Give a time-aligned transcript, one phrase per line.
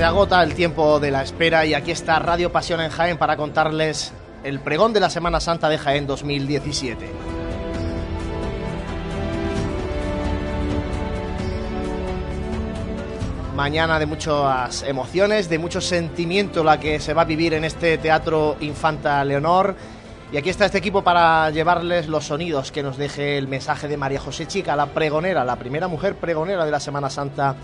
[0.00, 3.36] Se agota el tiempo de la espera y aquí está Radio Pasión en Jaén para
[3.36, 7.12] contarles el pregón de la Semana Santa de Jaén 2017.
[13.54, 17.98] Mañana de muchas emociones, de mucho sentimiento la que se va a vivir en este
[17.98, 19.76] Teatro Infanta Leonor.
[20.32, 23.98] Y aquí está este equipo para llevarles los sonidos que nos deje el mensaje de
[23.98, 27.56] María José Chica, la pregonera, la primera mujer pregonera de la Semana Santa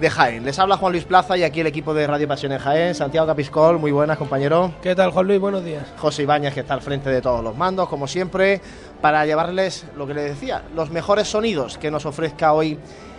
[0.00, 0.44] de Jaén.
[0.44, 2.94] Les habla Juan Luis Plaza y aquí el equipo de Radio Pasión en Jaén.
[2.94, 4.72] Santiago Capiscol, muy buenas, compañero.
[4.82, 5.38] ¿Qué tal, Juan Luis?
[5.38, 5.86] Buenos días.
[5.98, 8.62] José Ibáñez, que está al frente de todos los mandos, como siempre,
[9.02, 12.78] para llevarles lo que les decía, los mejores sonidos que nos ofrezca hoy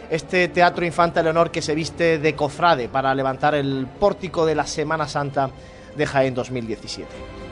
[0.09, 4.65] este Teatro Infanta Leonor que se viste de cofrade para levantar el pórtico de la
[4.65, 5.51] Semana Santa
[5.95, 7.50] de Jaén 2017.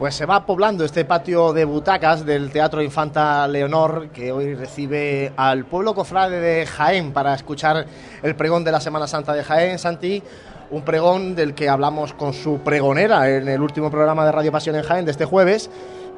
[0.00, 5.30] Pues se va poblando este patio de butacas del Teatro Infanta Leonor, que hoy recibe
[5.36, 7.84] al pueblo cofrade de Jaén para escuchar
[8.22, 9.78] el pregón de la Semana Santa de Jaén.
[9.78, 10.22] Santi,
[10.70, 14.74] un pregón del que hablamos con su pregonera en el último programa de Radio Pasión
[14.76, 15.68] en Jaén de este jueves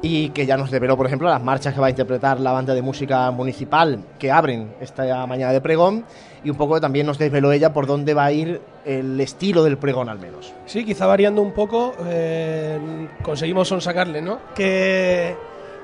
[0.03, 2.75] y que ya nos develó, por ejemplo, las marchas que va a interpretar la banda
[2.75, 6.03] de música municipal que abren esta mañana de pregón
[6.43, 9.77] y un poco también nos desveló ella por dónde va a ir el estilo del
[9.77, 10.53] pregón al menos.
[10.65, 14.39] Sí, quizá variando un poco, eh, conseguimos sonsacarle, ¿no?
[14.53, 15.37] Que,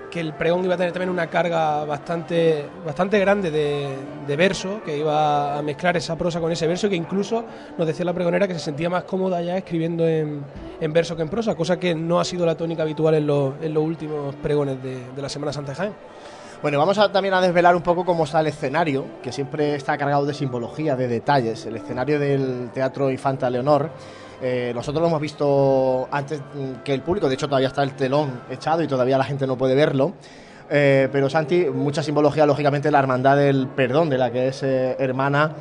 [0.10, 3.90] que el pregón iba a tener también una carga bastante, bastante grande de,
[4.28, 7.44] de verso, que iba a mezclar esa prosa con ese verso, que incluso
[7.78, 10.44] nos decía la pregonera que se sentía más cómoda ya escribiendo en,
[10.80, 13.54] en verso que en prosa, cosa que no ha sido la tónica habitual en, los,
[13.62, 15.94] en los últimos pregones de, de la Semana Santa de Jaén.
[16.62, 19.98] Bueno, vamos a, también a desvelar un poco cómo está el escenario, que siempre está
[19.98, 21.66] cargado de simbología, de detalles.
[21.66, 23.90] El escenario del Teatro Infanta Leonor.
[24.42, 26.42] Eh, nosotros lo hemos visto antes
[26.84, 29.58] que el público, de hecho todavía está el telón echado y todavía la gente no
[29.58, 30.14] puede verlo.
[30.70, 34.96] Eh, pero Santi, mucha simbología, lógicamente, la hermandad del perdón, de la que es eh,
[35.00, 35.52] hermana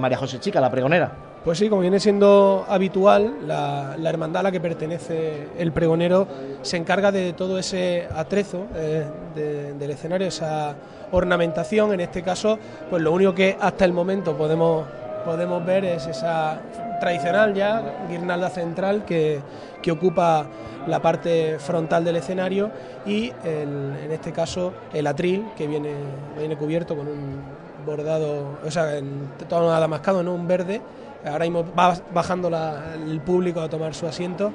[0.00, 1.12] María José Chica, la pregonera.
[1.44, 6.26] Pues sí, como viene siendo habitual, la, hermandad a la que pertenece el pregonero
[6.62, 10.74] se encarga de todo ese atrezo de, del escenario, esa
[11.12, 11.92] ornamentación.
[11.92, 12.58] En este caso,
[12.90, 14.84] pues lo único que hasta el momento podemos,
[15.24, 16.60] podemos ver es esa
[17.00, 19.40] tradicional ya guirnalda central que,
[19.82, 20.46] que ocupa
[20.86, 22.70] la parte frontal del escenario
[23.06, 25.92] y en este caso el atril que viene,
[26.38, 27.42] viene cubierto con un
[27.84, 30.80] bordado, o sea, en tono adamascado, no un verde.
[31.24, 34.52] Ahora mismo va bajando el público a tomar su asiento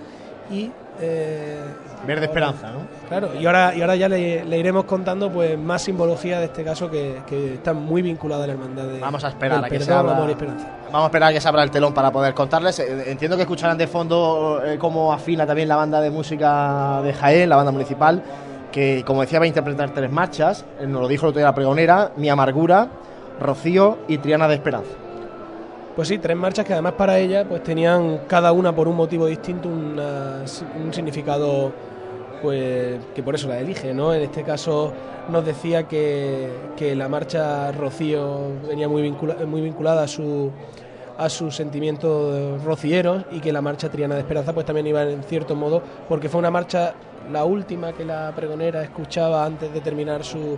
[0.49, 0.71] y...
[1.01, 1.57] Eh,
[2.05, 2.81] Verde esperanza, ¿no?
[3.07, 6.63] Claro, y ahora, y ahora ya le, le, iremos contando pues más simbología de este
[6.63, 9.79] caso que, que está muy vinculada a la hermandad de Vamos a esperar a que
[9.79, 10.67] perdón, se abra, amor y esperanza.
[10.91, 12.77] Vamos a esperar a que se abra el telón para poder contarles.
[12.79, 17.13] Eh, Entiendo que escucharán de fondo eh, cómo afina también la banda de música de
[17.13, 18.21] Jaén, la banda municipal,
[18.71, 21.47] que como decía va a interpretar tres marchas, eh, nos lo dijo el otro día
[21.47, 22.89] la pregonera, Mi Amargura,
[23.39, 24.91] Rocío y Triana de Esperanza.
[25.95, 29.27] Pues sí, tres marchas que además para ella pues tenían cada una por un motivo
[29.27, 30.43] distinto una,
[30.83, 31.71] un significado
[32.41, 34.11] pues que por eso la elige, ¿no?
[34.11, 34.91] En este caso
[35.29, 40.51] nos decía que, que la marcha Rocío venía muy, vincula, muy vinculada a su
[41.15, 45.21] a sus sentimientos rocieros y que la marcha Triana de Esperanza pues también iba en
[45.21, 46.95] cierto modo porque fue una marcha
[47.31, 50.57] la última que la pregonera escuchaba antes de terminar su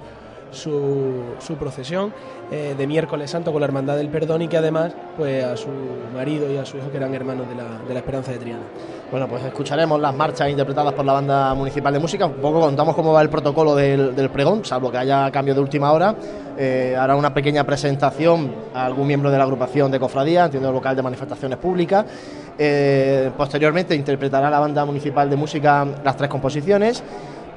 [0.56, 2.14] su, su procesión
[2.52, 5.70] eh, de miércoles santo con la Hermandad del Perdón y que además pues a su
[6.14, 8.64] marido y a su hijo que eran hermanos de la, de la Esperanza de Triana.
[9.12, 12.26] Bueno, pues escucharemos las marchas interpretadas por la banda municipal de música.
[12.26, 15.60] Un poco contamos cómo va el protocolo del, del pregón, salvo que haya cambio de
[15.60, 16.16] última hora.
[16.58, 20.96] Eh, hará una pequeña presentación a algún miembro de la agrupación de cofradía, entiendo local
[20.96, 22.06] de manifestaciones públicas.
[22.58, 27.04] Eh, posteriormente interpretará la banda municipal de música las tres composiciones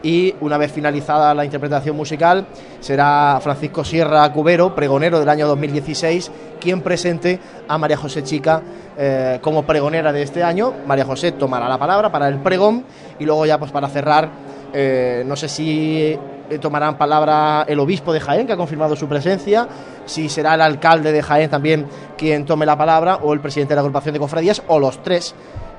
[0.02, 2.46] y una vez finalizada la interpretación musical
[2.80, 6.30] será Francisco Sierra Cubero, pregonero del año 2016,
[6.60, 8.62] quien presente a María José Chica
[8.96, 10.72] eh, como pregonera de este año.
[10.86, 12.84] María José tomará la palabra para el pregón
[13.18, 14.28] y luego ya pues para cerrar,
[14.72, 16.18] eh, no sé si
[16.60, 19.68] tomarán palabra el obispo de Jaén, que ha confirmado su presencia,
[20.06, 21.86] si será el alcalde de Jaén también
[22.16, 25.34] quien tome la palabra, o el presidente de la agrupación de cofradías, o los tres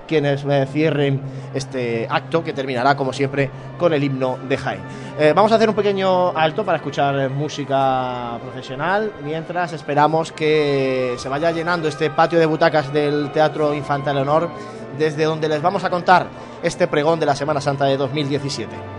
[0.10, 1.22] quienes cierren
[1.54, 4.82] este acto que terminará como siempre con el himno de Jaén.
[5.20, 11.30] Eh, vamos a hacer un pequeño alto para escuchar música profesional mientras esperamos que se
[11.30, 14.50] vaya llenando este patio de butacas del Teatro Infanta Leonor
[14.98, 16.28] desde donde les vamos a contar
[16.64, 18.99] este pregón de la Semana Santa de 2017.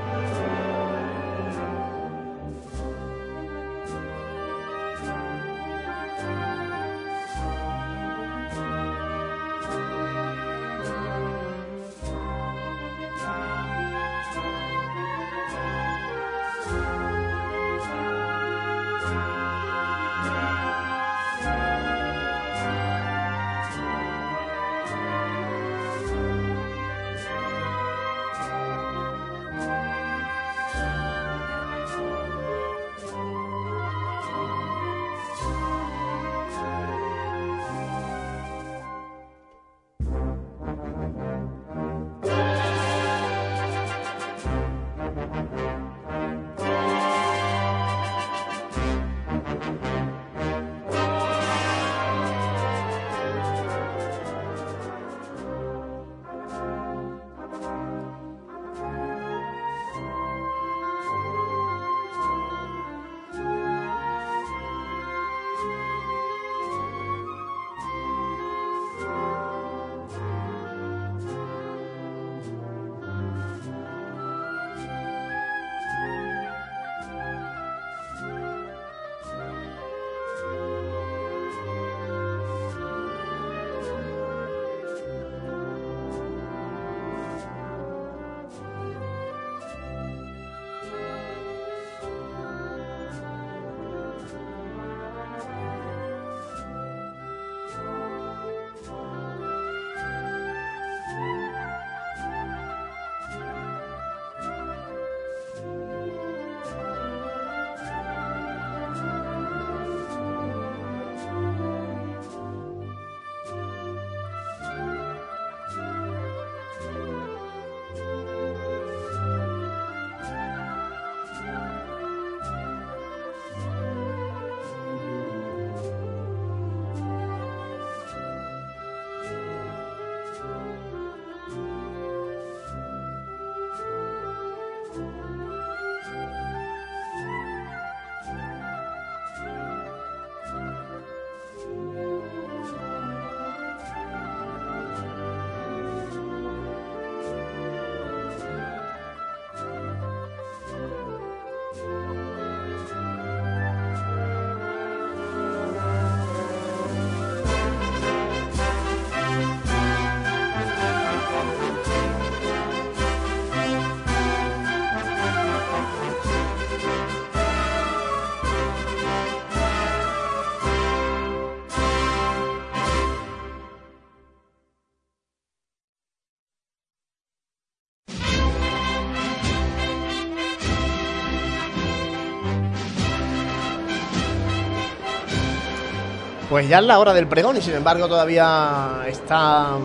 [186.60, 189.78] Pues ya es la hora del pregón y sin embargo todavía está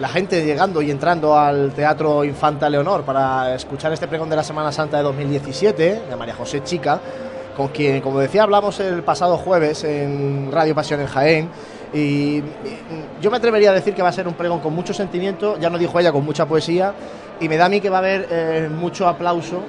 [0.00, 4.44] la gente llegando y entrando al Teatro Infanta Leonor para escuchar este pregón de la
[4.44, 7.00] Semana Santa de 2017 de María José Chica,
[7.56, 11.48] con quien, como decía, hablamos el pasado jueves en Radio Pasión en Jaén.
[11.92, 12.44] Y
[13.20, 15.68] yo me atrevería a decir que va a ser un pregón con mucho sentimiento, ya
[15.68, 16.94] nos dijo ella, con mucha poesía,
[17.40, 19.64] y me da a mí que va a haber eh, mucho aplauso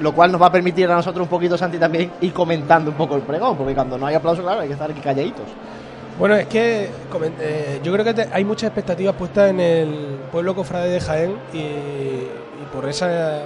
[0.00, 2.96] lo cual nos va a permitir a nosotros un poquito, Santi, también ir comentando un
[2.96, 5.44] poco el pregón, porque cuando no hay aplauso, claro, hay que estar aquí calladitos.
[6.18, 6.90] Bueno, es que
[7.40, 12.74] eh, yo creo que hay muchas expectativas puestas en el pueblo cofrade de Jaén y,
[12.74, 13.42] por esa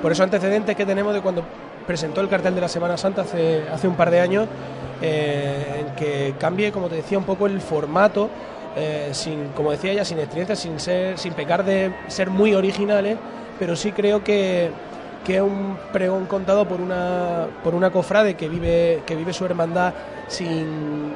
[0.00, 1.42] por esos antecedentes que tenemos de cuando
[1.86, 4.46] presentó el cartel de la Semana Santa hace, hace un par de años,
[5.00, 8.28] eh, en que cambie, como te decía, un poco el formato,
[8.76, 13.16] eh, sin, como decía ella, sin experiencia, sin, ser, sin pecar de ser muy originales,
[13.58, 14.70] pero sí creo que
[15.24, 19.44] que es un pregón contado por una, por una cofrade que vive, que vive su
[19.46, 19.94] hermandad
[20.28, 21.12] sin,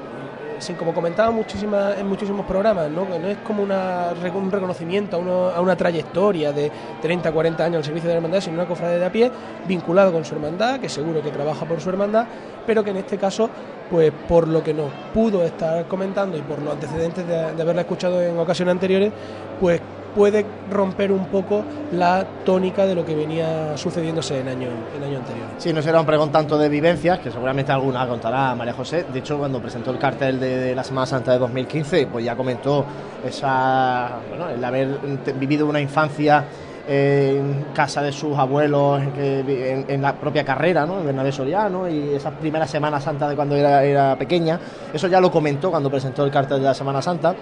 [0.58, 3.04] sin como comentaba muchísimas, en muchísimos programas, ¿no?
[3.04, 6.72] no es como una, un reconocimiento a, una trayectoria de
[7.02, 9.30] 30, 40 años al servicio de la hermandad, sino una cofrade de a pie
[9.66, 12.26] vinculado con su hermandad, que seguro que trabaja por su hermandad,
[12.66, 13.50] pero que en este caso,
[13.90, 17.82] pues por lo que nos pudo estar comentando y por los antecedentes de, de haberla
[17.82, 19.12] escuchado en ocasiones anteriores,
[19.60, 19.80] pues
[20.14, 21.62] puede romper un poco
[21.92, 25.46] la tónica de lo que venía sucediéndose en año, en año anterior.
[25.58, 29.06] Sí, no será un pregón tanto de vivencias, que seguramente alguna contará María José.
[29.12, 32.84] De hecho, cuando presentó el cartel de, la Semana Santa de 2015, pues ya comentó
[33.24, 34.98] esa, bueno, el haber
[35.38, 36.44] vivido una infancia
[36.90, 41.04] en casa de sus abuelos, en, la propia carrera, ¿no?
[41.04, 44.58] Bernabé Soriano, y esa primera Semana Santa de cuando era, era, pequeña.
[44.92, 47.34] Eso ya lo comentó cuando presentó el cartel de la Semana Santa.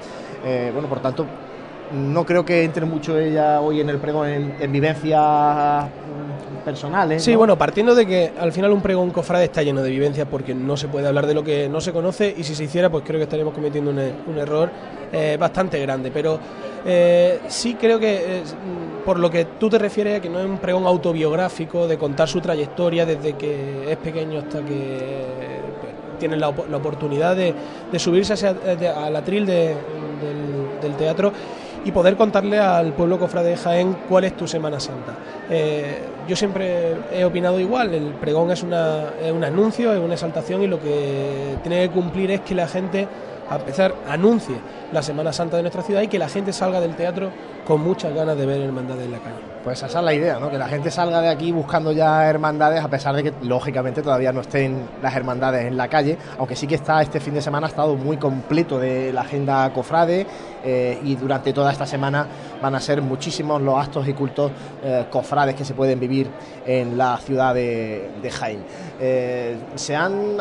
[0.45, 1.27] Eh, bueno, por tanto,
[1.93, 7.23] no creo que entre mucho ella hoy en el pregón en, vivencias mm, personales.
[7.23, 10.55] Sí, bueno, partiendo de que al final un pregón cofrade está lleno de vivencias porque
[10.55, 13.05] no se puede hablar de lo que no se conoce y si se hiciera pues
[13.05, 14.71] creo que estaríamos cometiendo un, error
[15.13, 16.11] eh, bastante grande.
[16.13, 16.39] Pero
[16.85, 20.47] eh, sí creo que mm, por lo que tú te refieres a que no es
[20.47, 24.99] un pregón autobiográfico de contar su trayectoria desde que es pequeño hasta que
[25.81, 27.55] pues, tiene la, oportunidad de,
[27.99, 29.77] subirse al atril del,
[30.81, 31.33] del teatro
[31.87, 35.15] y poder contarle al pueblo cofrade de Jaén cuál es tu Semana Santa.
[35.49, 40.15] Eh, yo siempre he opinado igual, el pregón es, una, es un anuncio, es una
[40.15, 43.07] exaltación y lo que tiene que cumplir es que la gente
[43.51, 44.57] a empezar, anuncie
[44.93, 47.31] la Semana Santa de nuestra ciudad y que la gente salga del teatro
[47.67, 49.57] con muchas ganas de ver hermandades en la calle.
[49.65, 50.49] Pues esa es la idea, ¿no?
[50.49, 54.33] Que la gente salga de aquí buscando ya hermandades, a pesar de que lógicamente todavía
[54.33, 57.67] no estén las hermandades en la calle, aunque sí que está este fin de semana
[57.67, 60.25] ha estado muy completo de la agenda cofrade
[60.65, 62.29] eh, y durante toda esta semana
[62.63, 64.53] van a ser muchísimos los actos y cultos
[64.85, 66.29] eh, cofrades que se pueden vivir
[66.65, 68.65] en la ciudad de, Jaén.
[69.01, 70.37] Eh, se han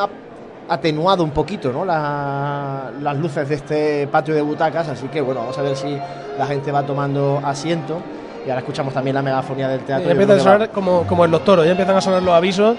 [0.68, 1.86] atenuado un poquito ¿no?
[1.86, 5.98] las luces de este patio de butacas, así que bueno, vamos a ver si
[6.38, 8.02] la gente va tomando asiento.
[8.46, 10.08] Y ahora escuchamos también la megafonía del teatro.
[10.08, 12.78] Y empiezan a sonar como, como en los toros, ya empiezan a sonar los avisos.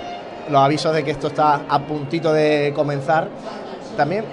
[0.49, 3.28] Los avisos de que esto está a puntito de comenzar.
[3.97, 4.25] También.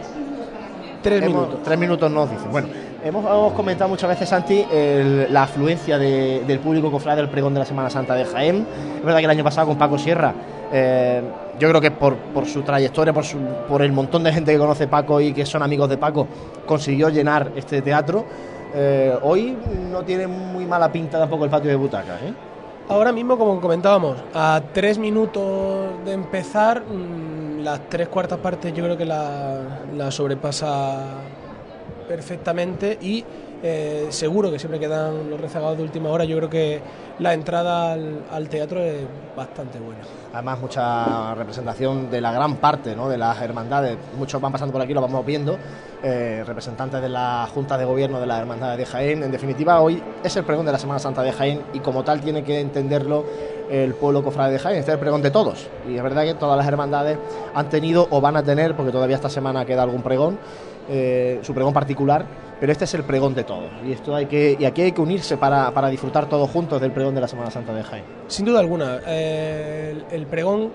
[1.01, 1.59] Tres minutos.
[1.63, 2.51] Tres minutos nos dicen.
[2.51, 2.67] Bueno,
[3.03, 4.63] hemos, comentado muchas veces, Santi,
[5.31, 8.67] la afluencia del público cofrade del pregón de la Semana Santa de Jaén.
[8.97, 10.33] Es verdad que el año pasado con Paco Sierra
[10.71, 11.21] eh,
[11.59, 13.13] yo creo que por, su trayectoria,
[13.67, 16.27] por el montón de gente que conoce Paco y que son amigos de Paco,
[16.65, 18.25] consiguió llenar este teatro.
[18.75, 19.55] Eh, hoy
[19.91, 22.21] no tiene muy mala pinta tampoco el patio de butacas.
[22.23, 22.33] ¿eh?
[22.89, 28.83] Ahora mismo, como comentábamos, a tres minutos de empezar, mm, las tres cuartas partes yo
[28.83, 29.59] creo que la,
[29.95, 31.05] la sobrepasa
[32.07, 33.23] perfectamente y
[33.65, 36.25] eh, seguro que siempre quedan los rezagados de última hora.
[36.25, 36.81] Yo creo que
[37.19, 39.05] la entrada al, teatro es
[39.37, 40.01] bastante buena.
[40.33, 43.97] Además, mucha representación de la gran parte de las hermandades.
[44.17, 45.57] Muchos van pasando por aquí, lo vamos viendo.
[46.03, 49.23] Eh, representantes de la Junta de Gobierno de las Hermandades de Jaén.
[49.23, 52.19] En definitiva, hoy es el pregón de la Semana Santa de Jaén y como tal
[52.19, 53.23] tiene que entenderlo
[53.69, 54.79] el pueblo cofrade de Jaén.
[54.79, 55.69] Este es el pregón de todos.
[55.87, 57.17] Y es verdad que todas las hermandades
[57.53, 60.37] han tenido o van a tener, porque todavía esta semana queda algún pregón,
[60.89, 62.25] eh, su pregón particular,
[62.63, 63.69] pero este es el pregón de todos.
[63.85, 66.93] Y, esto hay que, y aquí hay que unirse para, para disfrutar todos juntos del
[66.93, 68.05] pregón de la Semana Santa de Jaén.
[68.29, 70.71] Sin duda alguna, eh, el, pregón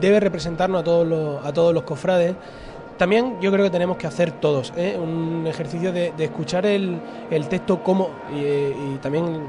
[0.00, 2.36] debe representarnos a todos los, a todos los cofrades.
[2.98, 4.96] También yo creo que tenemos que hacer todos ¿eh?
[4.96, 7.00] un ejercicio de, escuchar el,
[7.32, 9.48] el texto como y, también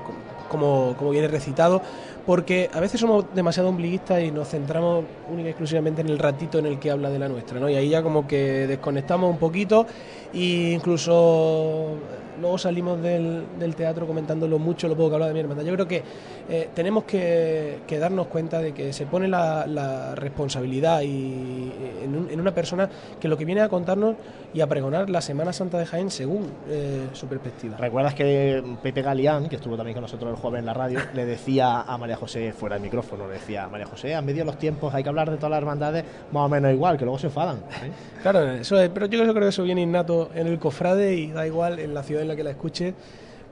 [0.49, 1.83] como, como viene recitado,
[2.27, 6.59] porque a veces somos demasiado ombliguistas y nos centramos única y exclusivamente en el ratito
[6.59, 7.69] en el que habla de la nuestra, ¿no?
[7.69, 9.87] Y ahí ya como que desconectamos un poquito
[10.33, 11.95] e incluso
[12.39, 15.63] luego salimos del, teatro comentando lo mucho, lo poco que habla de mi hermandad.
[15.63, 16.03] Yo creo que
[16.49, 21.71] eh, tenemos que, darnos cuenta de que se pone la, responsabilidad y,
[22.03, 22.89] en, una persona
[23.19, 24.15] que lo que viene a contarnos
[24.53, 27.77] y a pregonar la Semana Santa de Jaén según eh, su perspectiva.
[27.77, 31.25] ¿Recuerdas que Pepe Galeán, que estuvo también con nosotros el joven en la radio, le
[31.25, 34.57] decía a María José fuera del micrófono, le decía María José, a medio de los
[34.57, 37.27] tiempos hay que hablar de todas las hermandades más o menos igual, que luego se
[37.27, 37.57] enfadan.
[37.57, 37.91] ¿eh?
[38.21, 41.45] Claro, eso es, pero yo creo que eso viene innato en el cofrade y da
[41.45, 42.93] igual en la ciudad en la que la escuche.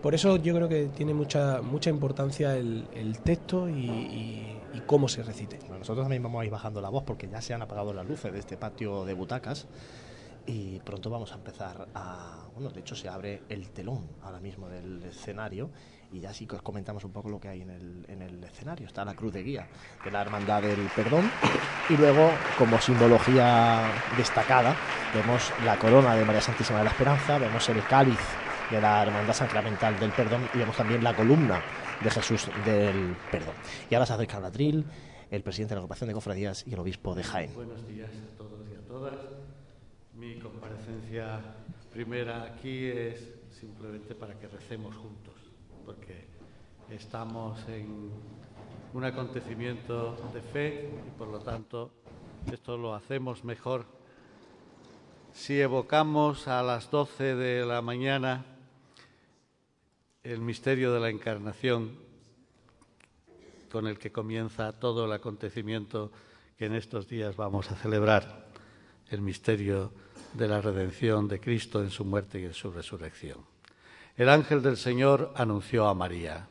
[0.02, 4.52] Por eso yo creo que tiene mucha mucha importancia el, texto y,
[4.86, 5.58] cómo se recite.
[5.70, 8.32] nosotros también vamos a ir bajando la voz porque ya se han apagado las luces
[8.32, 9.68] de este patio de butacas
[10.46, 12.46] y pronto vamos a empezar a...
[12.54, 15.72] Bueno, de hecho se abre el telón ahora mismo del escenario
[16.12, 18.44] y ya sí que os comentamos un poco lo que hay en el, en el
[18.44, 18.86] escenario.
[18.86, 19.68] Está la cruz de guía
[20.04, 21.32] de la Hermandad del Perdón
[21.90, 22.30] y luego,
[22.60, 24.76] como simbología destacada,
[25.16, 28.20] vemos la corona de María Santísima de la Esperanza, vemos el cáliz
[28.72, 31.62] de la Hermandad Sacramental del Perdón y vemos también la columna
[32.02, 33.54] de Jesús del Perdón.
[33.90, 34.86] Y ahora se acerca atril,
[35.30, 37.54] el presidente de la agrupación de cofradías y el obispo de Jaén.
[37.54, 39.16] Buenos días a todos y a todas.
[40.14, 41.42] Mi comparecencia
[41.92, 45.36] primera aquí es simplemente para que recemos juntos,
[45.86, 46.28] porque
[46.90, 48.12] estamos en
[48.94, 51.92] un acontecimiento de fe y por lo tanto
[52.52, 53.86] esto lo hacemos mejor
[55.36, 58.46] si evocamos a las 12 de la mañana
[60.26, 61.92] el misterio de la encarnación
[63.72, 66.12] con el que comienza todo el acontecimiento
[66.58, 68.48] que en estos días vamos a celebrar,
[69.10, 69.92] el misterio
[70.34, 73.38] de la redención de Cristo en su muerte y en su resurrección.
[74.18, 76.48] El ángel del Señor anunció a María.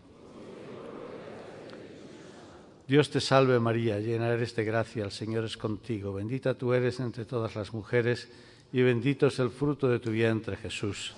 [2.86, 7.00] Dios te salve María, llena eres de gracia, el Señor es contigo, bendita tú eres
[7.00, 8.30] entre todas las mujeres
[8.72, 11.14] y bendito es el fruto de tu vientre Jesús.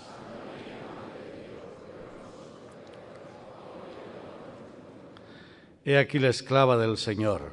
[5.87, 7.52] He aquí la esclava del Señor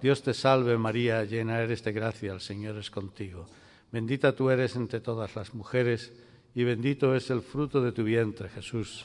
[0.00, 3.44] Dios te salve María, llena eres de gracia, el Señor es contigo.
[3.92, 6.10] Bendita tú eres entre todas las mujeres
[6.54, 9.04] y bendito es el fruto de tu vientre, Jesús.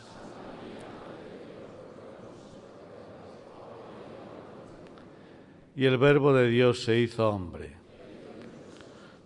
[5.75, 7.75] Y el Verbo de Dios se hizo hombre.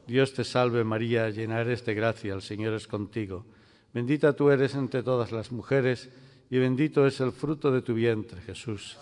[0.07, 3.45] Dios te salve María, llena eres de gracia, el Señor es contigo.
[3.93, 8.41] Bendita tú eres entre todas las mujeres y bendito es el fruto de tu vientre,
[8.41, 8.97] Jesús.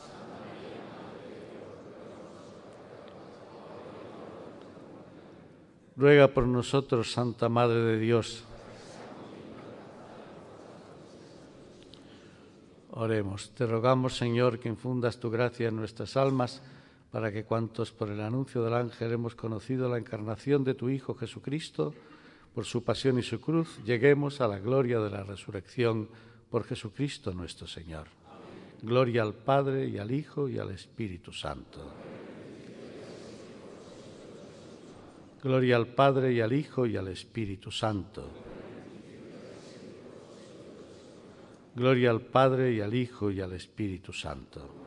[5.95, 8.43] Ruega por nosotros, Santa Madre de Dios.
[12.91, 13.51] Oremos.
[13.51, 16.61] Te rogamos, Señor, que infundas tu gracia en nuestras almas,
[17.11, 21.15] para que cuantos por el anuncio del ángel hemos conocido la encarnación de tu Hijo
[21.15, 21.93] Jesucristo,
[22.53, 26.09] por su pasión y su cruz, lleguemos a la gloria de la resurrección
[26.49, 28.07] por Jesucristo nuestro Señor.
[28.81, 31.91] Gloria al Padre y al Hijo y al Espíritu Santo.
[35.43, 38.29] Gloria al Padre y al Hijo y al Espíritu Santo.
[41.75, 44.86] Gloria al Padre y al Hijo y al Espíritu Santo.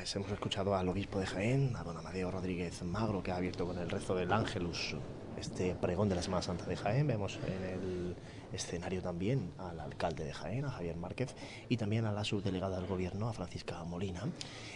[0.00, 3.66] Pues hemos escuchado al obispo de Jaén, a don Amadeo Rodríguez Magro, que ha abierto
[3.66, 4.96] con el rezo del Ángelus
[5.38, 7.06] este pregón de la Semana Santa de Jaén.
[7.06, 8.16] Vemos en el
[8.50, 11.36] escenario también al alcalde de Jaén, a Javier Márquez,
[11.68, 14.22] y también a la subdelegada del Gobierno, a Francisca Molina.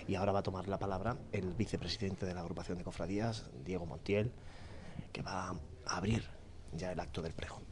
[0.07, 3.87] Y ahora va a tomar la palabra el vicepresidente de la agrupación de cofradías, Diego
[3.87, 4.31] Montiel,
[5.11, 5.57] que va a
[5.87, 6.29] abrir
[6.75, 7.63] ya el acto del pregón.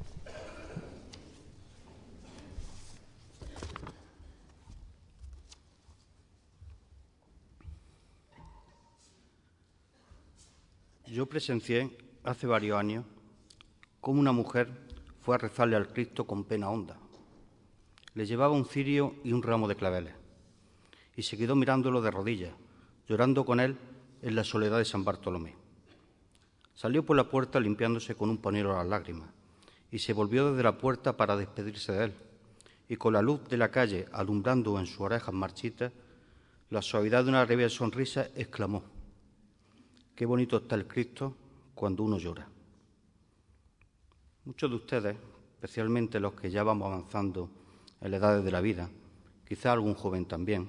[11.12, 11.94] Yo presencié
[12.24, 13.04] hace varios años
[14.00, 14.70] cómo una mujer
[15.20, 16.96] fue a rezarle al Cristo con pena honda.
[18.14, 20.14] Le llevaba un cirio y un ramo de claveles
[21.14, 22.54] y se quedó mirándolo de rodillas,
[23.06, 23.76] llorando con él
[24.22, 25.54] en la soledad de San Bartolomé.
[26.74, 29.28] Salió por la puerta limpiándose con un pañuelo las lágrimas
[29.90, 32.14] y se volvió desde la puerta para despedirse de él.
[32.88, 35.92] Y con la luz de la calle alumbrando en sus orejas marchitas,
[36.70, 38.82] la suavidad de una breve sonrisa, exclamó,
[40.14, 41.34] Qué bonito está el Cristo
[41.74, 42.46] cuando uno llora.
[44.44, 45.16] Muchos de ustedes,
[45.54, 47.48] especialmente los que ya vamos avanzando
[48.00, 48.90] en la edad de la vida,
[49.48, 50.68] quizá algún joven también,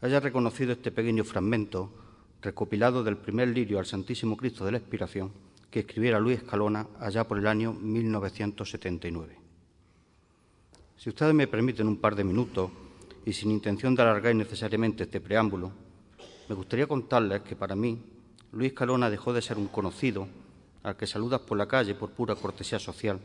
[0.00, 1.90] haya reconocido este pequeño fragmento
[2.40, 5.32] recopilado del primer lirio al Santísimo Cristo de la Expiración
[5.70, 9.36] que escribiera Luis Escalona allá por el año 1979.
[10.96, 12.70] Si ustedes me permiten un par de minutos
[13.24, 15.72] y sin intención de alargar innecesariamente este preámbulo,
[16.48, 17.98] me gustaría contarles que para mí
[18.52, 20.26] Luis Calona dejó de ser un conocido
[20.82, 23.20] al que saludas por la calle por pura cortesía social,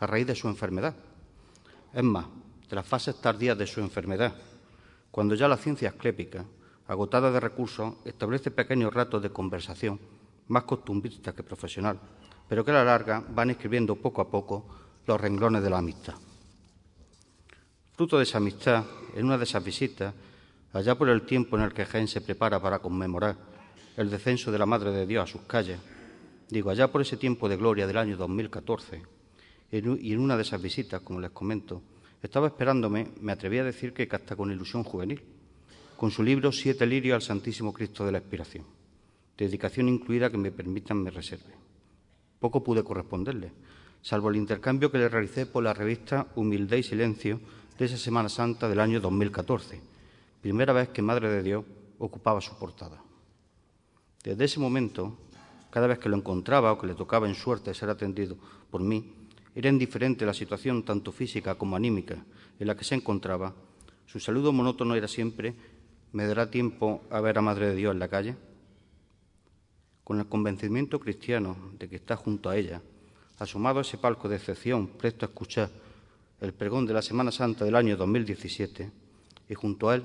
[0.00, 0.94] a raíz de su enfermedad.
[1.92, 2.26] Es más,
[2.68, 4.34] de las fases tardías de su enfermedad,
[5.10, 6.44] cuando ya la ciencia esclépica,
[6.88, 10.00] agotada de recursos, establece pequeños ratos de conversación,
[10.48, 12.00] más costumbrista que profesional,
[12.48, 14.66] pero que a la larga van escribiendo poco a poco
[15.06, 16.14] los renglones de la amistad.
[17.92, 20.14] Fruto de esa amistad, en una de esas visitas,
[20.72, 23.51] allá por el tiempo en el que Jaén se prepara para conmemorar
[23.96, 25.78] el descenso de la Madre de Dios a sus calles,
[26.48, 29.02] digo, allá por ese tiempo de gloria del año 2014,
[29.70, 31.82] y en una de esas visitas, como les comento,
[32.22, 35.22] estaba esperándome, me atreví a decir que hasta con ilusión juvenil,
[35.96, 38.64] con su libro Siete lirios al Santísimo Cristo de la Expiración,
[39.36, 41.54] dedicación incluida que me permitan me reserve.
[42.38, 43.52] Poco pude corresponderle,
[44.02, 47.40] salvo el intercambio que le realicé por la revista Humildad y Silencio
[47.78, 49.80] de esa Semana Santa del año 2014,
[50.40, 51.64] primera vez que Madre de Dios
[51.98, 53.02] ocupaba su portada.
[54.22, 55.18] Desde ese momento,
[55.70, 58.36] cada vez que lo encontraba o que le tocaba en suerte ser atendido
[58.70, 59.14] por mí,
[59.54, 62.24] era indiferente la situación tanto física como anímica
[62.58, 63.54] en la que se encontraba.
[64.06, 65.54] Su saludo monótono era siempre
[66.12, 68.36] ¿Me dará tiempo a ver a Madre de Dios en la calle?
[70.04, 72.82] Con el convencimiento cristiano de que está junto a ella,
[73.38, 75.70] asomado a ese palco de excepción, presto a escuchar
[76.42, 78.90] el pregón de la Semana Santa del año 2017,
[79.48, 80.04] y junto a él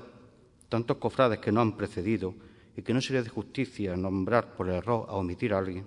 [0.70, 2.34] tantos cofrades que no han precedido
[2.78, 5.84] y que no sería de justicia nombrar por error a omitir a alguien,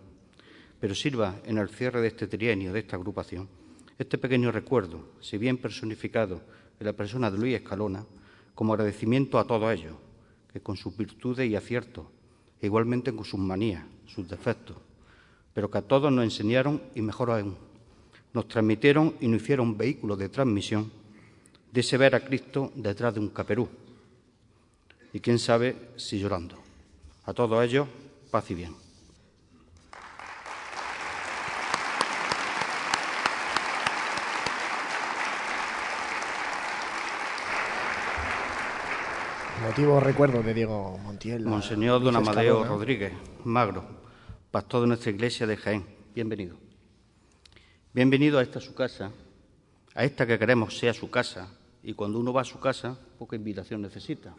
[0.78, 3.48] pero sirva en el cierre de este trienio, de esta agrupación,
[3.98, 6.42] este pequeño recuerdo, si bien personificado
[6.78, 8.06] en la persona de Luis Escalona,
[8.54, 9.96] como agradecimiento a todos ellos,
[10.52, 12.08] que con sus virtudes y aciertos,
[12.60, 14.76] e igualmente con sus manías, sus defectos,
[15.54, 17.56] pero que a todos nos enseñaron y mejor aún,
[18.34, 20.92] nos transmitieron y nos hicieron vehículos de transmisión
[21.72, 23.70] de ese ver a Cristo detrás de un caperú.
[25.14, 26.61] Y quién sabe si llorando.
[27.32, 27.88] A todos ellos,
[28.30, 28.76] paz y bien.
[39.66, 41.46] Motivo recuerdo de Diego Montiel.
[41.46, 43.14] Monseñor Don Amadeo Rodríguez,
[43.46, 43.86] Magro,
[44.52, 45.86] pastor de nuestra iglesia de Jaén.
[46.14, 46.58] Bienvenido.
[47.94, 49.14] Bienvenido a esta su casa,
[49.96, 51.48] a esta que queremos sea su casa,
[51.82, 54.36] y cuando uno va a su casa, poca invitación necesita.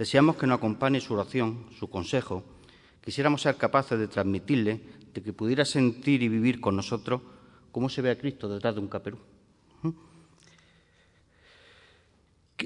[0.00, 2.42] Deseamos que nos acompañe su oración, su consejo.
[3.04, 4.80] Quisiéramos ser capaces de transmitirle,
[5.12, 7.20] de que pudiera sentir y vivir con nosotros
[7.70, 9.18] cómo se ve a Cristo detrás de un caperú.
[9.82, 9.90] ¿Mm?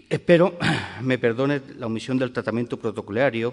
[0.09, 0.57] Espero
[1.03, 3.53] me perdone la omisión del tratamiento protocolario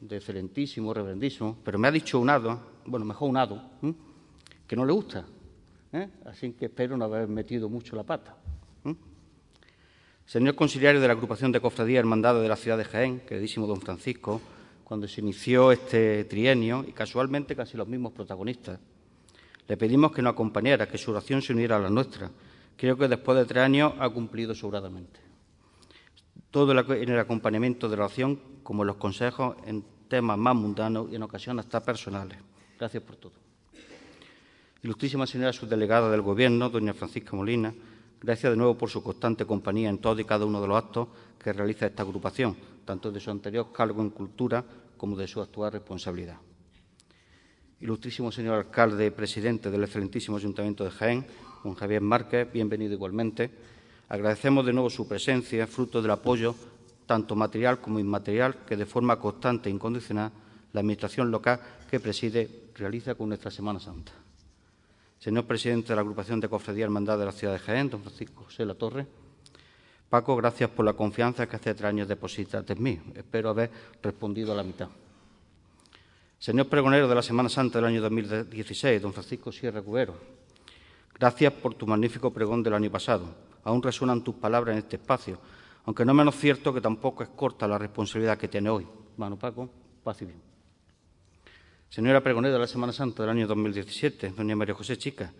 [0.00, 3.62] de excelentísimo, reverendísimo, pero me ha dicho un hado, bueno, mejor un hado,
[4.66, 5.24] que no le gusta.
[5.92, 6.08] ¿eh?
[6.26, 8.36] Así que espero no haber metido mucho la pata.
[10.32, 13.82] Señor conciliario de la agrupación de cofradía Hermandad de la ciudad de Jaén, queridísimo don
[13.82, 14.40] Francisco,
[14.82, 18.80] cuando se inició este trienio, y casualmente casi los mismos protagonistas,
[19.68, 22.30] le pedimos que nos acompañara, que su oración se uniera a la nuestra.
[22.78, 25.20] Creo que después de tres años ha cumplido sobradamente.
[26.50, 31.08] Todo en el acompañamiento de la oración, como en los consejos en temas más mundanos
[31.12, 32.38] y en ocasiones hasta personales.
[32.78, 33.34] Gracias por todo.
[34.82, 37.74] Ilustrísima señora subdelegada del Gobierno, doña Francisca Molina,
[38.22, 41.08] Gracias de nuevo por su constante compañía en todos y cada uno de los actos
[41.42, 44.64] que realiza esta agrupación, tanto de su anterior cargo en cultura
[44.96, 46.36] como de su actual responsabilidad.
[47.80, 51.26] Ilustrísimo señor alcalde presidente del excelentísimo Ayuntamiento de Jaén,
[51.64, 53.50] don Javier Márquez, bienvenido igualmente.
[54.08, 56.54] Agradecemos de nuevo su presencia, fruto del apoyo
[57.06, 60.30] tanto material como inmaterial que de forma constante e incondicional
[60.72, 64.21] la Administración local que preside realiza con nuestra Semana Santa.
[65.22, 68.42] Señor presidente de la agrupación de Cofradía Hermandad de la ciudad de Jaén, don Francisco
[68.42, 69.06] José La Torre.
[70.10, 73.00] Paco, gracias por la confianza que hace tres años depositaste en mí.
[73.14, 73.70] Espero haber
[74.02, 74.88] respondido a la mitad.
[76.40, 80.16] Señor pregonero de la Semana Santa del año 2016, don Francisco Sierra Cubero.
[81.14, 83.26] Gracias por tu magnífico pregón del año pasado.
[83.62, 85.38] Aún resuenan tus palabras en este espacio,
[85.84, 88.88] aunque no menos cierto que tampoco es corta la responsabilidad que tiene hoy.
[89.16, 89.70] Mano Paco,
[90.02, 90.51] paz y bien.
[91.92, 95.30] Señora pregonera de la Semana Santa del año 2017, doña María José Chica,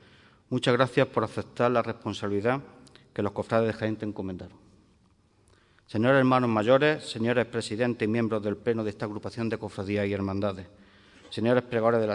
[0.50, 2.60] muchas gracias por aceptar la responsabilidad
[3.14, 4.58] que los cofrades de Jaén te encomendaron.
[5.86, 10.12] Señores hermanos mayores, señores presidentes y miembros del Pleno de esta agrupación de cofradías y
[10.12, 10.66] hermandades,
[11.30, 12.06] señores pregoneros de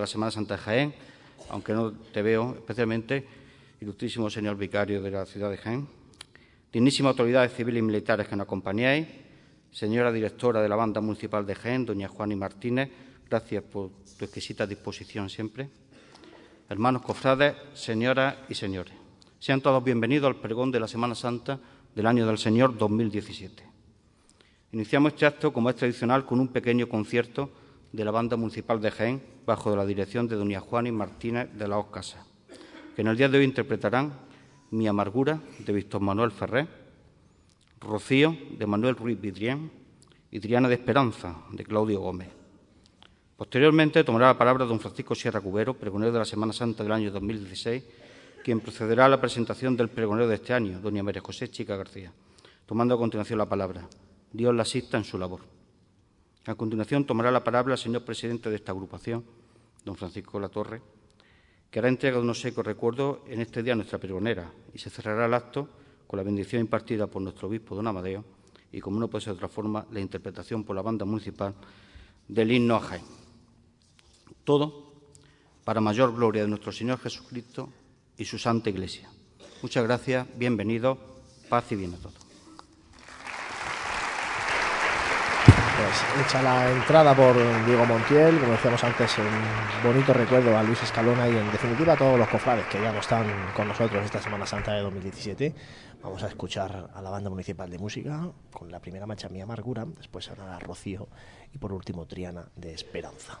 [0.00, 0.94] la Semana, Santa de Jaén,
[1.48, 3.26] aunque no te veo especialmente,
[3.80, 5.88] ilustrísimo señor vicario de la ciudad de Jaén,
[6.70, 9.08] dignísimas autoridades civiles y militares que nos acompañáis,
[9.72, 12.90] señora directora de la Banda Municipal de Jaén, doña Juana Martínez,
[13.28, 15.68] Gracias por tu exquisita disposición siempre.
[16.68, 18.94] Hermanos cofrades, señoras y señores,
[19.40, 21.58] sean todos bienvenidos al pregón de la Semana Santa
[21.92, 23.64] del año del Señor 2017.
[24.70, 27.50] Iniciamos este acto, como es tradicional, con un pequeño concierto
[27.90, 31.66] de la Banda Municipal de Jaén, bajo la dirección de doña Juana y Martínez de
[31.66, 32.24] la Oscasa,
[32.94, 34.12] que en el día de hoy interpretarán
[34.70, 36.68] Mi Amargura, de Víctor Manuel Ferrer,
[37.80, 39.72] Rocío, de Manuel Ruiz Vidrián,
[40.30, 42.35] y Triana de Esperanza, de Claudio Gómez.
[43.36, 47.10] Posteriormente tomará la palabra don Francisco Sierra Cubero, pregonero de la Semana Santa del año
[47.10, 47.84] 2016,
[48.42, 52.10] quien procederá a la presentación del pregonero de este año, doña María José Chica García,
[52.64, 53.86] tomando a continuación la palabra.
[54.32, 55.42] Dios la asista en su labor.
[56.46, 59.22] A continuación tomará la palabra el señor presidente de esta agrupación,
[59.84, 60.80] don Francisco Latorre,
[61.70, 64.88] que hará entrega de unos secos recuerdos en este día a nuestra pregonera y se
[64.88, 65.68] cerrará el acto
[66.06, 68.24] con la bendición impartida por nuestro obispo don Amadeo
[68.72, 71.54] y, como no puede ser de otra forma, la interpretación por la banda municipal
[72.28, 73.25] del himno a.
[74.46, 74.84] Todo
[75.64, 77.68] para mayor gloria de nuestro Señor Jesucristo
[78.16, 79.10] y su Santa Iglesia.
[79.60, 80.96] Muchas gracias, bienvenido,
[81.48, 82.14] paz y bien a todos.
[85.76, 87.34] Pues hecha la entrada por
[87.66, 91.96] Diego Montiel, como decíamos antes, un bonito recuerdo a Luis Escalona y en definitiva a
[91.96, 95.54] todos los cofrades que ya no están con nosotros esta Semana Santa de 2017.
[96.04, 99.84] Vamos a escuchar a la banda municipal de música con la primera marcha Mi Amargura,
[99.84, 101.08] después a Rocío
[101.52, 103.40] y por último Triana de Esperanza.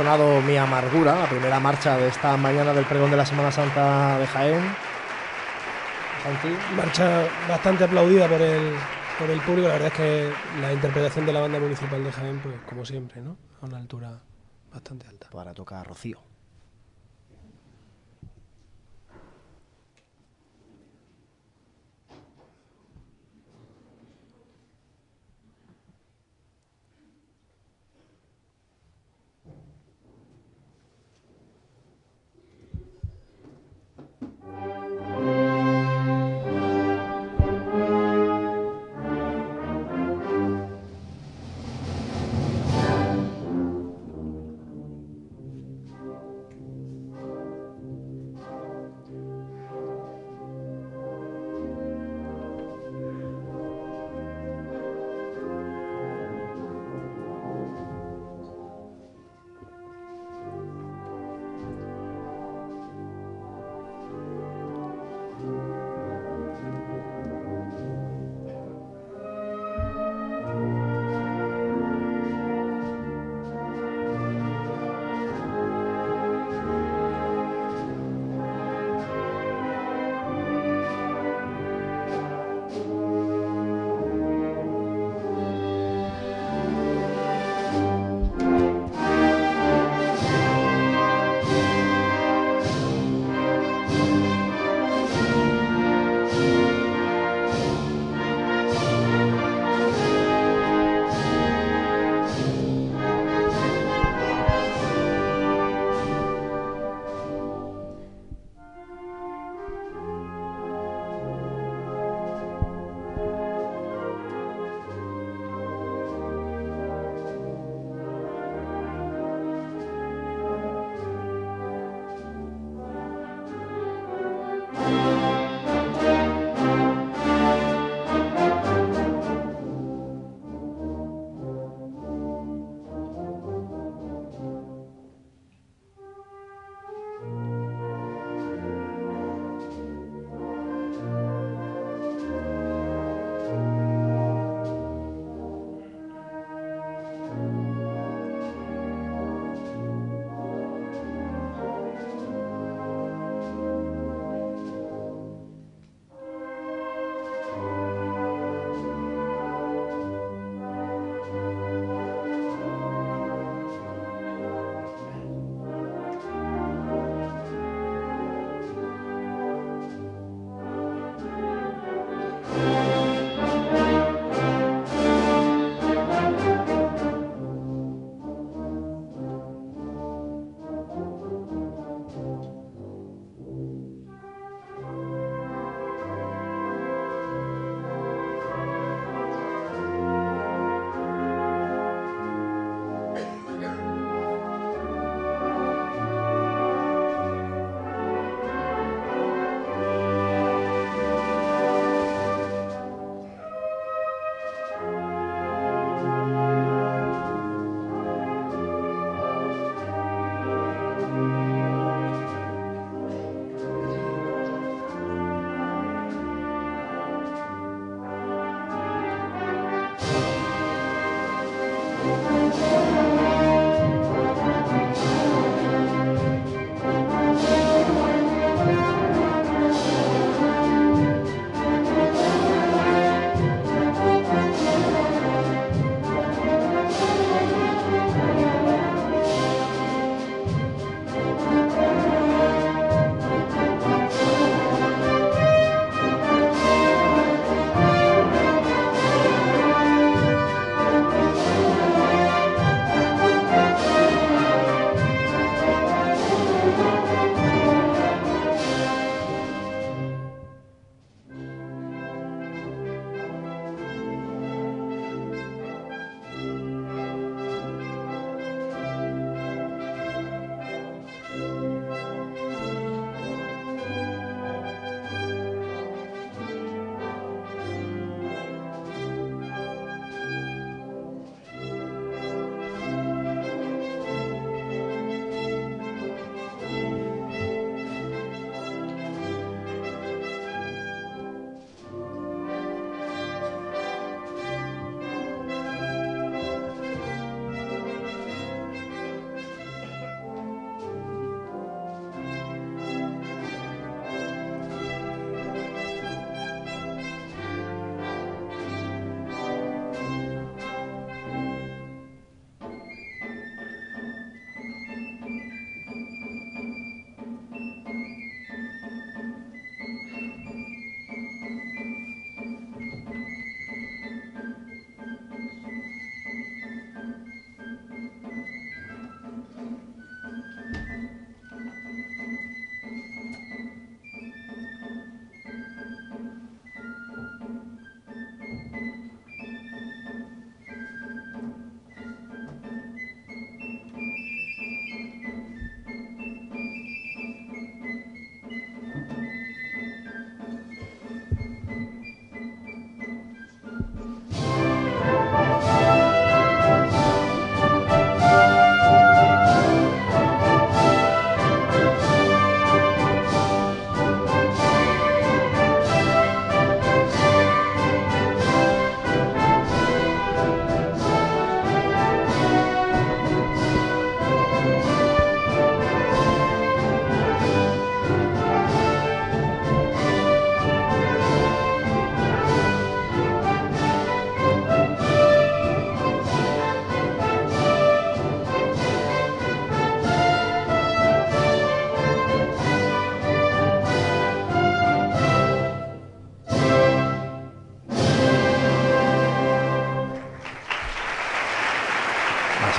[0.00, 4.18] sonado Mi Amargura, la primera marcha de esta mañana del pregón de la Semana Santa
[4.18, 4.62] de Jaén.
[6.74, 8.76] Marcha bastante aplaudida por el,
[9.18, 9.68] por el público.
[9.68, 13.20] La verdad es que la interpretación de la banda municipal de Jaén, pues como siempre,
[13.20, 13.36] ¿no?
[13.60, 14.22] A una altura
[14.72, 15.28] bastante alta.
[15.28, 16.29] Para tocar Rocío.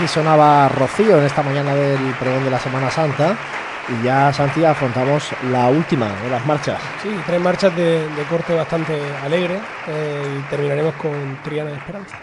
[0.01, 3.37] Así sonaba Rocío en esta mañana del pregón de la Semana Santa.
[3.87, 6.81] Y ya, Santi, afrontamos la última de las marchas.
[7.03, 12.17] Sí, tres marchas de, corte bastante alegre eh, y terminaremos con Triana de Esperanza.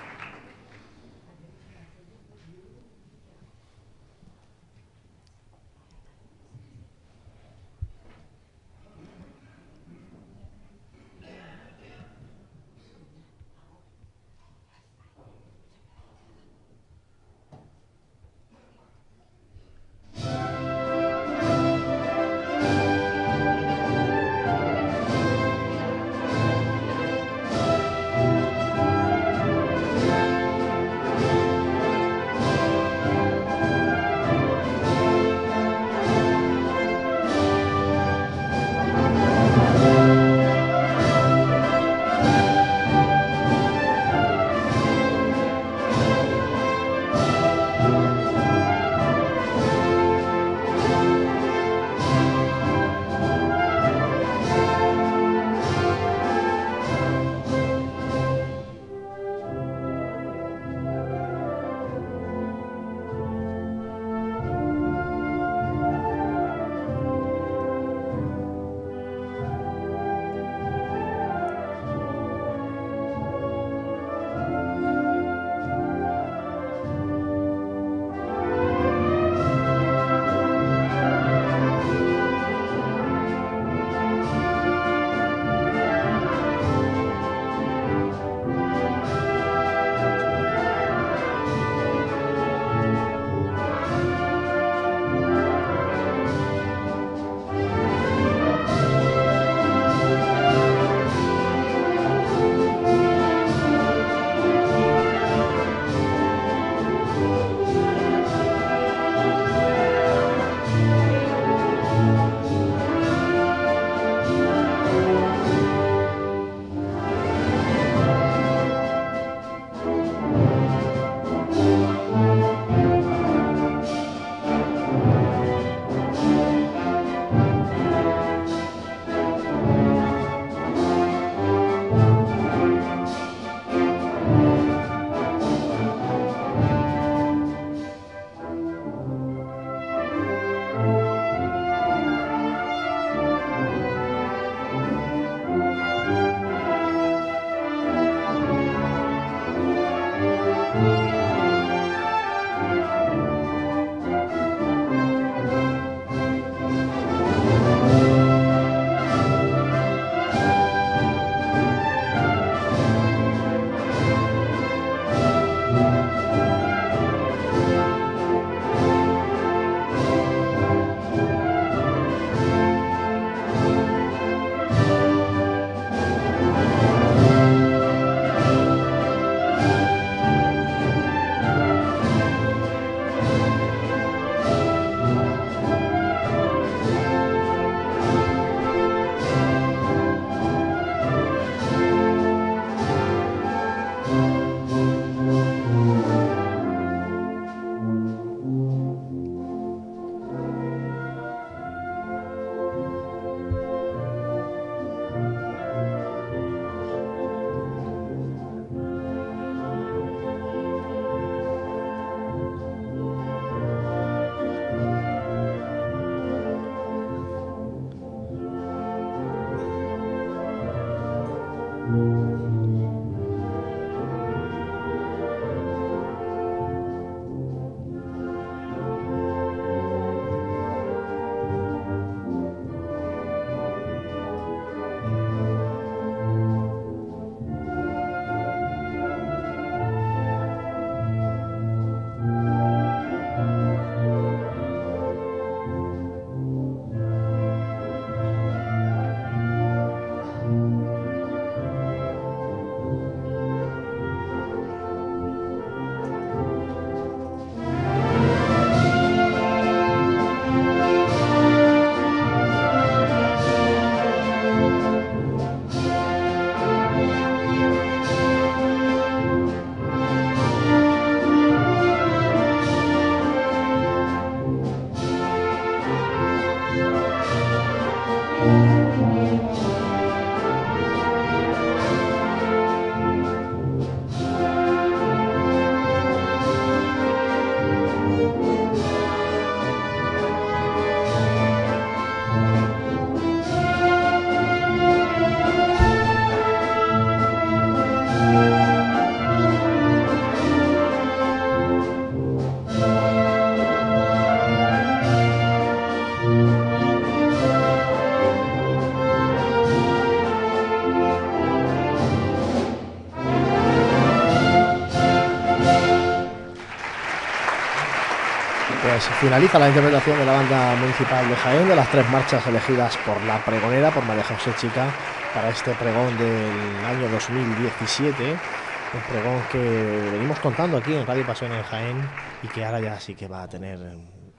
[318.98, 322.96] Pues finaliza la interpretación de la banda municipal de Jaén de las tres marchas elegidas
[323.06, 324.92] por la pregonera, por María José Chica,
[325.32, 328.32] para este pregón del año 2017.
[328.32, 332.10] Un pregón que venimos contando aquí en Radio Pasión en Jaén
[332.42, 333.78] y que ahora ya sí que va a tener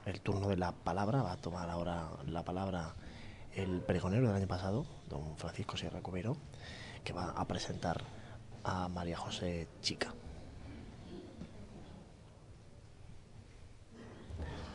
[0.06, 2.96] el turno de la palabra, va a tomar ahora la palabra
[3.56, 6.36] el pregonero del año pasado, don Francisco Sierra Cubero,
[7.06, 8.04] que va a presentar
[8.66, 10.14] a María José Chica.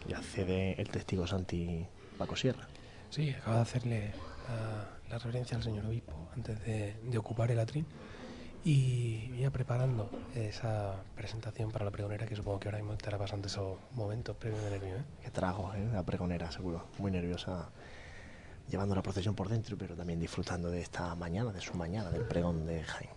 [0.08, 1.86] Y accede el testigo Santi
[2.18, 2.66] Paco Sierra.
[3.10, 4.12] Sí, acaba de hacerle
[4.48, 7.86] la, la reverencia al señor obispo antes de, de ocupar el atrín
[8.64, 13.46] y ya preparando esa presentación para la pregonera que supongo que ahora mismo estará pasando
[13.46, 14.96] esos momentos previos de nervio.
[14.96, 15.04] ¿eh?
[15.22, 15.86] Qué trago, ¿eh?
[15.92, 17.70] la pregonera seguro, muy nerviosa
[18.68, 22.22] llevando la procesión por dentro, pero también disfrutando de esta mañana, de su mañana, del
[22.22, 23.10] pregón de Jaén.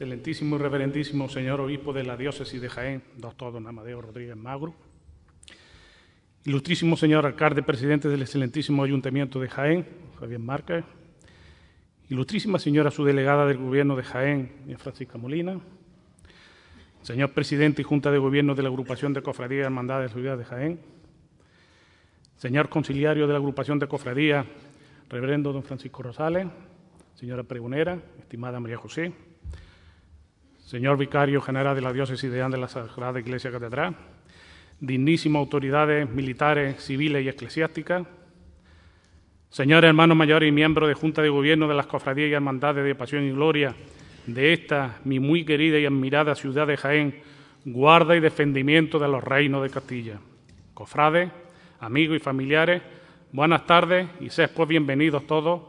[0.00, 4.74] Excelentísimo y reverentísimo señor obispo de la diócesis de Jaén, doctor don Amadeo Rodríguez Magro.
[6.46, 9.86] Ilustrísimo señor alcalde presidente del excelentísimo ayuntamiento de Jaén,
[10.18, 10.86] Javier Márquez.
[12.08, 15.60] Ilustrísima señora subdelegada del gobierno de Jaén, Francisca Molina.
[17.02, 20.22] Señor presidente y junta de gobierno de la agrupación de cofradías y hermandades de la
[20.22, 20.80] ciudad de Jaén.
[22.38, 24.46] Señor conciliario de la agrupación de cofradías,
[25.10, 26.46] reverendo don Francisco Rosales.
[27.16, 29.12] Señora pregonera, estimada María José
[30.70, 33.96] señor vicario general de la diócesis de Ande de la Sagrada Iglesia Catedral,
[34.78, 38.06] dignísimas autoridades militares, civiles y eclesiásticas,
[39.48, 42.94] señores hermanos mayores y miembros de Junta de Gobierno de las Cofradías y Hermandades de
[42.94, 43.74] Pasión y Gloria
[44.28, 47.20] de esta, mi muy querida y admirada ciudad de Jaén,
[47.64, 50.20] guarda y defendimiento de los reinos de Castilla.
[50.72, 51.32] Cofrades,
[51.80, 52.80] amigos y familiares,
[53.32, 55.62] buenas tardes y sed pues bienvenidos todos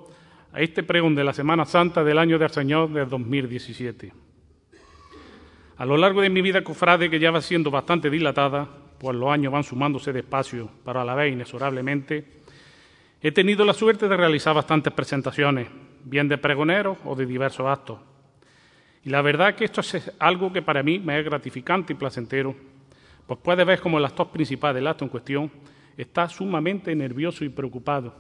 [0.54, 4.31] a este pregón de la Semana Santa del año del Señor del 2017.
[5.82, 8.70] A lo largo de mi vida cofrade, que ya va siendo bastante dilatada,
[9.00, 12.24] pues los años van sumándose despacio, pero a la vez inexorablemente,
[13.20, 15.70] he tenido la suerte de realizar bastantes presentaciones,
[16.04, 17.98] bien de pregoneros o de diversos actos.
[19.04, 22.56] Y la verdad que esto es algo que para mí me es gratificante y placentero,
[23.26, 25.52] pues puede ver como el actor principal del acto en cuestión
[25.98, 28.14] está sumamente nervioso y preocupado,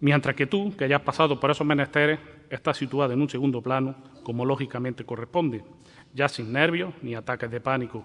[0.00, 2.18] mientras que tú, que hayas pasado por esos menesteres,
[2.48, 5.62] estás situado en un segundo plano, como lógicamente corresponde,
[6.14, 8.04] ya sin nervios ni ataques de pánico,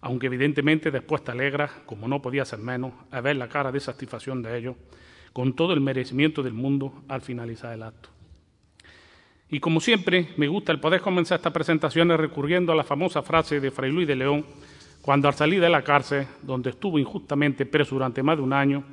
[0.00, 3.80] aunque evidentemente después te alegras, como no podía ser menos, a ver la cara de
[3.80, 4.76] satisfacción de ellos,
[5.32, 8.08] con todo el merecimiento del mundo al finalizar el acto.
[9.50, 13.60] Y como siempre, me gusta el poder comenzar estas presentaciones recurriendo a la famosa frase
[13.60, 14.44] de Fray Luis de León,
[15.00, 18.84] cuando al salir de la cárcel, donde estuvo injustamente preso durante más de un año,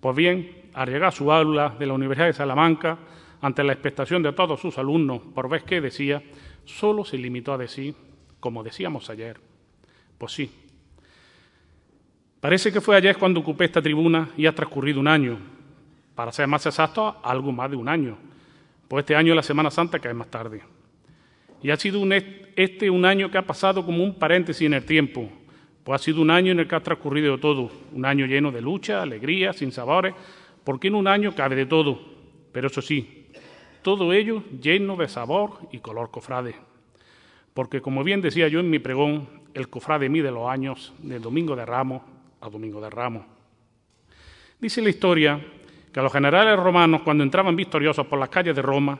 [0.00, 2.98] pues bien, al llegar a su aula de la Universidad de Salamanca,
[3.42, 6.22] ante la expectación de todos sus alumnos por ver qué decía,
[6.64, 7.94] solo se limitó a decir,
[8.40, 9.38] como decíamos ayer,
[10.18, 10.50] pues sí.
[12.40, 15.38] Parece que fue ayer cuando ocupé esta tribuna y ha transcurrido un año.
[16.14, 18.16] Para ser más exacto, algo más de un año.
[18.88, 20.62] Pues este año la Semana Santa cae más tarde.
[21.62, 22.02] Y ha sido
[22.56, 25.30] este un año que ha pasado como un paréntesis en el tiempo.
[25.84, 27.70] Pues ha sido un año en el que ha transcurrido todo.
[27.92, 30.14] Un año lleno de lucha, alegría, sin sabores.
[30.64, 32.00] Porque en un año cabe de todo.
[32.52, 33.19] Pero eso sí,
[33.82, 36.54] todo ello lleno de sabor y color cofrade.
[37.54, 41.56] Porque, como bien decía yo en mi pregón, el cofrade mide los años de Domingo
[41.56, 42.02] de Ramos
[42.40, 43.24] a Domingo de Ramos.
[44.60, 45.40] Dice la historia
[45.92, 48.98] que a los generales romanos, cuando entraban victoriosos por las calles de Roma,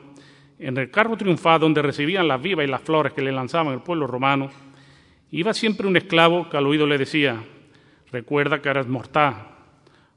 [0.59, 3.81] en el carro triunfal donde recibían las vivas y las flores que le lanzaban el
[3.81, 4.49] pueblo romano,
[5.31, 7.43] iba siempre un esclavo que al oído le decía,
[8.11, 9.47] recuerda que eres mortal,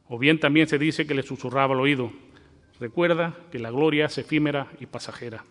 [0.09, 2.11] o bien también se dice que le susurraba al oído,
[2.81, 5.45] Recuerda que la gloria es efímera y pasajera.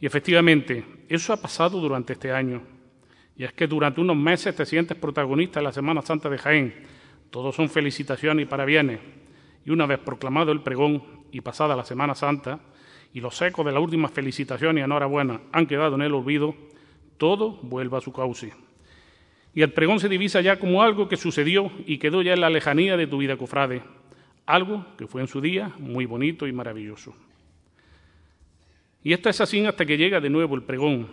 [0.00, 2.62] Y efectivamente, eso ha pasado durante este año.
[3.36, 6.74] Y es que durante unos meses te sientes protagonista de la Semana Santa de Jaén.
[7.30, 9.00] Todos son felicitaciones y parabienes.
[9.64, 12.60] Y una vez proclamado el pregón y pasada la Semana Santa,
[13.12, 16.54] y los ecos de las últimas felicitaciones y enhorabuena han quedado en el olvido,
[17.18, 18.52] todo vuelve a su cauce.
[19.52, 22.50] Y el pregón se divisa ya como algo que sucedió y quedó ya en la
[22.50, 23.82] lejanía de tu vida, cofrade
[24.46, 27.14] algo que fue en su día muy bonito y maravilloso.
[29.02, 31.08] Y esto es así hasta que llega de nuevo el pregón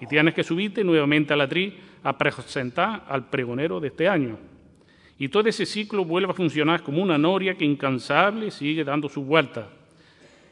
[0.00, 4.38] y tienes que subirte nuevamente a la tri a presentar al pregonero de este año.
[5.18, 9.22] Y todo ese ciclo vuelve a funcionar como una noria que incansable sigue dando su
[9.22, 9.70] vuelta.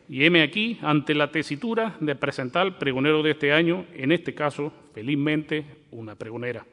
[0.09, 4.35] Y heme aquí ante la tesitura de presentar al pregonero de este año, en este
[4.35, 6.65] caso, felizmente, una pregonera.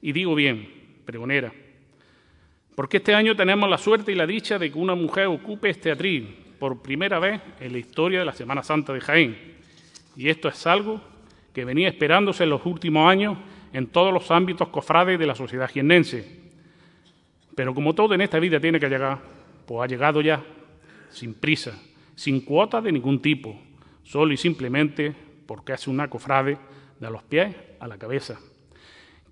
[0.00, 0.68] Y digo bien,
[1.04, 1.52] pregonera,
[2.78, 5.90] porque este año tenemos la suerte y la dicha de que una mujer ocupe este
[5.90, 9.36] atril por primera vez en la historia de la Semana Santa de Jaén.
[10.14, 11.00] Y esto es algo
[11.52, 13.36] que venía esperándose en los últimos años
[13.72, 16.40] en todos los ámbitos cofrades de la sociedad jiennense.
[17.56, 19.18] Pero como todo en esta vida tiene que llegar,
[19.66, 20.40] pues ha llegado ya,
[21.10, 21.76] sin prisa,
[22.14, 23.60] sin cuota de ningún tipo,
[24.04, 25.12] solo y simplemente
[25.46, 26.56] porque es una cofrade
[27.00, 28.38] de los pies a la cabeza,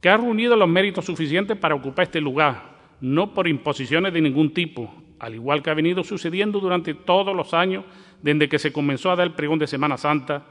[0.01, 4.53] que ha reunido los méritos suficientes para ocupar este lugar, no por imposiciones de ningún
[4.53, 7.85] tipo, al igual que ha venido sucediendo durante todos los años
[8.23, 10.45] desde que se comenzó a dar el pregón de Semana Santa,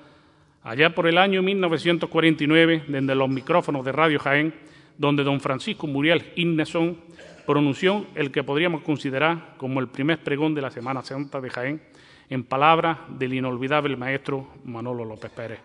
[0.63, 4.53] allá por el año 1949, desde los micrófonos de Radio Jaén,
[4.97, 6.97] donde don Francisco Muriel Inneson
[7.45, 11.81] pronunció el que podríamos considerar como el primer pregón de la Semana Santa de Jaén,
[12.29, 15.59] en palabras del inolvidable maestro Manolo López Pérez.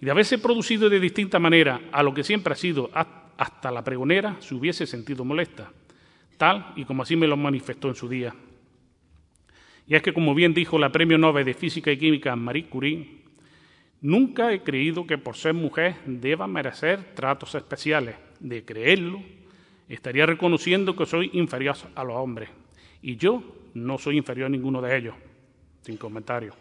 [0.00, 3.25] Y de haberse producido de distinta manera a lo que siempre ha sido hasta
[3.62, 5.70] la pregonera, se hubiese sentido molesta,
[6.36, 8.34] tal y como así me lo manifestó en su día.
[9.86, 13.22] Y es que, como bien dijo la Premio Nobel de Física y Química Marie Curie,
[14.00, 18.16] nunca he creído que por ser mujer deba merecer tratos especiales.
[18.40, 19.22] De creerlo,
[19.88, 22.50] estaría reconociendo que soy inferior a los hombres.
[23.00, 23.42] Y yo
[23.74, 25.14] no soy inferior a ninguno de ellos.
[25.82, 26.54] Sin comentario.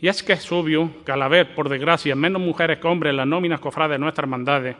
[0.00, 3.18] Y es que es obvio que al haber, por desgracia, menos mujeres que hombres en
[3.18, 4.76] las nóminas cofrades de nuestras hermandades,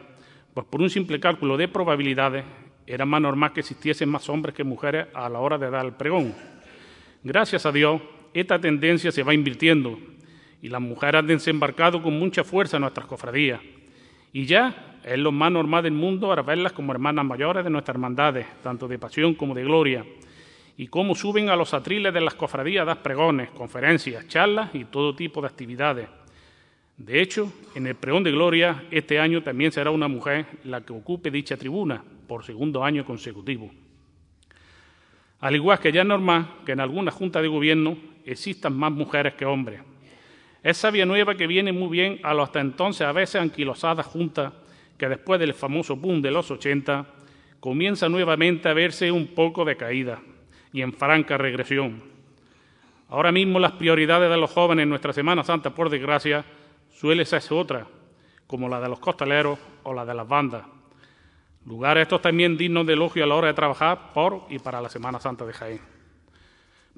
[0.53, 2.43] pues por un simple cálculo de probabilidades,
[2.85, 5.93] era más normal que existiesen más hombres que mujeres a la hora de dar el
[5.93, 6.33] pregón.
[7.23, 8.01] Gracias a Dios,
[8.33, 9.97] esta tendencia se va invirtiendo
[10.61, 13.61] y las mujeres han desembarcado con mucha fuerza en nuestras cofradías.
[14.33, 17.95] Y ya es lo más normal del mundo ahora verlas como hermanas mayores de nuestras
[17.95, 20.05] hermandades, tanto de pasión como de gloria
[20.77, 25.15] y cómo suben a los atriles de las cofradías das pregones, conferencias, charlas y todo
[25.15, 26.07] tipo de actividades.
[27.01, 30.93] De hecho, en el pregón de gloria este año también será una mujer la que
[30.93, 33.71] ocupe dicha tribuna por segundo año consecutivo.
[35.39, 39.33] Al igual que ya es normal que en alguna junta de gobierno existan más mujeres
[39.33, 39.81] que hombres.
[40.61, 44.53] Es sabia nueva que viene muy bien a los hasta entonces a veces anquilosadas juntas
[44.95, 47.07] que después del famoso boom de los 80
[47.59, 50.21] comienza nuevamente a verse un poco decaída
[50.71, 52.03] y en franca regresión.
[53.09, 56.45] Ahora mismo las prioridades de los jóvenes en nuestra Semana Santa, por desgracia,
[57.01, 57.87] suele ser otra,
[58.45, 60.61] como la de los costaleros o la de las bandas.
[61.65, 64.87] Lugares estos también dignos de elogio a la hora de trabajar por y para la
[64.87, 65.81] Semana Santa de Jaén.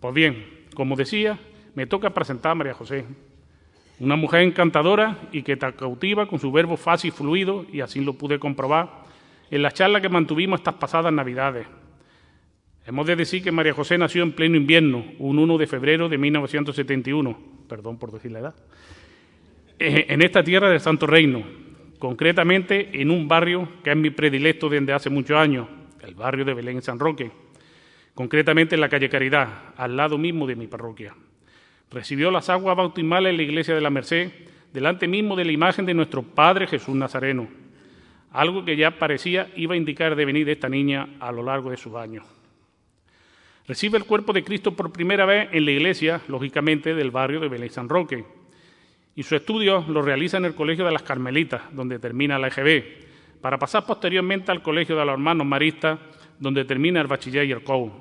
[0.01, 1.39] Pues bien, como decía,
[1.73, 3.05] me toca presentar a María José,
[4.01, 8.01] una mujer encantadora y que te cautiva con su verbo fácil y fluido, y así
[8.01, 9.05] lo pude comprobar
[9.51, 11.65] en la charla que mantuvimos estas pasadas Navidades,
[12.85, 16.17] Hemos de decir que María José nació en pleno invierno, un 1 de febrero de
[16.17, 17.39] 1971,
[17.69, 18.55] perdón por decir la edad,
[19.84, 21.43] en esta tierra del Santo Reino,
[21.99, 25.67] concretamente en un barrio que es mi predilecto desde hace muchos años,
[26.01, 27.31] el barrio de Belén San Roque,
[28.13, 31.13] concretamente en la calle Caridad, al lado mismo de mi parroquia.
[31.91, 34.31] Recibió las aguas bautismales en la iglesia de la Merced,
[34.71, 37.49] delante mismo de la imagen de nuestro Padre Jesús Nazareno,
[38.31, 41.71] algo que ya parecía iba a indicar de venir de esta niña a lo largo
[41.71, 42.25] de sus años.
[43.67, 47.49] Recibe el cuerpo de Cristo por primera vez en la iglesia, lógicamente, del barrio de
[47.49, 48.23] Belén San Roque.
[49.16, 52.84] Y su estudio lo realiza en el Colegio de las Carmelitas, donde termina la EGB,
[53.41, 55.99] para pasar posteriormente al Colegio de los Hermanos Maristas,
[56.39, 57.91] donde termina el bachiller y el COU,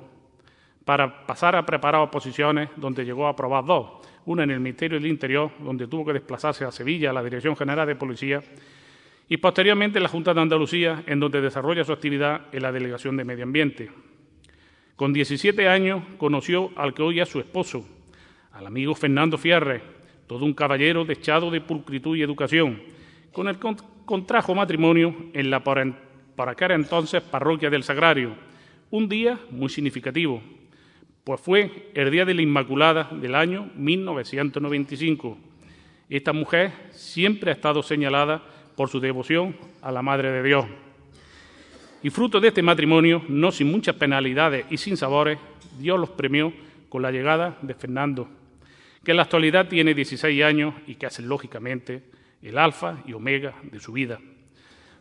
[0.85, 5.09] para pasar a preparar oposiciones, donde llegó a aprobar dos, una en el Ministerio del
[5.09, 8.41] Interior, donde tuvo que desplazarse a Sevilla, a la Dirección General de Policía,
[9.29, 13.17] y posteriormente en la Junta de Andalucía, en donde desarrolla su actividad en la Delegación
[13.17, 13.91] de Medio Ambiente.
[14.95, 17.85] Con 17 años conoció al que hoy es su esposo,
[18.51, 19.81] al amigo Fernando Fierre,
[20.33, 22.81] todo un caballero dechado de pulcritud y educación,
[23.31, 28.33] con el que contrajo matrimonio en la para aquel entonces parroquia del Sagrario,
[28.89, 30.41] un día muy significativo,
[31.23, 35.37] pues fue el Día de la Inmaculada del año 1995.
[36.09, 38.41] Esta mujer siempre ha estado señalada
[38.75, 40.65] por su devoción a la Madre de Dios.
[42.01, 45.37] Y fruto de este matrimonio, no sin muchas penalidades y sin sabores,
[45.77, 46.51] Dios los premió
[46.89, 48.27] con la llegada de Fernando,
[49.03, 52.03] que en la actualidad tiene 16 años y que hace lógicamente
[52.41, 54.19] el alfa y omega de su vida.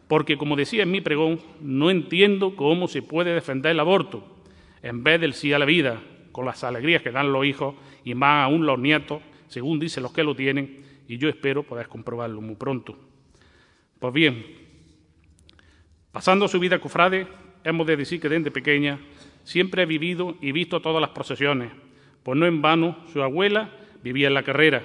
[0.09, 4.43] Porque, como decía en mi pregón, no entiendo cómo se puede defender el aborto
[4.83, 8.15] en vez del sí a la vida, con las alegrías que dan los hijos y
[8.15, 12.41] más aún los nietos, según dicen los que lo tienen, y yo espero poder comprobarlo
[12.41, 12.99] muy pronto.
[14.01, 14.63] Pues bien,
[16.13, 17.27] Pasando su vida cofrade,
[17.65, 19.01] hemos de decir que desde pequeña
[19.45, 21.73] siempre ha vivido y visto todas las procesiones,
[22.23, 23.71] pues no en vano su abuela
[24.03, 24.83] vivía en la carrera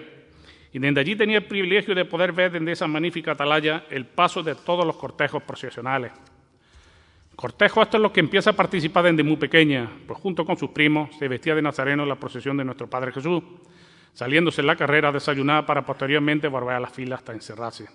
[0.77, 4.43] y desde allí tenía el privilegio de poder ver desde esa magnífica atalaya el paso
[4.43, 6.11] de todos los cortejos procesionales.
[7.35, 10.71] Cortejo esto es lo que empieza a participar desde muy pequeña, pues junto con sus
[10.71, 13.43] primos se vestía de nazareno en la procesión de nuestro Padre Jesús,
[14.13, 17.87] saliéndose en la carrera a desayunar para posteriormente volver a las filas hasta encerrarse.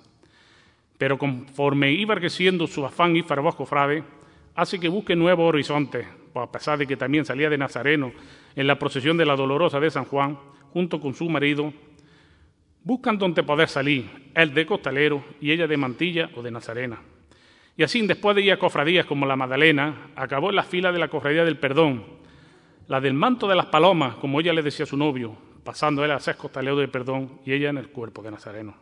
[0.99, 4.05] pero conforme iba creciendo su afán y fervor cofrade,
[4.55, 8.13] hace que busque nuevos horizontes, pues a pesar de que también salía de Nazareno
[8.55, 10.39] en la procesión de la Dolorosa de San Juan,
[10.73, 11.73] junto con su marido,
[12.85, 17.01] buscan donde poder salir, él de costalero y ella de mantilla o de nazarena.
[17.77, 20.99] Y así, después de ir a cofradías como la Magdalena, acabó en la fila de
[20.99, 22.05] la cofradía del perdón,
[22.89, 26.11] la del manto de las palomas, como ella le decía a su novio, pasando él
[26.11, 28.75] a ser costalero de perdón y ella en el cuerpo de Nazareno.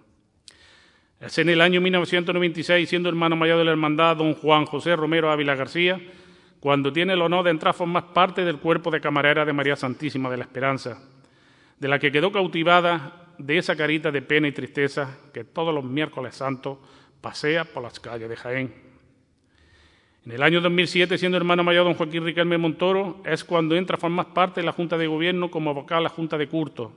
[1.20, 5.30] Es en el año 1996, siendo hermano mayor de la hermandad, don Juan José Romero
[5.30, 6.00] Ávila García,
[6.60, 9.76] cuando tiene el honor de entrar a formar parte del cuerpo de camarera de María
[9.76, 10.98] Santísima de la Esperanza,
[11.80, 15.82] de la que quedó cautivada de esa carita de pena y tristeza que todos los
[15.82, 16.78] miércoles santos
[17.20, 18.74] pasea por las calles de Jaén.
[20.24, 24.00] En el año 2007, siendo hermano mayor don Joaquín Riquelme Montoro, es cuando entra a
[24.00, 26.92] formar parte de la Junta de Gobierno como vocal a la Junta de Curto,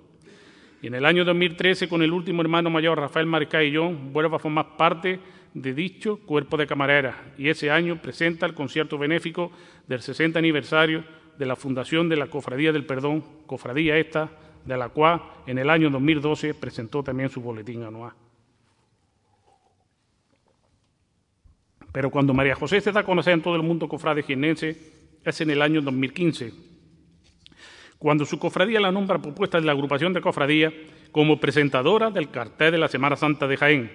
[0.84, 4.76] y en el año 2013, con el último hermano mayor, Rafael Marcayón, vuelve a formar
[4.76, 5.18] parte
[5.54, 9.50] de dicho cuerpo de camareras y ese año presenta el concierto benéfico
[9.88, 11.06] del 60 aniversario
[11.38, 14.30] de la fundación de la Cofradía del Perdón, cofradía esta,
[14.66, 18.14] de la cual en el año 2012 presentó también su boletín anual.
[21.92, 24.94] Pero cuando María José se da a conocer en todo el mundo cofrade jienense
[25.24, 26.74] es en el año 2015
[28.04, 30.74] cuando su cofradía la nombra propuesta de la agrupación de cofradía
[31.14, 33.92] como presentadora del cartel de la Semana Santa de Jaén,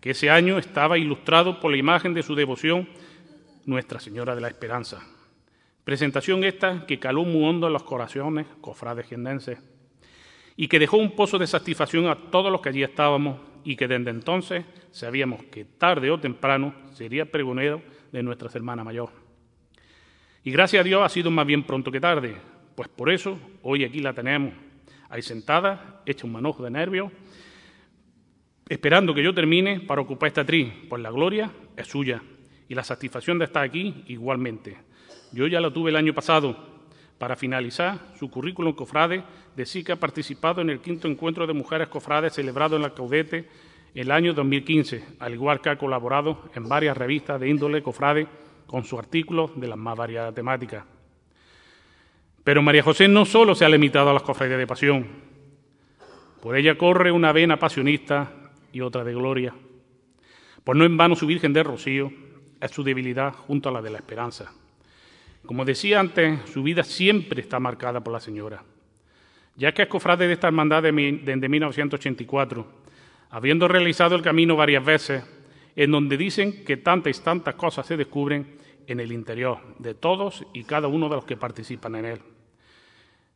[0.00, 2.88] que ese año estaba ilustrado por la imagen de su devoción
[3.66, 5.06] Nuestra Señora de la Esperanza.
[5.84, 9.58] Presentación esta que caló muy hondo en los corazones cofrades jienenses
[10.60, 13.86] y que dejó un pozo de satisfacción a todos los que allí estábamos y que
[13.86, 17.80] desde entonces sabíamos que tarde o temprano sería pregonero
[18.10, 19.10] de nuestra hermana mayor.
[20.42, 22.34] Y gracias a Dios ha sido más bien pronto que tarde,
[22.74, 24.52] pues por eso hoy aquí la tenemos,
[25.08, 27.12] ahí sentada, hecha un manojo de nervios,
[28.68, 32.20] esperando que yo termine para ocupar esta tri, pues la gloria es suya
[32.68, 34.76] y la satisfacción de estar aquí igualmente.
[35.30, 36.77] Yo ya la tuve el año pasado.
[37.18, 39.24] Para finalizar, su currículum cofrade
[39.56, 43.48] decía que ha participado en el quinto encuentro de mujeres cofrades celebrado en la Caudete
[43.94, 48.28] el año 2015, al igual que ha colaborado en varias revistas de índole cofrade
[48.66, 50.84] con su artículo de las más variadas temáticas.
[52.44, 55.06] Pero María José no solo se ha limitado a las cofradías de pasión.
[56.40, 58.32] Por ella corre una vena pasionista
[58.72, 59.54] y otra de gloria.
[60.62, 62.12] Pues no en vano su Virgen de Rocío
[62.60, 64.52] es su debilidad junto a la de la esperanza.
[65.48, 68.62] Como decía antes, su vida siempre está marcada por la Señora,
[69.56, 72.66] ya que es cofrade de esta hermandad desde 1984,
[73.30, 75.24] habiendo realizado el camino varias veces,
[75.74, 80.44] en donde dicen que tantas y tantas cosas se descubren en el interior de todos
[80.52, 82.18] y cada uno de los que participan en él.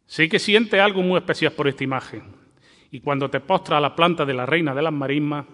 [0.05, 2.25] Sé que siente algo muy especial por esta imagen,
[2.91, 5.47] y cuando te postras a la planta de la reina de las marismas,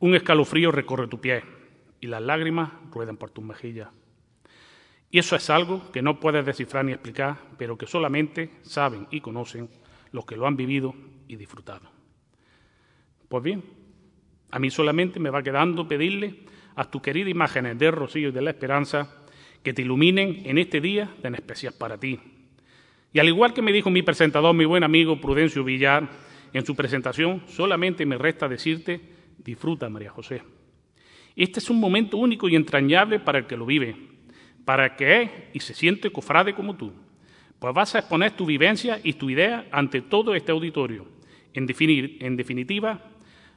[0.00, 1.44] un escalofrío recorre tu pie
[2.00, 3.86] y las lágrimas ruedan por tus mejillas.
[5.10, 9.20] Y eso es algo que no puedes descifrar ni explicar, pero que solamente saben y
[9.20, 9.68] conocen
[10.12, 10.94] los que lo han vivido
[11.28, 11.90] y disfrutado.
[13.28, 13.62] Pues bien,
[14.50, 16.44] a mí solamente me va quedando pedirle
[16.74, 19.22] a tus queridas imágenes de Rocío y de la Esperanza
[19.62, 22.20] que te iluminen en este día tan especial para ti,
[23.16, 26.06] y al igual que me dijo mi presentador, mi buen amigo Prudencio Villar,
[26.52, 29.00] en su presentación, solamente me resta decirte,
[29.38, 30.42] disfruta, María José.
[31.34, 33.96] Este es un momento único y entrañable para el que lo vive,
[34.66, 36.92] para que es y se siente cofrade como tú.
[37.58, 41.06] Pues vas a exponer tu vivencia y tu idea ante todo este auditorio.
[41.54, 43.00] En, definitiva,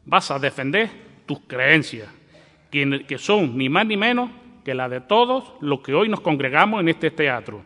[0.06, 0.90] vas a defender
[1.26, 2.08] tus creencias,
[2.72, 4.30] que son ni más ni menos
[4.64, 7.66] que la de todos los que hoy nos congregamos en este teatro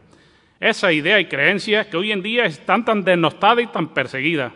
[0.69, 4.53] esa idea y creencias que hoy en día están tan denostadas y tan perseguidas.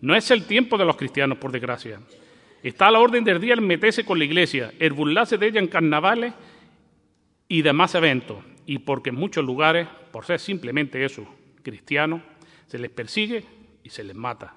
[0.00, 1.98] No es el tiempo de los cristianos, por desgracia.
[2.62, 5.58] Está a la orden del día el meterse con la iglesia, el burlarse de ella
[5.58, 6.32] en carnavales
[7.48, 8.38] y demás eventos.
[8.66, 11.26] Y porque en muchos lugares, por ser simplemente eso,
[11.62, 12.20] cristianos,
[12.66, 13.44] se les persigue
[13.82, 14.54] y se les mata.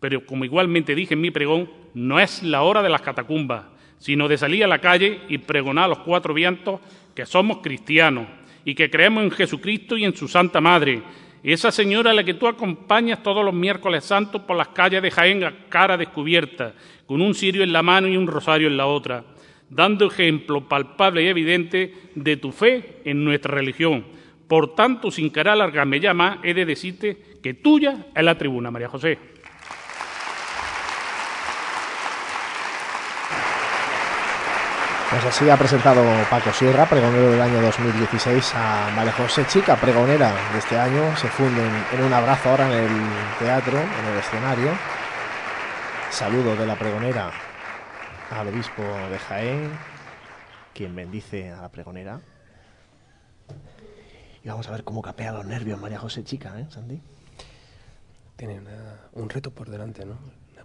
[0.00, 3.66] Pero como igualmente dije en mi pregón, no es la hora de las catacumbas,
[3.98, 6.80] sino de salir a la calle y pregonar a los cuatro vientos
[7.14, 8.26] que somos cristianos,
[8.64, 11.02] y que creemos en Jesucristo y en su Santa Madre.
[11.42, 15.10] Esa señora a la que tú acompañas todos los miércoles santos por las calles de
[15.10, 16.74] Jaén a cara descubierta,
[17.06, 19.24] con un cirio en la mano y un rosario en la otra,
[19.70, 24.04] dando ejemplo palpable y evidente de tu fe en nuestra religión.
[24.48, 28.70] Por tanto, sin querer alargarme ya más, he de decirte que tuya es la tribuna,
[28.70, 29.16] María José.
[35.08, 40.32] Pues así ha presentado Paco Sierra, pregonero del año 2016, a María José Chica, pregonera
[40.52, 41.16] de este año.
[41.16, 42.90] Se funden en un abrazo ahora en el
[43.38, 44.70] teatro, en el escenario.
[46.10, 47.49] Saludo de la pregonera
[48.30, 49.72] al obispo de Jaén,
[50.72, 52.20] quien bendice a la pregonera.
[54.42, 57.02] Y vamos a ver cómo capea los nervios María José Chica, ¿eh, Sandy?
[58.36, 58.62] Tiene
[59.12, 60.16] un reto por delante, ¿no?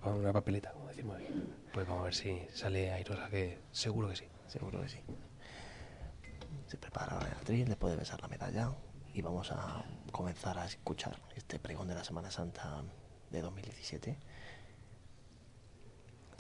[0.04, 1.28] Una, papeleta, como decimos aquí.
[1.74, 4.26] Pues vamos a ver si sale airosa, que seguro que sí.
[4.48, 5.00] Seguro que sí.
[6.68, 8.72] Se prepara la actriz después de besar la medalla
[9.14, 12.84] y vamos a comenzar a escuchar este pregón de la Semana Santa
[13.32, 14.18] de 2017.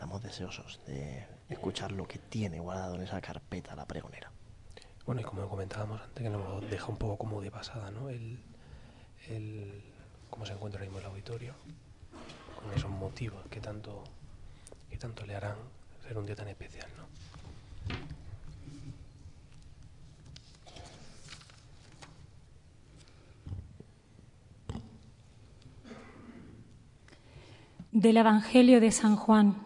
[0.05, 4.29] Estamos deseosos de escuchar lo que tiene guardado en esa carpeta la pregonera.
[5.03, 8.09] Bueno, y como comentábamos antes, que nos deja un poco como de pasada, ¿no?
[8.09, 8.37] El,
[9.29, 9.81] el
[10.29, 11.55] cómo se encuentra ahora mismo el auditorio,
[12.61, 14.03] con esos motivos que tanto,
[14.91, 15.55] que tanto le harán
[16.07, 17.05] ser un día tan especial, ¿no?
[27.91, 29.64] Del Evangelio de San Juan.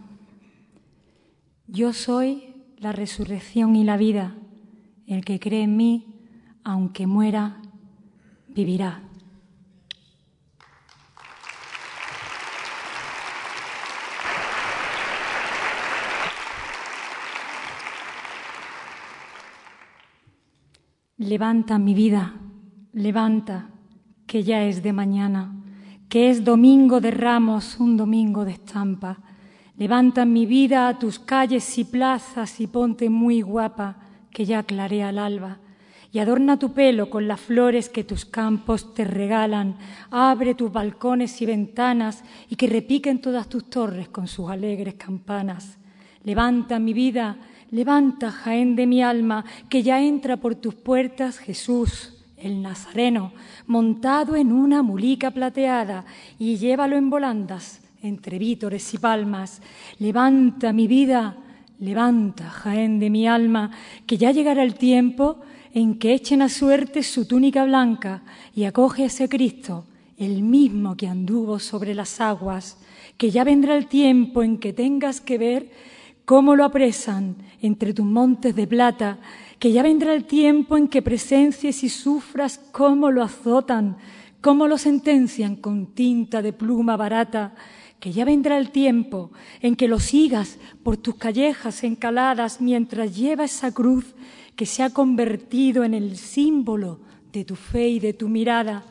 [1.72, 4.36] Yo soy la resurrección y la vida.
[5.06, 6.16] El que cree en mí,
[6.64, 7.62] aunque muera,
[8.48, 9.04] vivirá.
[21.18, 22.34] Levanta mi vida,
[22.94, 23.70] levanta,
[24.26, 25.54] que ya es de mañana,
[26.10, 29.29] que es domingo de ramos, un domingo de estampa
[29.80, 33.96] Levanta mi vida a tus calles y plazas y ponte muy guapa,
[34.30, 35.60] que ya clarea el alba.
[36.12, 39.78] Y adorna tu pelo con las flores que tus campos te regalan.
[40.12, 45.78] Abre tus balcones y ventanas y que repiquen todas tus torres con sus alegres campanas.
[46.26, 47.38] Levanta mi vida,
[47.72, 53.32] levanta Jaén de mi alma, que ya entra por tus puertas Jesús, el Nazareno,
[53.66, 56.04] montado en una mulica plateada,
[56.38, 59.62] y llévalo en volandas entre vítores y palmas.
[60.00, 61.38] Levanta mi vida,
[61.80, 63.72] levanta, Jaén de mi alma,
[64.06, 65.40] que ya llegará el tiempo
[65.74, 68.24] en que echen a suerte su túnica blanca
[68.56, 69.86] y acoge a ese Cristo,
[70.18, 72.78] el mismo que anduvo sobre las aguas,
[73.18, 75.72] que ya vendrá el tiempo en que tengas que ver
[76.26, 79.20] cómo lo apresan entre tus montes de plata,
[79.60, 83.98] que ya vendrá el tiempo en que presencies y sufras cómo lo azotan,
[84.42, 87.54] cómo lo sentencian con tinta de pluma barata,
[88.00, 89.32] que ya vendrá el tiempo
[89.62, 94.16] en que lo sigas por tus callejas encaladas mientras lleva esa cruz
[94.56, 97.00] que se ha convertido en el símbolo
[97.32, 98.84] de tu fe y de tu mirada,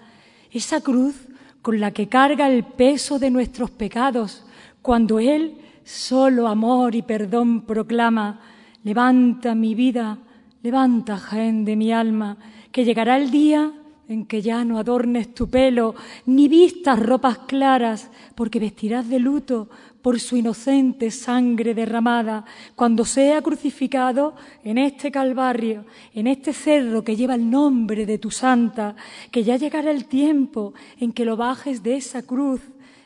[0.50, 1.14] esa cruz
[1.62, 4.44] con la que carga el peso de nuestros pecados,
[4.80, 8.40] cuando Él solo amor y perdón proclama,
[8.84, 10.18] levanta mi vida,
[10.62, 12.38] levanta Jaén de mi alma,
[12.72, 13.72] que llegará el día
[14.09, 15.94] en que ya no adornes tu pelo,
[16.24, 19.68] ni vistas ropas claras, porque vestirás de luto
[20.00, 24.34] por su inocente sangre derramada, cuando sea crucificado
[24.64, 25.84] en este calvario,
[26.14, 28.96] en este cerro que lleva el nombre de tu santa,
[29.30, 32.62] que ya llegará el tiempo en que lo bajes de esa cruz,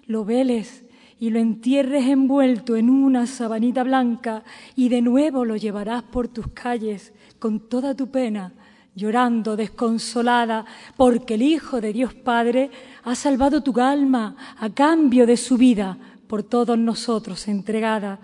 [0.07, 0.85] lo veles
[1.19, 4.45] y lo entierres envuelto en una sabanita blanca,
[4.77, 8.53] y de nuevo lo llevarás por tus calles con toda tu pena
[8.95, 10.65] llorando desconsolada,
[10.97, 12.71] porque el Hijo de Dios Padre
[13.05, 18.19] ha salvado tu alma a cambio de su vida por todos nosotros entregada,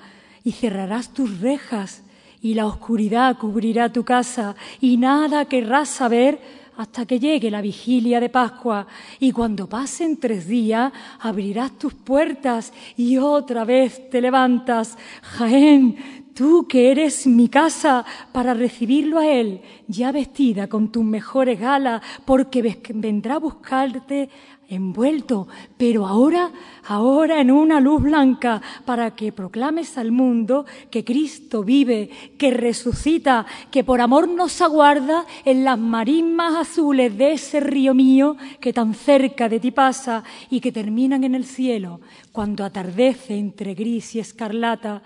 [0.45, 2.03] y cerrarás tus rejas,
[2.41, 6.41] y la oscuridad cubrirá tu casa, y nada querrás saber
[6.79, 8.87] hasta que llegue la vigilia de Pascua,
[9.19, 14.97] y cuando pasen tres días abrirás tus puertas y otra vez te levantas.
[15.23, 21.59] Jaén, Tú que eres mi casa para recibirlo a Él, ya vestida con tus mejores
[21.59, 24.29] galas, porque vendrá a buscarte
[24.69, 26.53] envuelto, pero ahora,
[26.87, 32.09] ahora en una luz blanca, para que proclames al mundo que Cristo vive,
[32.39, 38.37] que resucita, que por amor nos aguarda en las marismas azules de ese río mío
[38.61, 43.75] que tan cerca de ti pasa y que terminan en el cielo cuando atardece entre
[43.75, 45.03] gris y escarlata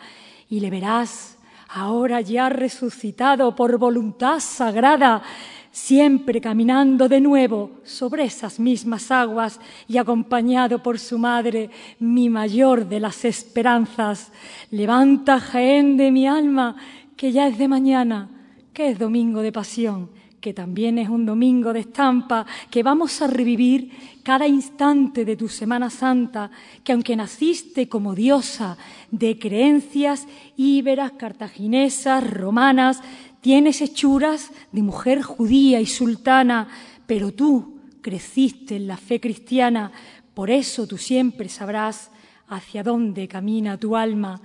[0.52, 1.38] y le verás,
[1.70, 5.22] ahora ya resucitado por voluntad sagrada,
[5.70, 12.86] siempre caminando de nuevo sobre esas mismas aguas y acompañado por su madre, mi mayor
[12.86, 14.30] de las esperanzas.
[14.70, 16.76] Levanta, Jaén de mi alma,
[17.16, 18.28] que ya es de mañana,
[18.74, 20.10] que es domingo de pasión
[20.42, 23.92] que también es un domingo de estampa, que vamos a revivir
[24.24, 26.50] cada instante de tu Semana Santa,
[26.82, 28.76] que aunque naciste como diosa
[29.12, 30.26] de creencias
[30.56, 33.00] íberas, cartaginesas, romanas,
[33.40, 36.66] tienes hechuras de mujer judía y sultana,
[37.06, 39.92] pero tú creciste en la fe cristiana,
[40.34, 42.10] por eso tú siempre sabrás
[42.48, 44.40] hacia dónde camina tu alma.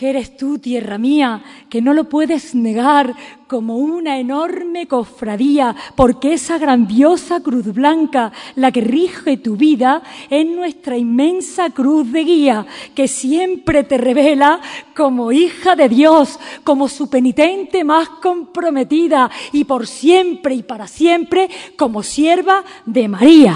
[0.00, 3.14] Que eres tú, tierra mía, que no lo puedes negar
[3.46, 10.46] como una enorme cofradía, porque esa grandiosa cruz blanca, la que rige tu vida, es
[10.46, 14.62] nuestra inmensa cruz de guía, que siempre te revela
[14.96, 21.50] como hija de Dios, como su penitente más comprometida, y por siempre y para siempre
[21.76, 23.52] como sierva de María.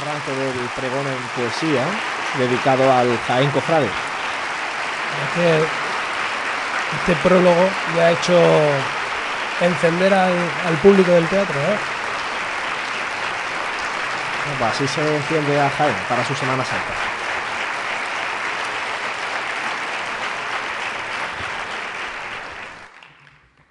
[0.00, 3.88] Arranque del pregón en poesía dedicado al Jaén Cofrade.
[6.98, 8.38] este prólogo ya ha hecho
[9.60, 11.58] encender al, público del teatro.
[11.60, 11.76] ¿eh?
[14.58, 17.12] Pues así se enciende a Jaén para su Semana Santa.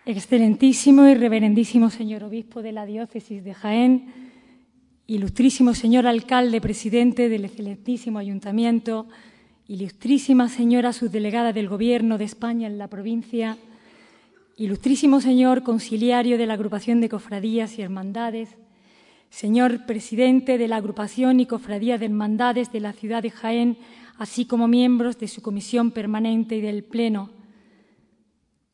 [0.06, 4.21] Excelentísimo y reverendísimo señor obispo de la diócesis de Jaén,
[5.12, 9.08] ilustrísimo señor alcalde, presidente del excelentísimo ayuntamiento,
[9.68, 13.58] ilustrísima señora subdelegada del Gobierno de España en la provincia,
[14.56, 18.56] ilustrísimo señor conciliario de la agrupación de cofradías y hermandades,
[19.30, 23.78] señor presidente de la agrupación y cofradía de hermandades de la ciudad de Jaén,
[24.18, 27.32] así como miembros de su comisión permanente y del Pleno.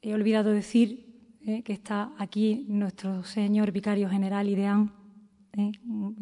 [0.03, 1.15] He olvidado decir
[1.47, 4.96] eh, que está aquí nuestro señor vicario general Ideán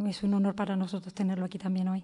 [0.08, 2.04] Es un honor para nosotros tenerlo aquí también hoy.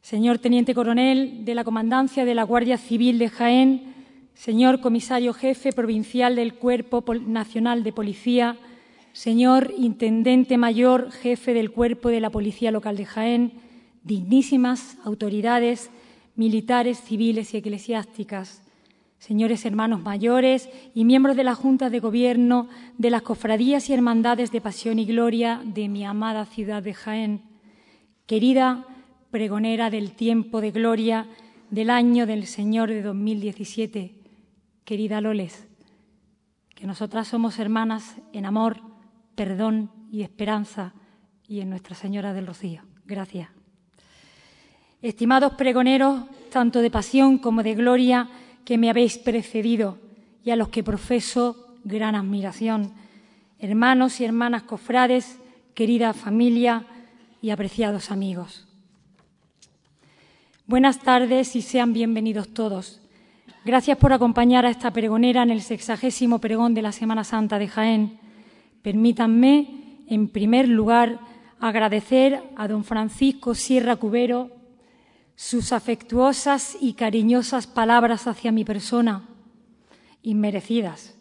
[0.00, 3.94] Señor Teniente Coronel de la Comandancia de la Guardia Civil de Jaén,
[4.34, 8.56] señor Comisario Jefe Provincial del Cuerpo Nacional de Policía,
[9.12, 13.52] señor Intendente Mayor Jefe del Cuerpo de la Policía Local de Jaén,
[14.02, 15.90] dignísimas autoridades
[16.34, 18.62] militares, civiles y eclesiásticas,
[19.18, 24.52] señores hermanos mayores y miembros de la Junta de Gobierno de las cofradías y hermandades
[24.52, 27.42] de pasión y gloria de mi amada ciudad de Jaén,
[28.26, 28.84] querida
[29.30, 31.26] pregonera del tiempo de gloria
[31.70, 34.14] del año del Señor de 2017,
[34.84, 35.66] querida Loles,
[36.74, 38.80] que nosotras somos hermanas en amor,
[39.34, 40.94] perdón y esperanza
[41.48, 42.82] y en Nuestra Señora del Rocío.
[43.04, 43.48] Gracias.
[45.02, 48.28] Estimados pregoneros, tanto de pasión como de gloria,
[48.66, 49.96] que me habéis precedido
[50.44, 52.92] y a los que profeso gran admiración.
[53.60, 55.38] Hermanos y hermanas cofrades,
[55.72, 56.84] querida familia
[57.40, 58.66] y apreciados amigos.
[60.66, 63.00] Buenas tardes y sean bienvenidos todos.
[63.64, 67.68] Gracias por acompañar a esta pregonera en el sexagésimo pregón de la Semana Santa de
[67.68, 68.18] Jaén.
[68.82, 71.20] Permítanme, en primer lugar,
[71.60, 74.50] agradecer a don Francisco Sierra Cubero,
[75.36, 79.28] sus afectuosas y cariñosas palabras hacia mi persona,
[80.22, 81.14] inmerecidas,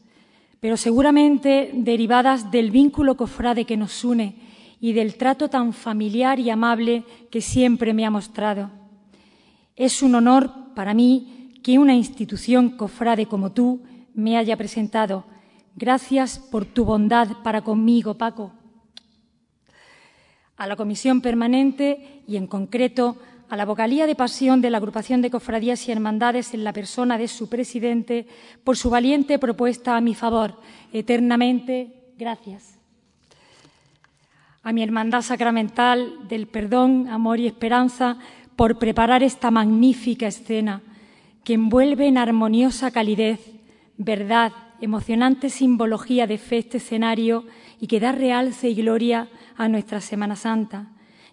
[0.62, 4.42] pero seguramente derivadas del vínculo cofrade que nos une
[4.80, 8.72] y del trato tan familiar y amable que siempre me ha mostrado.
[9.76, 15.26] Es un honor para mí que una institución cofrade como tú me haya presentado.
[15.76, 18.54] Gracias por tu bondad para conmigo, Paco.
[20.56, 23.18] A la Comisión Permanente y, en concreto,
[23.50, 27.18] a la vocalía de pasión de la agrupación de cofradías y hermandades en la persona
[27.18, 28.28] de su presidente
[28.64, 30.60] por su valiente propuesta a mi favor.
[30.92, 32.80] Eternamente, gracias.
[34.64, 38.18] A mi hermandad sacramental del perdón, amor y esperanza
[38.56, 40.82] por preparar esta magnífica escena
[41.44, 43.40] que envuelve en armoniosa calidez,
[43.98, 47.46] verdad, emocionante simbología de fe este escenario
[47.80, 50.88] y que da realce y gloria a nuestra Semana Santa.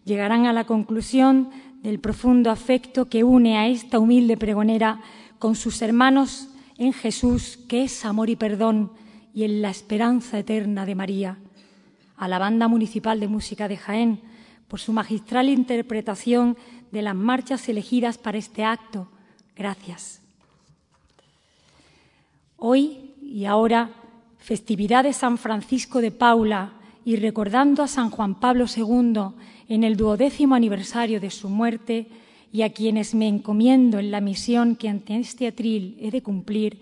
[0.04, 1.50] Llegarán a la conclusión
[1.82, 5.00] del profundo afecto que une a esta humilde pregonera
[5.38, 6.48] con sus hermanos
[6.78, 8.92] en Jesús, que es amor y perdón,
[9.34, 11.38] y en la esperanza eterna de María.
[12.16, 14.20] A la Banda Municipal de Música de Jaén,
[14.68, 16.56] por su magistral interpretación
[16.92, 19.08] de las marchas elegidas para este acto.
[19.56, 20.20] Gracias.
[22.56, 23.90] Hoy y ahora,
[24.38, 29.34] festividad de San Francisco de Paula y recordando a San Juan Pablo II
[29.68, 32.08] en el duodécimo aniversario de su muerte
[32.52, 36.80] y a quienes me encomiendo en la misión que ante este atril he de cumplir,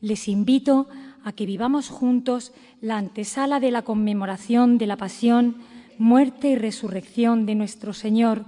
[0.00, 0.88] les invito
[1.24, 5.56] a que vivamos juntos la antesala de la conmemoración de la pasión,
[5.98, 8.44] muerte y resurrección de nuestro Señor.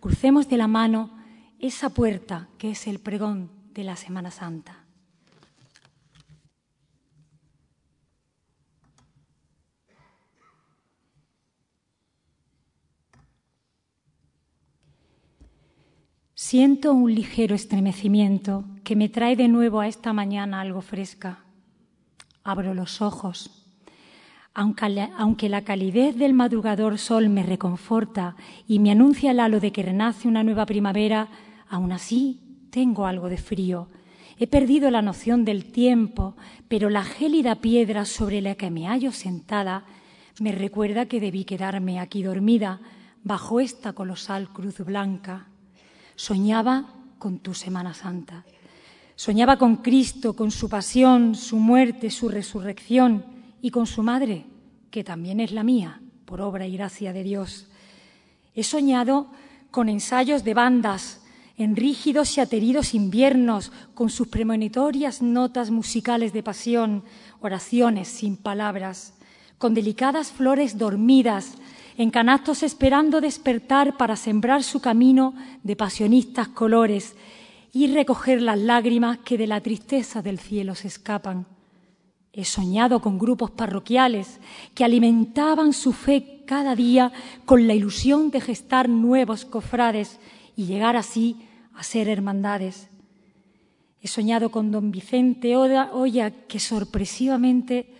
[0.00, 1.10] Crucemos de la mano
[1.60, 4.85] esa puerta que es el pregón de la Semana Santa.
[16.48, 21.40] Siento un ligero estremecimiento que me trae de nuevo a esta mañana algo fresca.
[22.44, 23.66] Abro los ojos.
[24.54, 28.36] Aunque la, calidez del madrugador sol me reconforta
[28.68, 31.30] y me anuncia el halo de que renace una nueva primavera,
[31.68, 33.88] aún así tengo algo de frío.
[34.38, 36.36] He perdido la noción del tiempo,
[36.68, 39.84] pero la gélida piedra sobre la que me hallo sentada
[40.38, 42.78] me recuerda que debí quedarme aquí dormida
[43.24, 45.48] bajo esta colosal cruz blanca.
[46.16, 46.86] Soñaba
[47.18, 48.44] con tu Semana Santa.
[49.14, 53.24] Soñaba con Cristo, con su pasión, su muerte, su resurrección
[53.62, 54.46] y con su madre,
[54.90, 57.66] que también es la mía, por obra y gracia de Dios.
[58.54, 59.28] He soñado
[59.70, 61.22] con ensayos de bandas,
[61.58, 67.04] en rígidos y ateridos inviernos, con sus premonitorias notas musicales de pasión,
[67.40, 69.14] oraciones sin palabras,
[69.58, 71.54] con delicadas flores dormidas,
[71.96, 77.16] en canastos esperando despertar para sembrar su camino de pasionistas colores
[77.72, 81.46] y recoger las lágrimas que de la tristeza del cielo se escapan.
[82.32, 84.40] He soñado con grupos parroquiales
[84.74, 87.12] que alimentaban su fe cada día
[87.46, 90.20] con la ilusión de gestar nuevos cofrades
[90.54, 91.36] y llegar así
[91.74, 92.90] a ser hermandades.
[94.02, 97.90] He soñado con don Vicente Oya, que sorpresivamente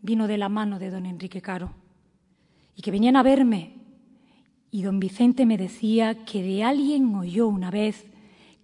[0.00, 1.81] vino de la mano de don Enrique Caro
[2.82, 3.72] que venían a verme.
[4.70, 8.04] Y don Vicente me decía que de alguien oyó una vez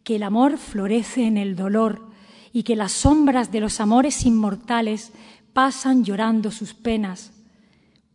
[0.04, 2.08] que el amor florece en el dolor
[2.52, 5.12] y que las sombras de los amores inmortales
[5.52, 7.32] pasan llorando sus penas,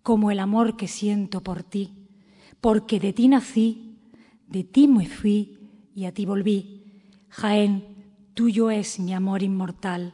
[0.01, 2.07] como el amor que siento por ti,
[2.61, 3.99] porque de ti nací,
[4.47, 5.59] de ti me fui
[5.95, 6.84] y a ti volví.
[7.30, 7.84] Jaén,
[8.34, 10.13] tuyo es mi amor inmortal.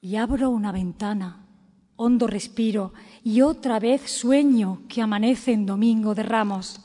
[0.00, 1.46] Y abro una ventana,
[2.00, 6.80] hondo respiro, y otra vez sueño que amanece en domingo de ramos.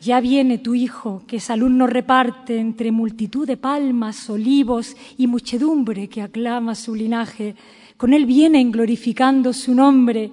[0.00, 6.08] Ya viene tu hijo, que salud nos reparte entre multitud de palmas, olivos y muchedumbre
[6.08, 7.54] que aclama su linaje.
[7.96, 10.32] Con él vienen glorificando su nombre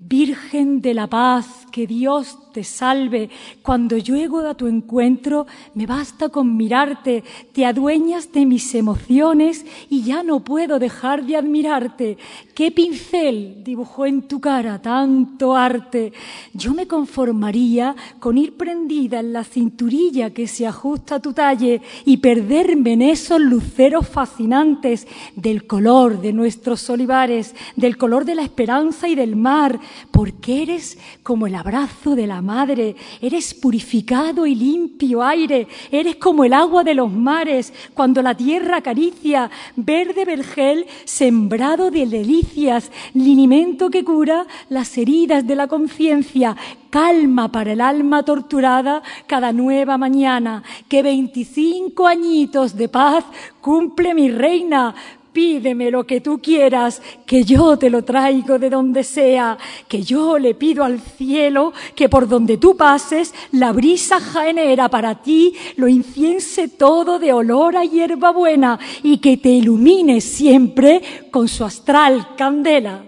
[0.00, 3.30] Virgen de la paz, Dios te salve.
[3.62, 10.02] Cuando llego a tu encuentro, me basta con mirarte, te adueñas de mis emociones y
[10.02, 12.18] ya no puedo dejar de admirarte.
[12.54, 16.12] ¿Qué pincel dibujó en tu cara tanto arte?
[16.52, 21.80] Yo me conformaría con ir prendida en la cinturilla que se ajusta a tu talle
[22.04, 25.06] y perderme en esos luceros fascinantes
[25.36, 29.78] del color de nuestros olivares, del color de la esperanza y del mar,
[30.10, 36.44] porque eres como el abrazo de la madre, eres purificado y limpio aire, eres como
[36.44, 43.90] el agua de los mares, cuando la tierra acaricia, verde vergel sembrado de delicias, linimento
[43.90, 46.56] que cura las heridas de la conciencia,
[46.88, 53.26] calma para el alma torturada cada nueva mañana, que veinticinco añitos de paz
[53.60, 54.94] cumple mi reina,
[55.38, 59.56] pídeme lo que tú quieras, que yo te lo traigo de donde sea,
[59.86, 65.22] que yo le pido al cielo que por donde tú pases, la brisa jaenera para
[65.22, 71.46] ti lo inciense todo de olor a hierba buena y que te ilumine siempre con
[71.46, 73.04] su astral candela.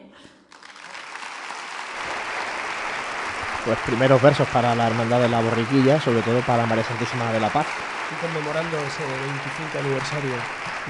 [3.65, 7.41] Pues primeros versos para la Hermandad de la Borriquilla, sobre todo para María Santísima de
[7.41, 7.67] la Paz.
[8.11, 10.33] Y conmemorando ese 25 aniversario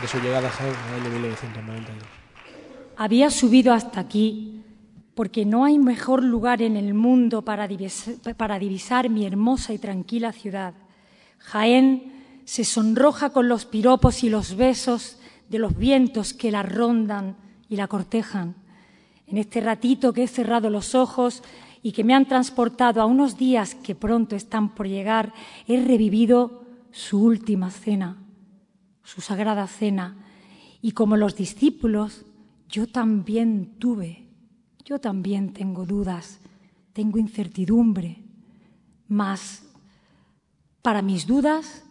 [0.01, 2.05] de su llegada a Jaén en el año 1992.
[2.97, 4.63] Había subido hasta aquí
[5.15, 9.79] porque no hay mejor lugar en el mundo para divisar, para divisar mi hermosa y
[9.79, 10.73] tranquila ciudad.
[11.39, 15.19] Jaén se sonroja con los piropos y los besos
[15.51, 17.37] de los vientos que la rondan
[17.69, 18.55] y la cortejan.
[19.27, 21.43] En este ratito que he cerrado los ojos
[21.83, 25.33] y que me han transportado a unos días que pronto están por llegar,
[25.67, 28.27] he revivido su última cena
[29.11, 30.17] su sagrada cena.
[30.81, 32.25] Y como los discípulos,
[32.69, 34.29] yo también tuve,
[34.85, 36.41] yo también tengo dudas,
[36.93, 38.23] tengo incertidumbre,
[39.09, 39.65] mas
[40.81, 41.85] para mis dudas,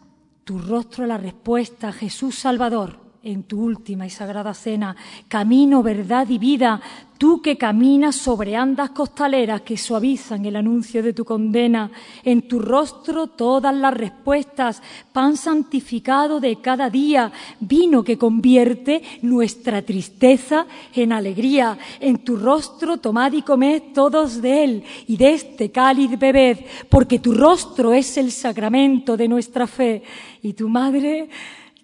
[0.44, 4.96] tu rostro la respuesta, Jesús Salvador en tu última y sagrada cena,
[5.28, 6.80] camino, verdad y vida,
[7.18, 11.90] tú que caminas sobre andas costaleras que suavizan el anuncio de tu condena,
[12.24, 14.82] en tu rostro todas las respuestas,
[15.12, 17.30] pan santificado de cada día,
[17.60, 20.64] vino que convierte nuestra tristeza
[20.94, 26.18] en alegría, en tu rostro tomad y comed todos de él y de este cáliz
[26.18, 30.02] bebed, porque tu rostro es el sacramento de nuestra fe.
[30.42, 31.28] Y tu madre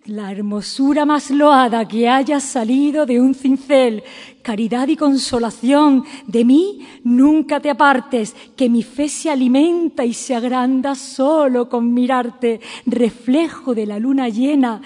[0.06, 4.02] la hermosura más loada que haya salido de un cincel,
[4.46, 6.04] caridad y consolación.
[6.28, 11.92] De mí nunca te apartes, que mi fe se alimenta y se agranda solo con
[11.92, 14.80] mirarte, reflejo de la luna llena,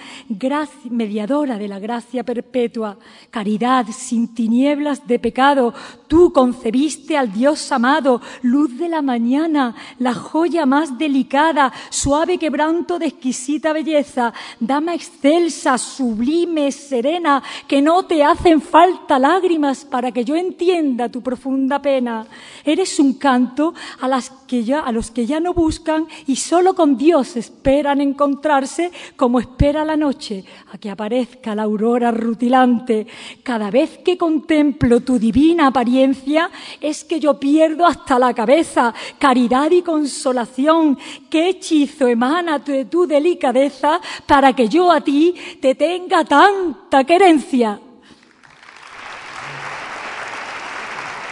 [0.89, 2.97] mediadora de la gracia perpetua,
[3.29, 5.75] caridad sin tinieblas de pecado.
[6.07, 12.97] Tú concebiste al Dios amado, luz de la mañana, la joya más delicada, suave quebranto
[12.97, 19.50] de exquisita belleza, dama excelsa, sublime, serena, que no te hacen falta lágrimas
[19.89, 22.25] para que yo entienda tu profunda pena.
[22.63, 26.73] Eres un canto a, las que ya, a los que ya no buscan y solo
[26.73, 33.07] con Dios esperan encontrarse como espera la noche a que aparezca la aurora rutilante.
[33.43, 36.49] Cada vez que contemplo tu divina apariencia
[36.79, 40.97] es que yo pierdo hasta la cabeza caridad y consolación.
[41.29, 47.79] ¿Qué hechizo emana de tu delicadeza para que yo a ti te tenga tanta querencia?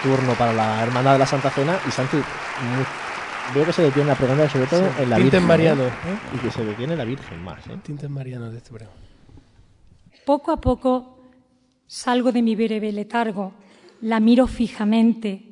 [0.02, 2.18] Turno para la Hermandad de la Santa Cena y Santi,
[3.54, 5.44] veo que se detiene la pregunta sobre todo en la Virgen.
[5.44, 5.84] Mariano.
[5.84, 5.92] ¿eh?
[6.36, 7.66] Y que se detiene la Virgen más.
[7.68, 7.78] ¿eh?
[7.84, 8.94] Tintes Mariano de este programa.
[10.26, 11.20] Poco a poco
[11.88, 13.54] salgo de mi breve letargo,
[14.02, 15.46] la miro fijamente.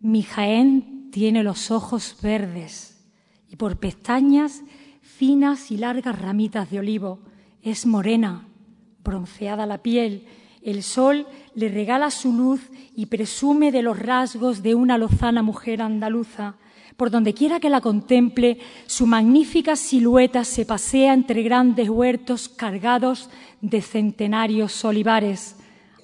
[0.00, 3.04] Mi Jaén tiene los ojos verdes
[3.48, 4.62] y por pestañas
[5.02, 7.20] finas y largas ramitas de olivo.
[7.62, 8.46] Es morena,
[9.04, 10.26] bronceada la piel
[10.62, 12.60] el sol le regala su luz
[12.94, 16.56] y presume de los rasgos de una lozana mujer andaluza.
[16.96, 23.30] Por donde quiera que la contemple, su magnífica silueta se pasea entre grandes huertos cargados
[23.62, 25.56] de centenarios olivares,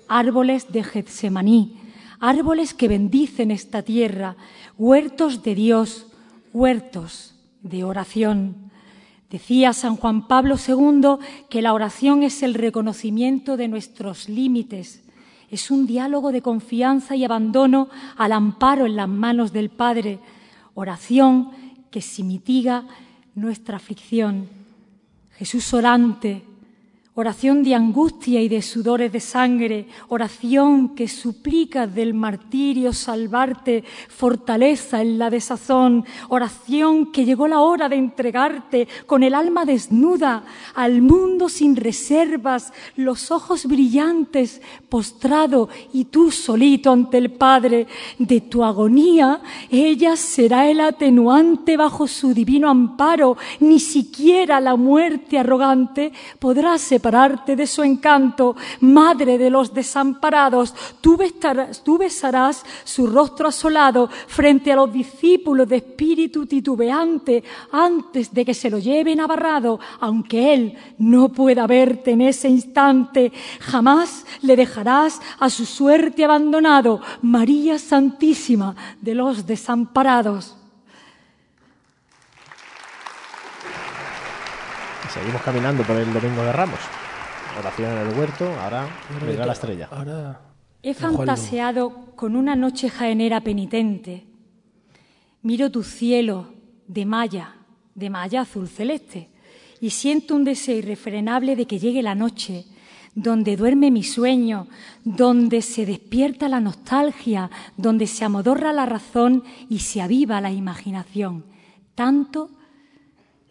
[0.09, 1.77] árboles de Getsemaní,
[2.19, 4.37] árboles que bendicen esta tierra,
[4.79, 6.07] huertos de Dios,
[6.53, 8.66] huertos de oración.
[9.31, 15.03] Decía San Juan Pablo II que la oración es el reconocimiento de nuestros límites,
[15.51, 20.19] es un diálogo de confianza y abandono al amparo en las manos del Padre,
[20.75, 21.51] oración
[21.91, 22.85] que si mitiga
[23.35, 24.49] nuestra aflicción.
[25.37, 26.45] Jesús orante,
[27.19, 35.01] oración de angustia y de sudores de sangre, oración que suplica del martirio salvarte, fortaleza
[35.01, 40.45] en la desazón, oración que llegó la hora de entregarte con el alma desnuda
[40.75, 44.61] al mundo sin reservas, los ojos brillantes,
[44.91, 47.87] postrado y tú solito ante el Padre.
[48.19, 49.41] De tu agonía,
[49.71, 57.06] ella será el atenuante bajo su divino amparo, ni siquiera la muerte arrogante podrá separar
[57.57, 60.75] de su encanto, madre de los desamparados.
[61.01, 61.17] Tú
[61.85, 68.55] tú besarás su rostro asolado frente a los discípulos de espíritu titubeante antes de que
[68.55, 73.33] se lo lleven abarrado, aunque él no pueda verte en ese instante.
[73.61, 80.57] Jamás le dejarás a su suerte abandonado, María Santísima de los desamparados.
[85.17, 86.79] Seguimos caminando por el Domingo de Ramos.
[87.59, 88.87] Oración en el huerto, ahora
[89.25, 89.89] vendrá la estrella.
[90.83, 94.27] He fantaseado con una noche jaenera penitente.
[95.41, 96.49] Miro tu cielo
[96.87, 97.55] de malla,
[97.95, 99.31] de malla azul celeste,
[99.81, 102.67] y siento un deseo irrefrenable de que llegue la noche,
[103.15, 104.69] donde duerme mi sueño,
[105.03, 111.47] donde se despierta la nostalgia, donde se amodorra la razón y se aviva la imaginación,
[111.95, 112.51] tanto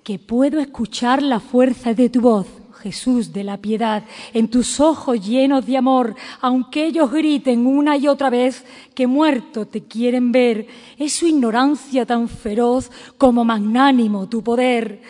[0.06, 2.46] que puedo escuchar la fuerza de tu voz,
[2.84, 4.04] Jesús de la piedad,
[4.34, 8.64] en tus ojos llenos de amor, aunque ellos griten una y otra vez
[8.94, 10.68] que muerto te quieren ver,
[11.00, 15.02] es su ignorancia tan feroz como magnánimo tu poder.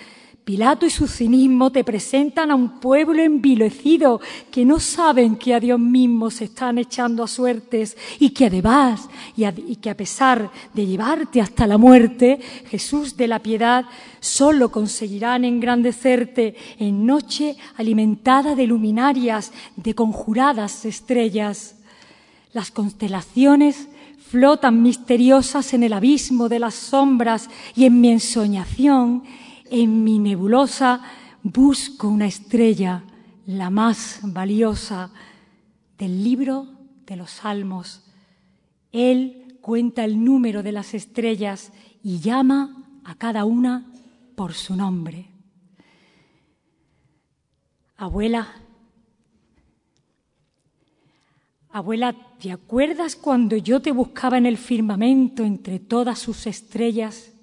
[0.46, 5.60] Pilato y su cinismo te presentan a un pueblo envilecido que no saben que a
[5.60, 10.86] Dios mismo se están echando a suertes y que además y, que a pesar de
[10.86, 12.40] llevarte hasta la muerte,
[12.70, 13.86] Jesús de la piedad,
[14.20, 21.78] solo conseguirán engrandecerte en noche alimentada de luminarias, de conjuradas estrellas.
[22.54, 23.88] Las constelaciones
[24.30, 29.24] flotan misteriosas en el abismo de las sombras y en mi ensoñación
[29.82, 31.02] en mi nebulosa
[31.44, 33.04] busco una estrella,
[33.46, 35.12] la más valiosa
[35.98, 36.68] del libro
[37.06, 38.04] de los salmos.
[38.92, 43.92] Él cuenta el número de las estrellas y llama a cada una
[44.36, 45.30] por su nombre.
[47.98, 48.48] Abuela,
[51.70, 57.35] abuela, ¿te acuerdas cuando yo te buscaba en el firmamento entre todas sus estrellas?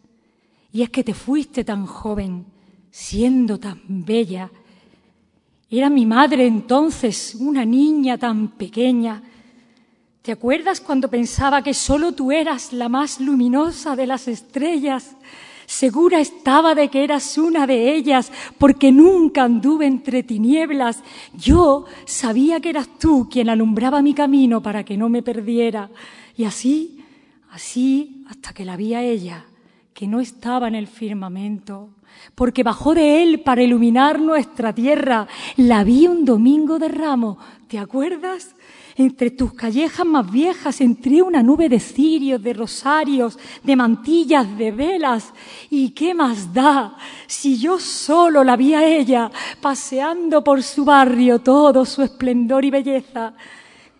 [0.72, 2.46] Y es que te fuiste tan joven,
[2.90, 4.50] siendo tan bella.
[5.70, 9.22] Era mi madre entonces, una niña tan pequeña.
[10.22, 15.16] ¿Te acuerdas cuando pensaba que solo tú eras la más luminosa de las estrellas?
[15.66, 21.02] Segura estaba de que eras una de ellas, porque nunca anduve entre tinieblas.
[21.34, 25.90] Yo sabía que eras tú quien alumbraba mi camino para que no me perdiera.
[26.36, 27.04] Y así,
[27.50, 29.46] así, hasta que la vi a ella,
[29.94, 31.90] que no estaba en el firmamento,
[32.34, 35.26] porque bajó de él para iluminar nuestra tierra.
[35.56, 37.38] La vi un domingo de ramo,
[37.68, 38.54] ¿te acuerdas?
[38.96, 44.70] Entre tus callejas más viejas entré una nube de cirios, de rosarios, de mantillas, de
[44.70, 45.32] velas.
[45.70, 46.96] ¿Y qué más da
[47.26, 52.70] si yo solo la vi a ella paseando por su barrio todo su esplendor y
[52.70, 53.32] belleza?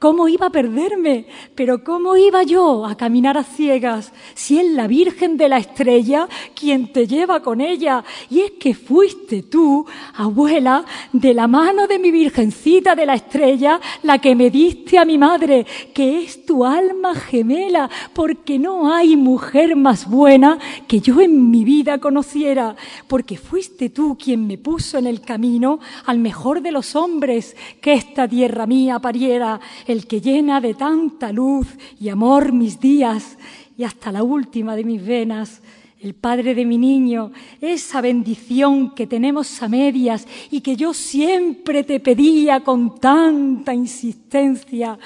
[0.03, 1.27] ¿Cómo iba a perderme?
[1.55, 6.29] Pero ¿cómo iba yo a caminar a ciegas si es la Virgen de la Estrella
[6.57, 8.03] quien te lleva con ella?
[8.29, 13.81] Y es que fuiste tú, abuela, de la mano de mi Virgencita de la Estrella,
[14.03, 15.65] la que me diste a mi madre,
[15.95, 20.59] que es tu alma gemela, porque no hay mujer más buena
[20.89, 22.75] que yo en mi vida conociera,
[23.07, 27.93] porque fuiste tú quien me puso en el camino al mejor de los hombres que
[27.93, 29.61] esta tierra mía pariera
[29.93, 31.69] el que llena de tanta luz
[32.01, 33.39] y amor mis días
[33.77, 35.63] y hasta la última de mis venas,
[36.01, 41.85] el Padre de mi niño, esa bendición que tenemos a medias y que yo siempre
[41.85, 44.99] te pedía con tanta insistencia,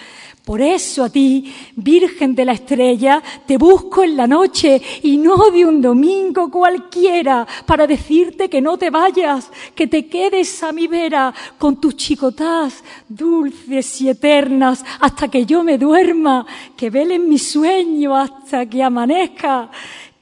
[0.47, 5.51] por eso a ti, Virgen de la Estrella, te busco en la noche y no
[5.51, 10.87] de un domingo cualquiera para decirte que no te vayas, que te quedes a mi
[10.87, 16.47] vera con tus chicotás dulces y eternas hasta que yo me duerma,
[16.77, 19.69] que velen mi sueño hasta que amanezca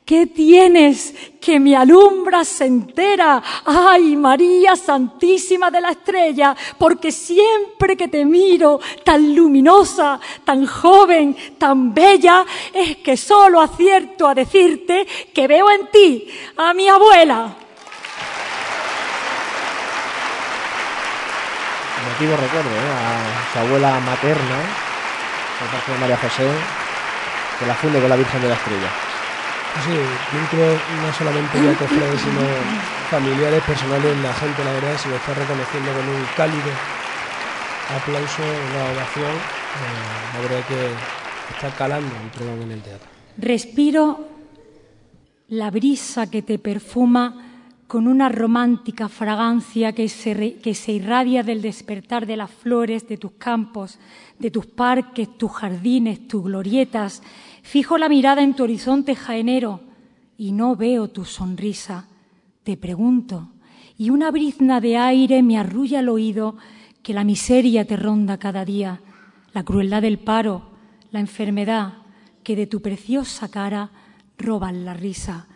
[0.05, 3.43] ¿Qué tienes que me alumbras entera?
[3.65, 11.35] Ay, María Santísima de la Estrella, porque siempre que te miro tan luminosa, tan joven,
[11.57, 12.45] tan bella,
[12.75, 16.29] es que solo acierto a decirte que veo en ti
[16.59, 17.57] a mi abuela.
[22.13, 22.93] Motivo recuerdo ¿eh?
[22.93, 24.57] a su abuela materna,
[25.87, 26.47] por María José,
[27.59, 29.14] que la funde con la Virgen de la Estrella.
[29.83, 32.41] Sí, vínculos no solamente ya cofrades, sino
[33.11, 36.71] familiares, personales, la gente, la verdad, se lo está reconociendo con un cálido
[37.91, 39.35] aplauso, una ovación.
[39.35, 43.09] Eh, la verdad que está calando el en el teatro.
[43.37, 44.29] Respiro
[45.49, 47.51] la brisa que te perfuma
[47.87, 53.19] con una romántica fragancia que se, que se irradia del despertar de las flores de
[53.19, 53.99] tus campos,
[54.39, 57.23] de tus parques, tus jardines, tus glorietas
[57.65, 59.81] Fijo la mirada en tu horizonte jaenero
[60.37, 62.07] y no veo tu sonrisa.
[62.63, 63.49] Te pregunto,
[63.97, 66.57] y una brizna de aire me arrulla el oído
[67.03, 69.01] que la miseria te ronda cada día,
[69.55, 70.73] la crueldad del paro,
[71.11, 71.95] la enfermedad
[72.45, 73.91] que de tu preciosa cara
[74.37, 75.49] roban la risa.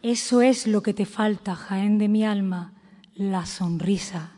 [0.00, 2.72] Eso es lo que te falta, Jaén de mi alma,
[3.16, 4.30] la sonrisa.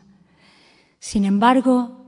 [0.97, 2.00] Sin embargo,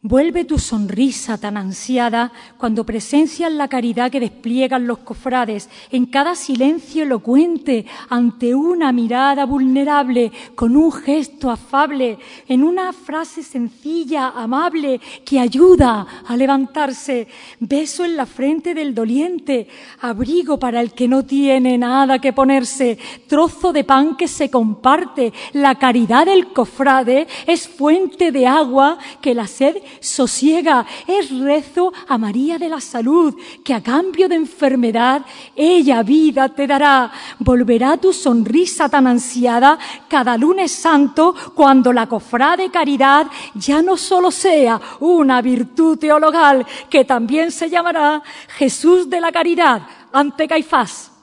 [0.00, 6.36] Vuelve tu sonrisa tan ansiada cuando presencias la caridad que despliegan los cofrades en cada
[6.36, 12.16] silencio elocuente ante una mirada vulnerable, con un gesto afable,
[12.46, 17.26] en una frase sencilla, amable, que ayuda a levantarse,
[17.58, 19.66] beso en la frente del doliente,
[19.98, 22.96] abrigo para el que no tiene nada que ponerse,
[23.26, 25.32] trozo de pan que se comparte.
[25.54, 32.18] La caridad del cofrade es fuente de agua que la sed sosiega, es rezo a
[32.18, 33.34] María de la Salud,
[33.64, 35.24] que a cambio de enfermedad
[35.54, 37.10] ella vida te dará.
[37.38, 39.78] Volverá tu sonrisa tan ansiada
[40.08, 47.04] cada lunes santo cuando la cofrade caridad ya no solo sea una virtud teologal, que
[47.04, 48.22] también se llamará
[48.56, 49.82] Jesús de la Caridad
[50.12, 51.17] ante Caifás.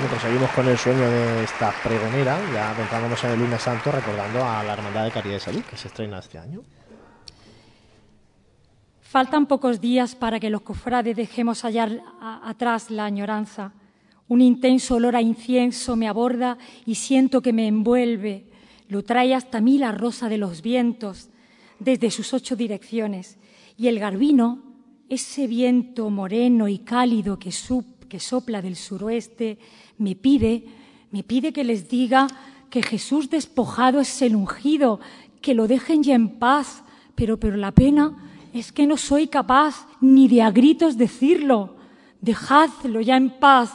[0.00, 4.44] Pues seguimos con el sueño de esta pregonera, ya adentrándonos en el lunes santo, recordando
[4.44, 6.62] a la Hermandad de Caridad y Salud, que se estrena este año.
[9.02, 11.88] Faltan pocos días para que los cofrades dejemos allá
[12.20, 13.72] atrás la añoranza.
[14.28, 18.44] Un intenso olor a incienso me aborda y siento que me envuelve.
[18.88, 21.28] Lo trae hasta mí la rosa de los vientos,
[21.80, 23.36] desde sus ocho direcciones.
[23.76, 24.62] Y el garbino,
[25.08, 27.50] ese viento moreno y cálido que,
[28.08, 29.58] que sopla del suroeste,
[29.98, 30.64] me pide,
[31.10, 32.26] me pide que les diga
[32.70, 35.00] que Jesús despojado es el ungido,
[35.40, 36.82] que lo dejen ya en paz,
[37.14, 38.16] pero, pero la pena
[38.52, 41.76] es que no soy capaz ni de a gritos decirlo.
[42.20, 43.70] Dejadlo ya en paz,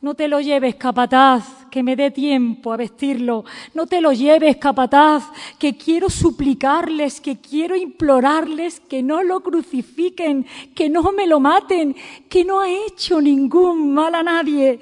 [0.00, 3.44] no te lo lleves, capataz, que me dé tiempo a vestirlo.
[3.74, 5.24] No te lo lleves, capataz,
[5.58, 11.96] que quiero suplicarles, que quiero implorarles que no lo crucifiquen, que no me lo maten,
[12.28, 14.78] que no ha hecho ningún mal a nadie.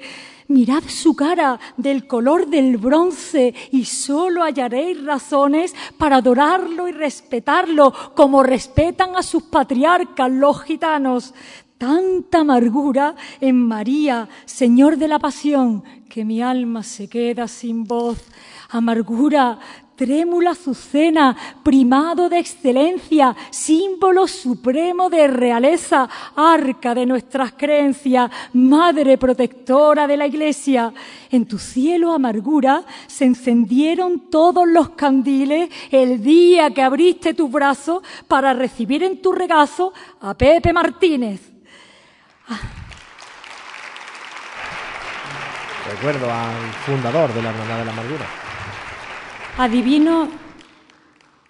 [0.49, 7.91] Mirad su cara del color del bronce y solo hallaréis razones para adorarlo y respetarlo
[8.13, 11.33] como respetan a sus patriarcas los gitanos.
[11.79, 15.83] Tanta amargura en María, Señor de la Pasión,
[16.13, 18.19] que mi alma se queda sin voz.
[18.69, 19.57] Amargura
[19.95, 30.05] trémula azucena, primado de excelencia, símbolo supremo de realeza, arca de nuestras creencias, madre protectora
[30.05, 30.93] de la iglesia.
[31.31, 38.03] En tu cielo amargura se encendieron todos los candiles el día que abriste tu brazo
[38.27, 41.41] para recibir en tu regazo a Pepe Martínez.
[45.95, 48.25] Recuerdo al fundador de la Hermandad de la Amargura.
[49.59, 50.27] Adivino,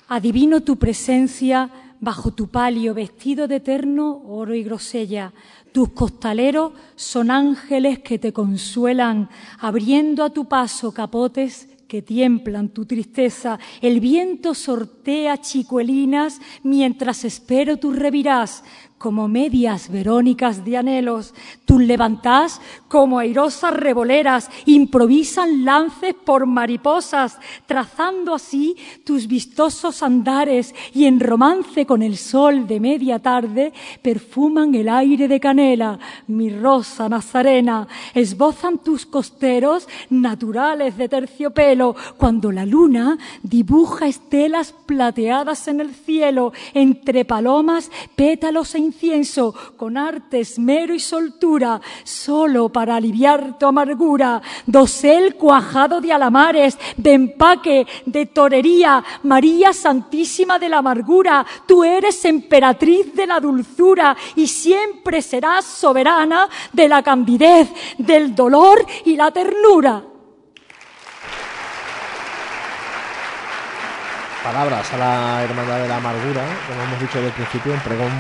[0.10, 1.70] adivino tu presencia
[2.02, 5.32] bajo tu palio vestido de eterno oro y grosella.
[5.72, 9.30] Tus costaleros son ángeles que te consuelan,
[9.60, 13.60] abriendo a tu paso capotes que tiemplan tu tristeza.
[13.80, 18.66] El viento sortea chicuelinas mientras espero tu revirás
[19.04, 21.34] como medias verónicas de anhelos.
[21.66, 31.04] Tú levantás como airosas revoleras, improvisan lances por mariposas, trazando así tus vistosos andares y
[31.04, 37.10] en romance con el sol de media tarde perfuman el aire de canela, mi rosa
[37.10, 45.94] nazarena, esbozan tus costeros naturales de terciopelo, cuando la luna dibuja estelas plateadas en el
[45.94, 53.66] cielo, entre palomas, pétalos e incienso, con arte, esmero y soltura, solo para aliviar tu
[53.66, 61.84] amargura, dosel cuajado de alamares, de empaque, de torería, María Santísima de la amargura, tú
[61.84, 69.16] eres emperatriz de la dulzura y siempre serás soberana de la candidez, del dolor y
[69.16, 70.13] la ternura.
[74.44, 78.12] Palabras a la Hermandad de la Amargura, como hemos dicho desde el principio, un pregón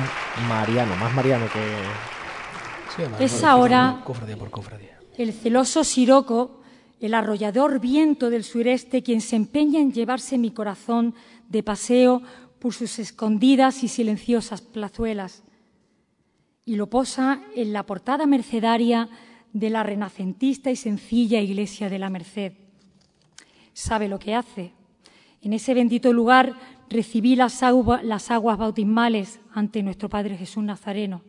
[0.47, 3.23] mariano, más mariano que...
[3.23, 4.01] es ahora
[5.17, 6.61] el celoso Siroco,
[7.01, 11.13] el arrollador viento del sureste, quien se empeña en llevarse mi corazón
[11.49, 12.21] de paseo
[12.59, 15.43] por sus escondidas y silenciosas plazuelas,
[16.65, 19.09] y lo posa en la portada mercedaria
[19.51, 22.53] de la renacentista y sencilla iglesia de la Merced.
[23.73, 24.73] Sabe lo que hace,
[25.43, 26.55] en ese bendito lugar
[26.89, 31.21] recibí las, aguas bautismales ante nuestro Padre Jesús Nazareno.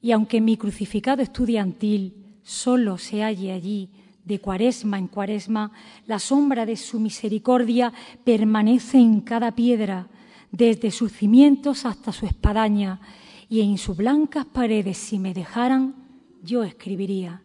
[0.00, 3.88] Y aunque mi crucificado estudiantil solo se halle allí,
[4.24, 5.72] de cuaresma en cuaresma,
[6.06, 7.92] la sombra de su misericordia
[8.24, 10.08] permanece en cada piedra,
[10.50, 13.00] desde sus cimientos hasta su espadaña,
[13.48, 15.94] y en sus blancas paredes, si me dejaran,
[16.42, 17.41] yo escribiría.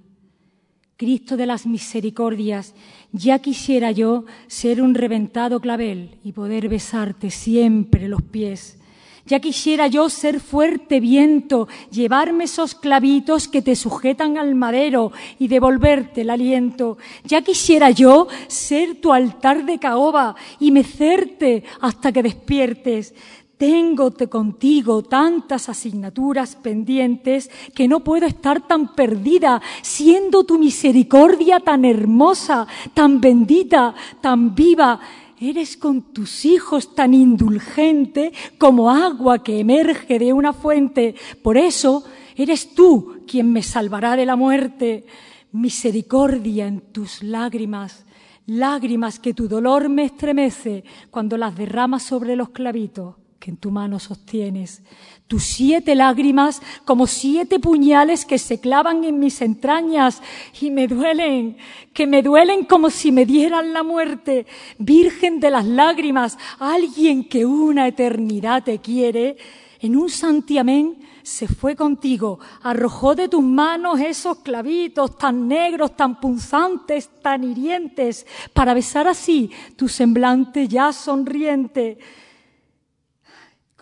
[0.97, 2.73] Cristo de las misericordias,
[3.11, 8.79] ya quisiera yo ser un reventado clavel y poder besarte siempre los pies.
[9.27, 15.49] Ya quisiera yo ser fuerte viento, llevarme esos clavitos que te sujetan al madero y
[15.49, 16.97] devolverte el aliento.
[17.25, 23.13] Ya quisiera yo ser tu altar de caoba y mecerte hasta que despiertes.
[23.57, 31.83] Téngote contigo tantas asignaturas pendientes que no puedo estar tan perdida, siendo tu misericordia tan
[31.83, 34.99] hermosa, tan bendita, tan viva.
[35.39, 41.15] Eres con tus hijos tan indulgente como agua que emerge de una fuente.
[41.41, 42.03] Por eso
[42.35, 45.07] eres tú quien me salvará de la muerte.
[45.51, 48.05] Misericordia en tus lágrimas,
[48.45, 53.71] lágrimas que tu dolor me estremece cuando las derramas sobre los clavitos que en tu
[53.71, 54.81] mano sostienes,
[55.27, 60.21] tus siete lágrimas como siete puñales que se clavan en mis entrañas
[60.59, 61.57] y me duelen,
[61.93, 64.47] que me duelen como si me dieran la muerte.
[64.79, 69.37] Virgen de las lágrimas, alguien que una eternidad te quiere,
[69.79, 76.19] en un santiamén se fue contigo, arrojó de tus manos esos clavitos tan negros, tan
[76.19, 81.99] punzantes, tan hirientes, para besar así tu semblante ya sonriente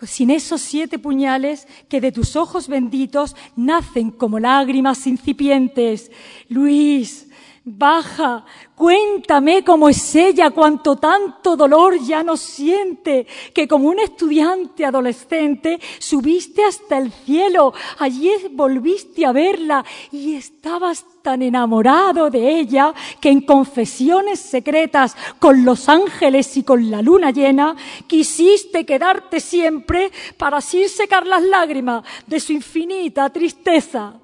[0.02, 6.10] sin esos siete puñales que de tus ojos benditos nacen como lágrimas incipientes.
[6.48, 7.25] Luis,
[7.68, 8.44] Baja,
[8.76, 15.80] cuéntame cómo es ella, cuánto tanto dolor ya no siente, que como un estudiante adolescente
[15.98, 23.30] subiste hasta el cielo, allí volviste a verla y estabas tan enamorado de ella que
[23.30, 27.74] en confesiones secretas con los ángeles y con la luna llena
[28.06, 34.20] quisiste quedarte siempre para así secar las lágrimas de su infinita tristeza.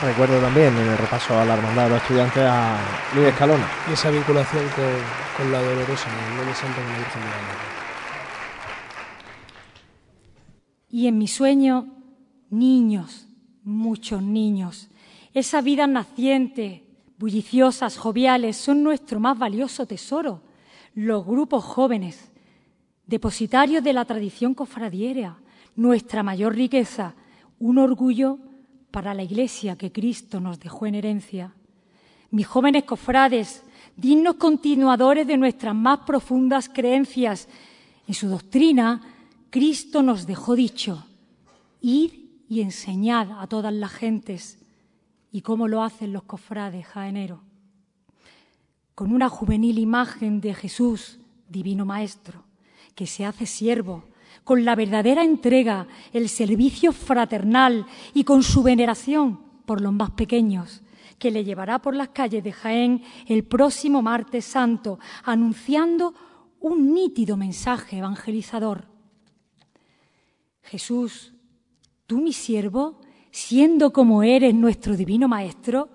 [0.00, 2.78] Recuerdo también en el repaso a la hermandad de los estudiantes a
[3.16, 3.66] Luis Escalona.
[3.90, 4.62] Y esa vinculación
[5.36, 7.34] con, la dolorosa, el de Santo con la Virgen de la
[10.88, 11.88] Y en mi sueño,
[12.48, 13.26] niños,
[13.64, 14.88] muchos niños.
[15.34, 16.84] Esa vida naciente,
[17.18, 20.42] bulliciosas, joviales, son nuestro más valioso tesoro.
[20.94, 22.30] Los grupos jóvenes,
[23.04, 25.38] depositarios de la tradición cofradiera,
[25.74, 27.16] nuestra mayor riqueza,
[27.58, 28.38] un orgullo
[28.98, 31.54] para la Iglesia que Cristo nos dejó en herencia.
[32.32, 33.62] Mis jóvenes cofrades,
[33.96, 37.46] dignos continuadores de nuestras más profundas creencias,
[38.08, 39.00] en su doctrina,
[39.50, 41.06] Cristo nos dejó dicho,
[41.80, 42.10] id
[42.48, 44.58] y enseñad a todas las gentes,
[45.30, 47.38] y cómo lo hacen los cofrades jaeneros,
[48.96, 52.42] con una juvenil imagen de Jesús, divino Maestro,
[52.96, 54.02] que se hace siervo,
[54.48, 57.84] con la verdadera entrega, el servicio fraternal
[58.14, 60.80] y con su veneración por los más pequeños,
[61.18, 66.14] que le llevará por las calles de Jaén el próximo martes santo, anunciando
[66.60, 68.86] un nítido mensaje evangelizador.
[70.62, 71.34] Jesús,
[72.06, 75.90] tú mi siervo, siendo como eres nuestro divino Maestro,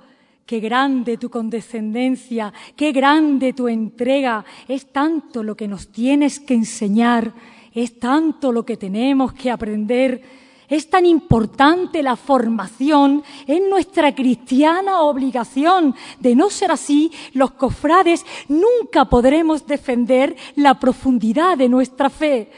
[0.45, 4.43] Qué grande tu condescendencia, qué grande tu entrega.
[4.67, 7.33] Es tanto lo que nos tienes que enseñar
[7.73, 10.21] es tanto lo que tenemos que aprender,
[10.69, 15.93] es tan importante la formación, es nuestra cristiana obligación.
[16.19, 22.49] De no ser así, los cofrades nunca podremos defender la profundidad de nuestra fe.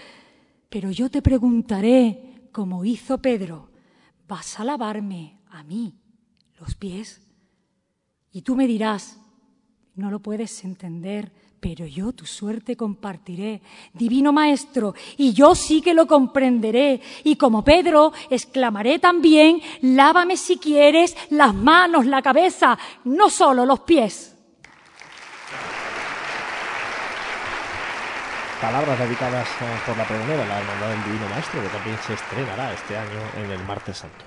[0.70, 3.70] Pero yo te preguntaré, como hizo Pedro,
[4.28, 5.94] ¿vas a lavarme a mí
[6.60, 7.22] los pies?
[8.32, 9.20] Y tú me dirás,
[9.96, 11.32] no lo puedes entender
[11.68, 13.60] pero yo tu suerte compartiré,
[13.92, 17.02] divino Maestro, y yo sí que lo comprenderé.
[17.24, 23.80] Y como Pedro, exclamaré también, lávame si quieres las manos, la cabeza, no solo los
[23.80, 24.38] pies.
[28.62, 32.74] Palabras dedicadas eh, por la pregonera, la hermandad del Divino Maestro, que también se estrenará
[32.74, 34.24] este año en el Martes Santo.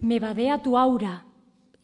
[0.00, 1.24] Me vadea tu aura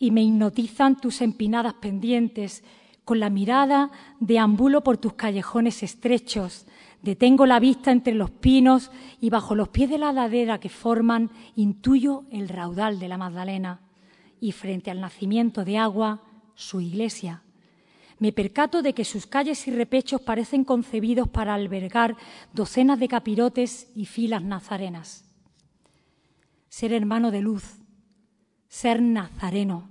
[0.00, 2.64] y me hipnotizan tus empinadas pendientes
[3.10, 6.64] con la mirada deambulo por tus callejones estrechos,
[7.02, 11.28] detengo la vista entre los pinos y bajo los pies de la ladera que forman
[11.56, 13.80] intuyo el raudal de la Magdalena
[14.40, 16.22] y frente al nacimiento de agua
[16.54, 17.42] su iglesia.
[18.20, 22.16] Me percato de que sus calles y repechos parecen concebidos para albergar
[22.52, 25.24] docenas de capirotes y filas nazarenas.
[26.68, 27.80] Ser hermano de luz,
[28.68, 29.89] ser nazareno,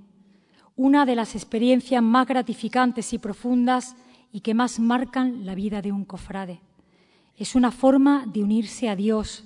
[0.82, 3.98] una de las experiencias más gratificantes y profundas
[4.32, 6.62] y que más marcan la vida de un cofrade.
[7.36, 9.44] Es una forma de unirse a Dios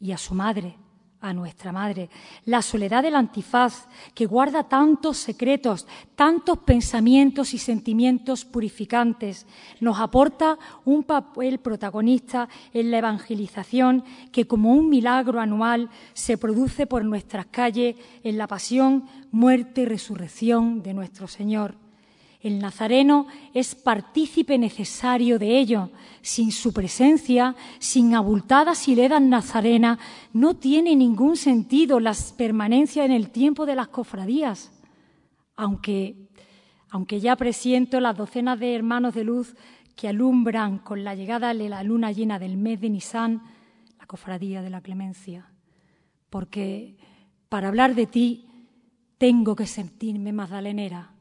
[0.00, 0.76] y a su madre,
[1.20, 2.10] a nuestra Madre,
[2.44, 9.46] la soledad del antifaz que guarda tantos secretos, tantos pensamientos y sentimientos purificantes,
[9.80, 16.86] nos aporta un papel protagonista en la evangelización que como un milagro anual se produce
[16.86, 21.87] por nuestras calles en la pasión, muerte y resurrección de nuestro Señor.
[22.40, 25.90] El nazareno es partícipe necesario de ello.
[26.22, 29.98] Sin su presencia, sin abultadas hileras nazarenas,
[30.32, 34.70] no tiene ningún sentido la permanencia en el tiempo de las cofradías.
[35.56, 36.28] Aunque,
[36.90, 39.56] aunque ya presiento las docenas de hermanos de luz
[39.96, 43.42] que alumbran con la llegada de la luna llena del mes de Nisan
[43.98, 45.50] la cofradía de la clemencia.
[46.30, 46.96] Porque
[47.48, 48.46] para hablar de ti
[49.18, 51.17] tengo que sentirme magdalenera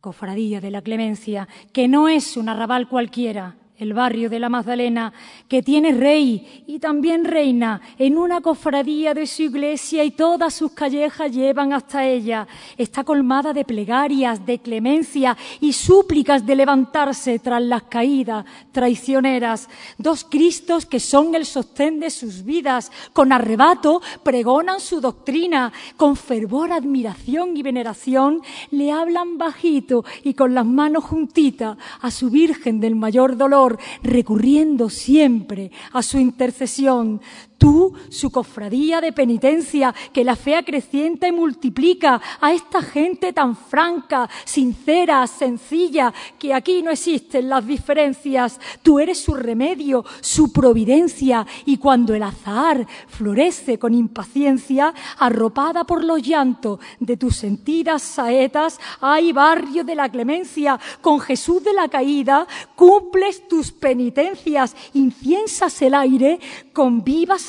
[0.00, 5.12] Cofradía de la Clemencia, que no es un arrabal cualquiera, el barrio de la Magdalena,
[5.48, 10.72] que tiene rey y también reina en una cofradía de su iglesia y todas sus
[10.72, 12.46] callejas llevan hasta ella.
[12.76, 19.68] Está colmada de plegarias, de clemencia y súplicas de levantarse tras las caídas traicioneras.
[19.96, 26.16] Dos Cristos que son el sostén de sus vidas, con arrebato pregonan su doctrina, con
[26.16, 32.78] fervor, admiración y veneración le hablan bajito y con las manos juntitas a su Virgen
[32.78, 33.69] del mayor dolor
[34.02, 37.20] recurriendo siempre a su intercesión.
[37.60, 43.54] Tú, su cofradía de penitencia, que la fe acrecienta y multiplica a esta gente tan
[43.54, 48.58] franca, sincera, sencilla, que aquí no existen las diferencias.
[48.82, 56.02] Tú eres su remedio, su providencia, y cuando el azar florece con impaciencia, arropada por
[56.02, 61.88] los llantos de tus sentidas saetas, hay barrio de la clemencia, con Jesús de la
[61.88, 66.40] caída, cumples tus penitencias, inciensas el aire,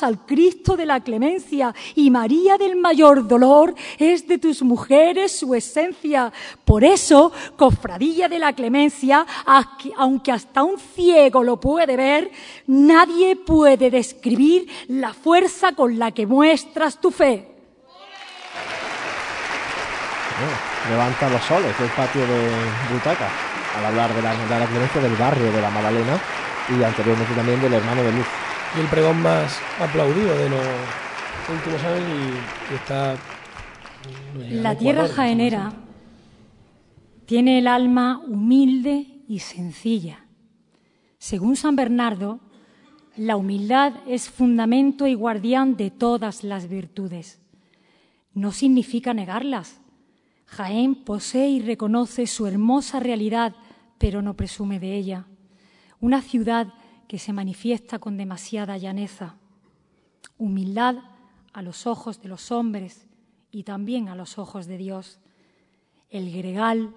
[0.02, 5.54] al Cristo de la clemencia, y María del mayor dolor es de tus mujeres su
[5.54, 6.32] esencia.
[6.64, 9.26] Por eso, cofradía de la clemencia,
[9.96, 12.30] aunque hasta un ciego lo puede ver,
[12.66, 17.48] nadie puede describir la fuerza con la que muestras tu fe.
[20.90, 22.50] levanta los soles del patio de
[22.92, 23.28] Butaca
[23.78, 26.18] al hablar de la, de la clemencia del barrio de la Magdalena
[26.68, 28.26] y anteriormente también del hermano de Luz.
[28.76, 30.66] Y el pregón más aplaudido de los
[31.50, 32.34] últimos años
[32.70, 33.16] y, está...
[34.50, 35.72] La tierra jaenera
[37.26, 40.26] tiene el alma humilde y sencilla.
[41.18, 42.40] Según San Bernardo,
[43.16, 47.40] la humildad es fundamento y guardián de todas las virtudes.
[48.34, 49.80] No significa negarlas.
[50.46, 53.54] Jaén posee y reconoce su hermosa realidad,
[53.98, 55.26] pero no presume de ella.
[56.00, 56.72] Una ciudad
[57.12, 59.36] que se manifiesta con demasiada llaneza.
[60.38, 60.96] Humildad
[61.52, 63.06] a los ojos de los hombres
[63.50, 65.20] y también a los ojos de Dios.
[66.08, 66.94] El gregal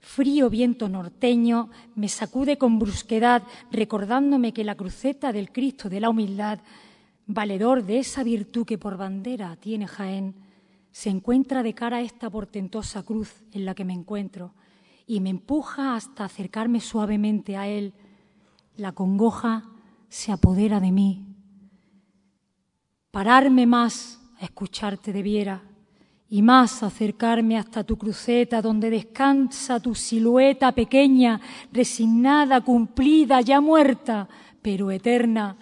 [0.00, 6.08] Frío viento norteño me sacude con brusquedad, recordándome que la cruceta del Cristo de la
[6.08, 6.60] humildad,
[7.26, 10.34] valedor de esa virtud que por bandera tiene Jaén,
[10.92, 14.54] se encuentra de cara a esta portentosa cruz en la que me encuentro
[15.06, 17.92] y me empuja hasta acercarme suavemente a él.
[18.76, 19.64] La congoja
[20.08, 21.26] se apodera de mí.
[23.10, 25.62] Pararme más a escucharte debiera
[26.30, 31.38] y más acercarme hasta tu cruceta donde descansa tu silueta pequeña,
[31.70, 34.26] resignada, cumplida, ya muerta,
[34.62, 35.58] pero eterna.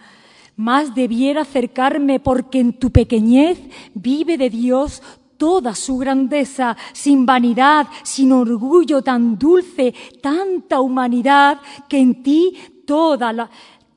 [0.54, 3.58] Más debiera acercarme porque en tu pequeñez
[3.94, 5.02] vive de Dios
[5.40, 12.54] toda su grandeza, sin vanidad, sin orgullo tan dulce, tanta humanidad que en ti
[12.90, 13.48] toda la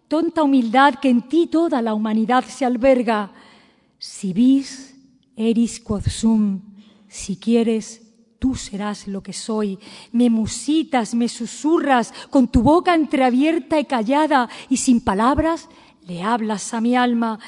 [0.08, 3.32] tonta humildad que en ti toda la humanidad se alberga.
[3.98, 4.94] Si vis
[5.36, 6.62] eris quod sum,
[7.08, 8.04] si quieres,
[8.38, 9.80] tú serás lo que soy.
[10.12, 15.70] Me musitas, me susurras, con tu boca entreabierta y callada, y sin palabras
[16.06, 17.40] le hablas a mi alma.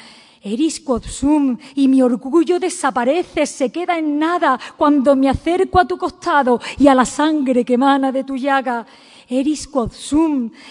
[0.42, 5.86] Eris quod sum, y mi orgullo desaparece, se queda en nada cuando me acerco a
[5.86, 8.84] tu costado y a la sangre que emana de tu llaga
[9.28, 9.92] eris quod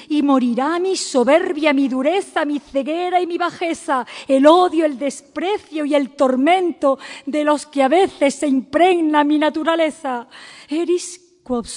[0.09, 5.85] y morirá mi soberbia, mi dureza, mi ceguera y mi bajeza, el odio, el desprecio
[5.85, 10.27] y el tormento de los que a veces se impregna mi naturaleza.
[10.69, 11.67] Eris quod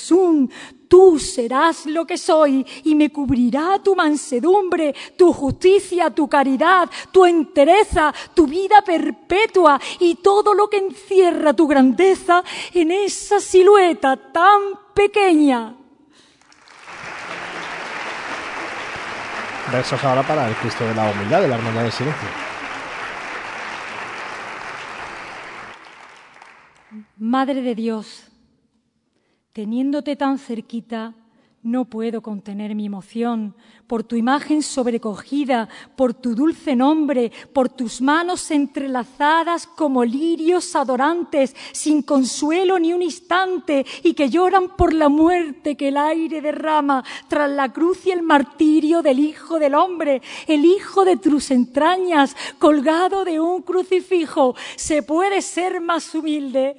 [0.88, 7.24] tú serás lo que soy y me cubrirá tu mansedumbre, tu justicia, tu caridad, tu
[7.26, 12.42] entereza, tu vida perpetua y todo lo que encierra tu grandeza
[12.72, 14.60] en esa silueta tan
[14.94, 15.77] pequeña.
[19.72, 22.28] Versos ahora para el Cristo de la Humildad, de la Hermandad del Silencio.
[27.18, 28.28] Madre de Dios,
[29.52, 31.14] teniéndote tan cerquita,
[31.62, 33.54] no puedo contener mi emoción
[33.88, 41.56] por tu imagen sobrecogida, por tu dulce nombre, por tus manos entrelazadas como lirios adorantes,
[41.72, 47.02] sin consuelo ni un instante, y que lloran por la muerte que el aire derrama
[47.28, 52.36] tras la cruz y el martirio del Hijo del Hombre, el Hijo de tus entrañas,
[52.58, 54.54] colgado de un crucifijo.
[54.76, 56.76] ¿Se puede ser más humilde?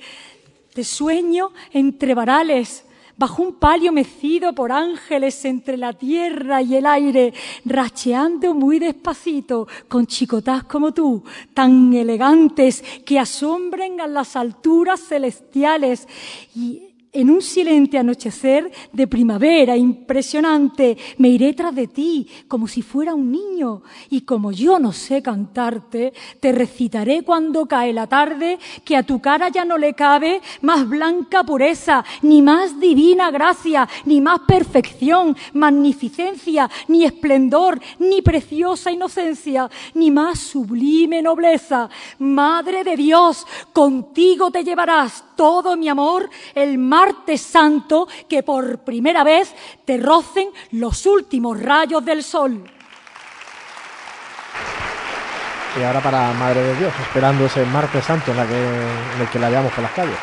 [0.74, 2.86] De sueño entre varales,
[3.20, 7.34] bajo un palio mecido por ángeles entre la tierra y el aire,
[7.66, 11.22] racheando muy despacito con chicotás como tú,
[11.54, 16.08] tan elegantes que asombren a las alturas celestiales.
[16.56, 22.82] Y en un silente anochecer de primavera impresionante, me iré tras de ti como si
[22.82, 28.60] fuera un niño y como yo no sé cantarte, te recitaré cuando cae la tarde
[28.86, 33.88] que a tu cara ya no le cabe más blanca pureza, ni más divina gracia,
[34.06, 41.90] ni más perfección, magnificencia, ni esplendor, ni preciosa inocencia, ni más sublime nobleza.
[42.20, 49.24] Madre de Dios, contigo te llevarás todo mi amor, el martes santo, que por primera
[49.24, 49.56] vez
[49.86, 52.62] te rocen los últimos rayos del sol.
[55.80, 59.30] Y ahora para Madre de Dios, esperando ese martes santo en, la que, en el
[59.30, 60.18] que la veamos por las calles.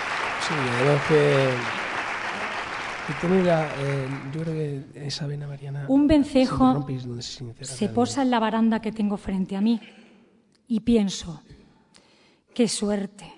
[0.47, 1.49] Sí, además que
[3.09, 5.87] y tiene la, eh, yo creo que esa vena mariana.
[5.89, 6.87] Un vencejo
[7.63, 9.81] se, posa en la baranda que tengo frente a mí
[10.69, 11.41] y pienso,
[12.53, 13.36] qué suerte,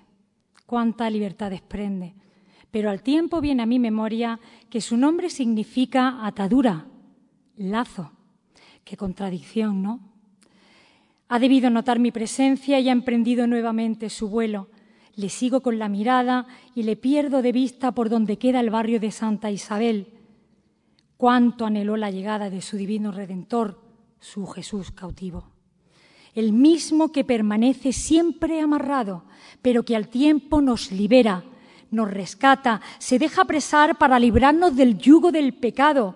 [0.68, 2.14] cuánta libertad desprende.
[2.70, 4.38] Pero al tiempo viene a mi memoria
[4.68, 6.86] que su nombre significa atadura,
[7.56, 8.12] lazo.
[8.84, 10.00] Qué contradicción, ¿no?
[11.28, 14.68] Ha debido notar mi presencia y ha emprendido nuevamente su vuelo.
[15.16, 19.00] Le sigo con la mirada y le pierdo de vista por donde queda el barrio
[19.00, 20.12] de Santa Isabel.
[21.16, 23.80] Cuánto anheló la llegada de su divino Redentor,
[24.20, 25.57] su Jesús cautivo.
[26.38, 29.24] El mismo que permanece siempre amarrado,
[29.60, 31.42] pero que al tiempo nos libera,
[31.90, 36.14] nos rescata, se deja apresar para librarnos del yugo del pecado.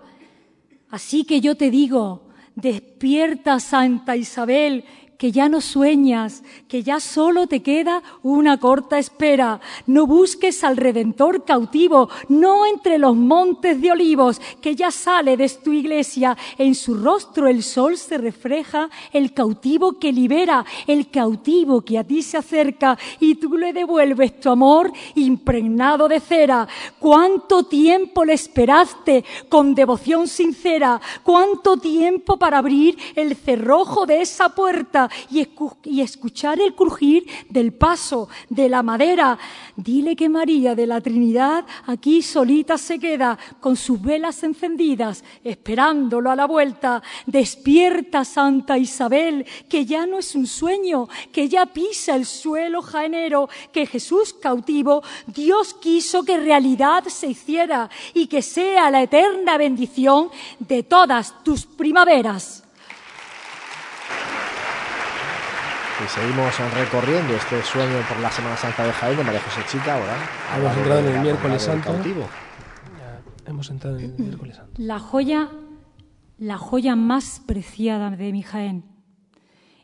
[0.89, 4.85] Así que yo te digo, despierta Santa Isabel,
[5.17, 9.61] que ya no sueñas, que ya solo te queda una corta espera.
[9.87, 15.49] No busques al Redentor cautivo, no entre los montes de olivos, que ya sale de
[15.49, 16.37] tu iglesia.
[16.57, 22.03] En su rostro el sol se refleja, el cautivo que libera, el cautivo que a
[22.03, 26.67] ti se acerca y tú le devuelves tu amor impregnado de cera.
[26.99, 30.99] ¿Cuánto tiempo le esperaste con devoción sincera?
[31.23, 35.02] ¿Cuánto tiempo para abrir el cerrojo de esa puerta?
[35.29, 39.37] Y, escuchar el crujir del paso de la madera.
[39.75, 46.29] Dile que María de la Trinidad aquí solita se queda con sus velas encendidas, esperándolo
[46.31, 47.01] a la vuelta.
[47.25, 53.49] Despierta, Santa Isabel, que ya no es un sueño, que ya pisa el suelo jaenero,
[53.71, 60.29] que Jesús cautivo, Dios quiso que realidad se hiciera y que sea la eterna bendición
[60.59, 62.62] de todas tus primaveras.
[66.01, 69.93] Y seguimos recorriendo este sueño por la Semana Santa de Jaén de María José Chica
[69.93, 70.17] ahora.
[70.57, 71.95] Hemos entrado en el miércoles santo.
[73.45, 74.71] hemos entrado en el miércoles santo.
[74.77, 75.51] La joya,
[76.39, 78.85] la joya más preciada de mi Jaén.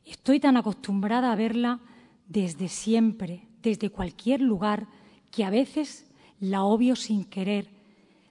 [0.03, 1.79] Estoy tan acostumbrada a verla
[2.27, 4.87] desde siempre, desde cualquier lugar,
[5.29, 6.07] que a veces
[6.39, 7.69] la obvio sin querer,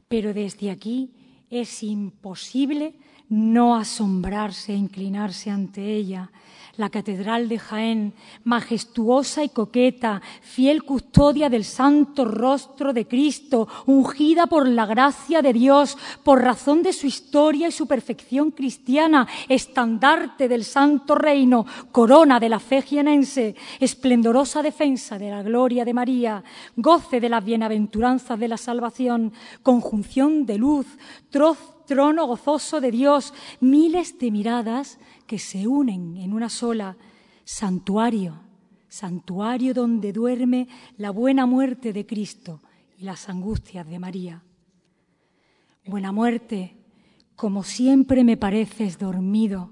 [0.09, 1.13] pero desde aquí
[1.49, 2.97] es imposible
[3.29, 6.33] no asombrarse e inclinarse ante ella.
[6.79, 8.15] La Catedral de Jaén,
[8.45, 15.53] majestuosa y coqueta, fiel custodia del santo rostro de Cristo, ungida por la gracia de
[15.53, 22.39] Dios, por razón de su historia y su perfección cristiana, estandarte del santo reino, corona
[22.39, 26.45] de la fe jienense, esplendorosa defensa de la gloria de María,
[26.77, 29.33] goce de las bienaventuranzas de la salvación,
[29.65, 30.87] conjunción de luz,
[31.29, 36.97] trono gozoso de Dios, miles de miradas que se unen en una sola,
[37.45, 38.41] santuario,
[38.89, 42.61] santuario donde duerme la buena muerte de Cristo
[42.97, 44.43] y las angustias de María.
[45.85, 46.77] Buena muerte,
[47.37, 49.71] como siempre me pareces dormido,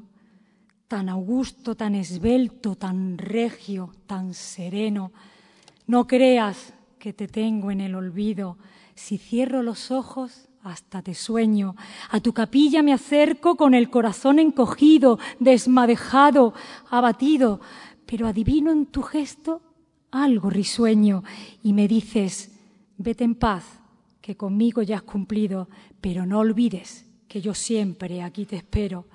[0.89, 5.11] tan augusto, tan esbelto, tan regio, tan sereno.
[5.87, 8.59] No creas que te tengo en el olvido,
[8.95, 11.77] si cierro los ojos hasta te sueño.
[12.11, 16.55] A tu capilla me acerco con el corazón encogido, desmadejado,
[16.91, 17.61] abatido,
[18.07, 19.63] pero adivino en tu gesto
[20.11, 21.23] algo risueño
[21.63, 22.59] y me dices,
[22.97, 23.65] vete en paz,
[24.21, 25.69] que conmigo ya has cumplido,
[26.01, 29.07] pero no olvides que yo siempre aquí te espero.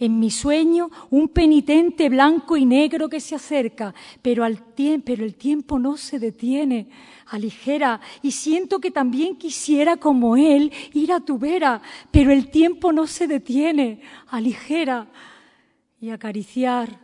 [0.00, 4.64] En mi sueño un penitente blanco y negro que se acerca, pero, al
[5.04, 6.88] pero el tiempo no se detiene,
[7.26, 12.92] aligera, y siento que también quisiera como él ir a tu vera, pero el tiempo
[12.92, 15.06] no se detiene, aligera,
[16.00, 16.98] y acariciar,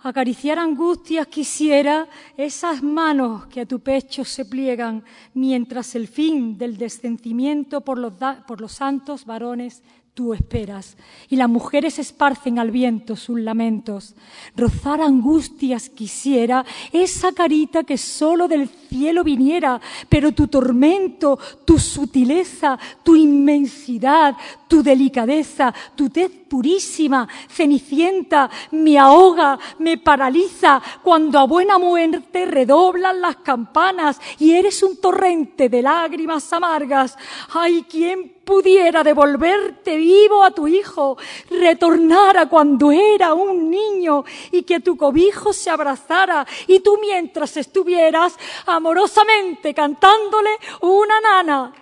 [0.00, 5.04] acariciar angustias quisiera esas manos que a tu pecho se pliegan,
[5.34, 8.14] mientras el fin del descendimiento por los,
[8.48, 9.84] por los santos varones
[10.20, 10.98] tú esperas.
[11.30, 14.14] Y las mujeres esparcen al viento sus lamentos.
[14.54, 19.80] Rozar angustias quisiera esa carita que solo del cielo viniera,
[20.10, 24.36] pero tu tormento, tu sutileza, tu inmensidad,
[24.68, 33.22] tu delicadeza, tu tez purísima, cenicienta, me ahoga, me paraliza, cuando a buena muerte redoblan
[33.22, 37.16] las campanas y eres un torrente de lágrimas amargas.
[37.54, 41.16] Ay, ¿quién pudiera devolverte vivo a tu hijo,
[41.50, 47.56] retornar a cuando era un niño y que tu cobijo se abrazara y tú mientras
[47.56, 48.36] estuvieras
[48.66, 50.50] amorosamente cantándole
[50.80, 51.72] una nana.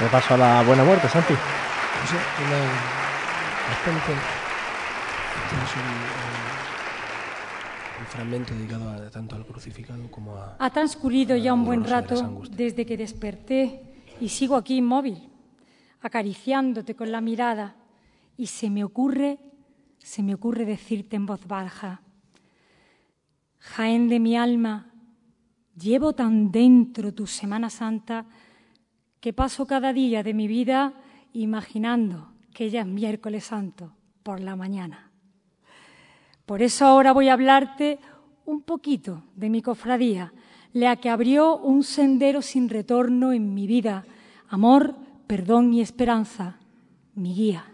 [0.00, 1.34] Me paso a la buena muerte, Santi.
[1.34, 1.38] No
[5.66, 5.78] sé,
[8.14, 10.56] fragmento dedicado tanto al crucificado como a...
[10.60, 13.80] Ha transcurrido ya un buen rato desde que desperté
[14.20, 15.28] y sigo aquí inmóvil,
[16.00, 17.74] acariciándote con la mirada
[18.36, 19.40] y se me ocurre,
[19.98, 22.02] se me ocurre decirte en voz baja,
[23.58, 24.92] Jaén de mi alma,
[25.76, 28.26] llevo tan dentro tu Semana Santa
[29.18, 30.94] que paso cada día de mi vida
[31.32, 35.03] imaginando que ya es miércoles santo por la mañana.
[36.46, 37.98] Por eso ahora voy a hablarte
[38.44, 40.32] un poquito de mi cofradía,
[40.72, 44.04] la que abrió un sendero sin retorno en mi vida,
[44.48, 44.96] amor,
[45.26, 46.58] perdón y esperanza,
[47.14, 47.73] mi guía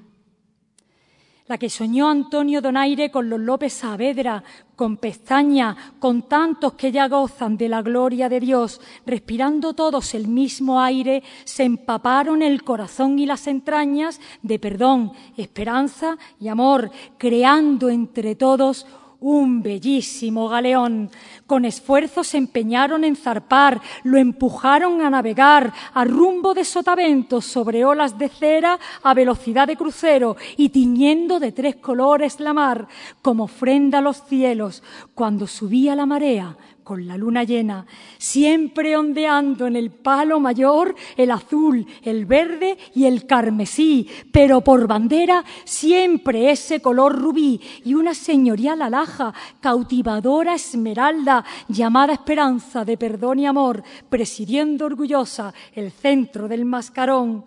[1.51, 4.44] la que soñó Antonio Donaire con los López Saavedra,
[4.77, 10.28] con Pestaña, con tantos que ya gozan de la gloria de Dios, respirando todos el
[10.28, 17.90] mismo aire, se empaparon el corazón y las entrañas de perdón, esperanza y amor, creando
[17.90, 18.86] entre todos
[19.20, 21.10] un bellísimo galeón.
[21.47, 27.84] Con esfuerzo se empeñaron en zarpar, lo empujaron a navegar a rumbo de sotavento sobre
[27.84, 32.88] olas de cera a velocidad de crucero y tiñendo de tres colores la mar
[33.22, 34.82] como ofrenda a los cielos
[35.14, 36.56] cuando subía la marea
[36.91, 37.87] con la luna llena,
[38.19, 44.89] siempre ondeando en el palo mayor el azul, el verde y el carmesí, pero por
[44.89, 53.39] bandera siempre ese color rubí y una señorial alhaja, cautivadora esmeralda, llamada esperanza de perdón
[53.39, 57.45] y amor, presidiendo orgullosa el centro del mascarón.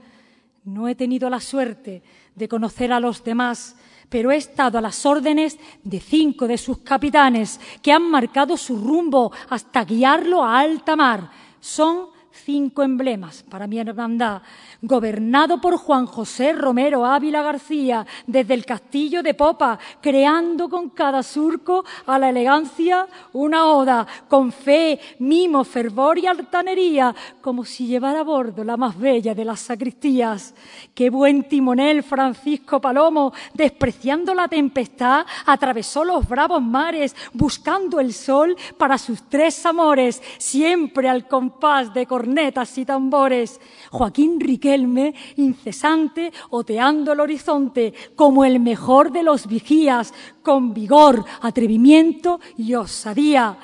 [0.63, 2.01] No he tenido la suerte
[2.33, 3.75] de conocer a los demás,
[4.13, 8.77] pero he estado a las órdenes de cinco de sus capitanes que han marcado su
[8.77, 11.31] rumbo hasta guiarlo a alta mar.
[11.59, 14.41] Son cinco emblemas para mi hermandad,
[14.81, 21.23] gobernado por Juan José Romero Ávila García, desde el castillo de Popa, creando con cada
[21.23, 28.21] surco a la elegancia una oda, con fe, mimo, fervor y altanería, como si llevara
[28.21, 30.53] a bordo la más bella de las sacristías.
[30.93, 38.55] Qué buen timonel Francisco Palomo, despreciando la tempestad, atravesó los bravos mares, buscando el sol
[38.77, 43.59] para sus tres amores, siempre al compás de cornetas y tambores.
[43.91, 52.39] Joaquín Riquelme, incesante, oteando el horizonte, como el mejor de los vigías, con vigor, atrevimiento
[52.57, 53.57] y osadía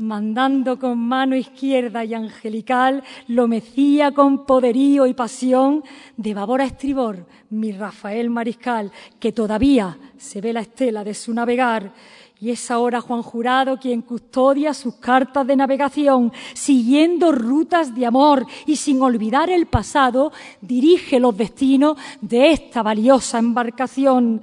[0.00, 5.82] mandando con mano izquierda y angelical, lo mecía con poderío y pasión,
[6.16, 11.34] de babor a estribor, mi Rafael Mariscal, que todavía se ve la estela de su
[11.34, 11.92] navegar,
[12.40, 18.46] y es ahora Juan Jurado quien custodia sus cartas de navegación, siguiendo rutas de amor
[18.64, 24.42] y sin olvidar el pasado, dirige los destinos de esta valiosa embarcación.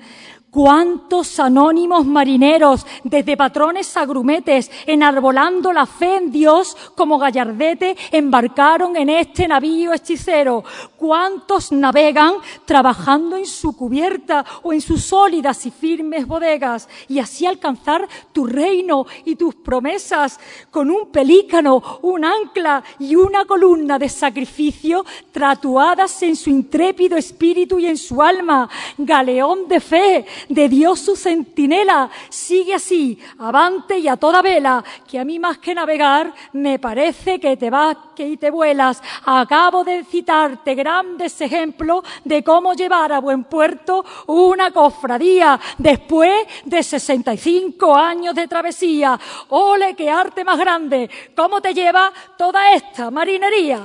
[0.55, 8.95] ¿Cuántos anónimos marineros, desde patrones a grumetes, enarbolando la fe en Dios como gallardete, embarcaron
[8.95, 10.63] en este navío hechicero?
[10.95, 17.45] ¿Cuántos navegan trabajando en su cubierta o en sus sólidas y firmes bodegas y así
[17.45, 20.39] alcanzar tu reino y tus promesas
[20.71, 25.03] con un pelícano, un ancla y una columna de sacrificio
[25.33, 28.69] tatuadas en su intrépido espíritu y en su alma?
[28.97, 32.09] Galeón de fe, de Dios su centinela.
[32.29, 37.39] Sigue así, avante y a toda vela, que a mí más que navegar me parece
[37.39, 39.01] que te vas que y te vuelas.
[39.25, 46.81] Acabo de citarte grandes ejemplos de cómo llevar a buen puerto una cofradía después de
[46.81, 49.19] 65 años de travesía.
[49.49, 51.09] Ole, qué arte más grande.
[51.35, 53.81] ¿Cómo te lleva toda esta marinería?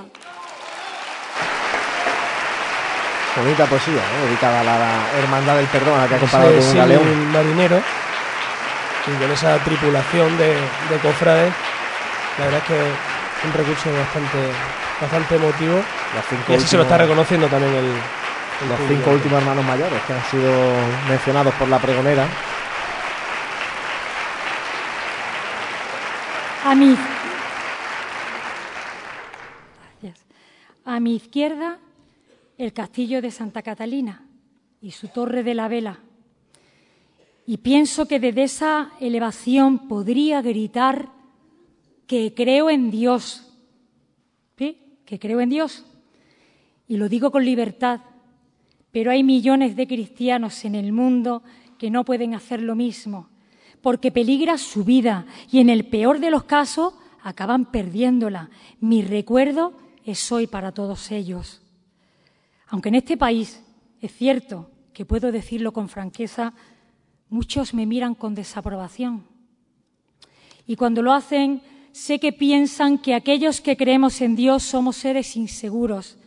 [3.36, 6.74] Bonita poesía, dedicada a la hermandad del perdón, a la que ha comparado con un
[6.74, 7.08] galeón.
[7.08, 7.80] Un marinero,
[9.06, 11.52] y con esa tripulación de, de cofrades,
[12.38, 14.52] la verdad es que es un recurso bastante,
[15.00, 15.82] bastante emotivo.
[16.48, 17.86] y así se lo está reconociendo también el,
[18.68, 20.52] los cinco últimos hermanos mayores que han sido
[21.08, 22.26] mencionados por la pregonera.
[26.66, 26.96] A mi,
[30.84, 31.78] a mi izquierda
[32.60, 34.22] el castillo de Santa Catalina
[34.82, 36.00] y su torre de la vela.
[37.46, 41.08] Y pienso que desde esa elevación podría gritar
[42.06, 43.50] que creo en Dios.
[44.58, 44.76] ¿Sí?
[45.06, 45.86] Que creo en Dios.
[46.86, 48.00] Y lo digo con libertad.
[48.92, 51.42] Pero hay millones de cristianos en el mundo
[51.78, 53.30] que no pueden hacer lo mismo,
[53.80, 56.92] porque peligra su vida y en el peor de los casos
[57.22, 58.50] acaban perdiéndola.
[58.80, 59.72] Mi recuerdo
[60.04, 61.62] es hoy para todos ellos.
[62.70, 63.62] Aunque en este país
[64.00, 66.54] es cierto que puedo decirlo con franqueza,
[67.30, 69.22] Muchos me miran con desaprobación.
[70.66, 75.36] Y cuando lo hacen, sé que piensan que aquellos que creemos en Dios somos seres
[75.36, 76.18] inseguros,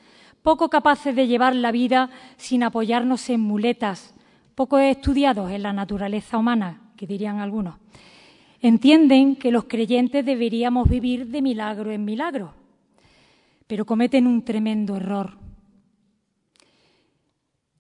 [0.41, 4.15] poco capaces de llevar la vida sin apoyarnos en muletas,
[4.56, 7.76] poco estudiados en la naturaleza humana, que dirían algunos.
[8.61, 12.53] Entienden que los creyentes deberíamos vivir de milagro en milagro,
[13.68, 15.43] pero cometen un tremendo error.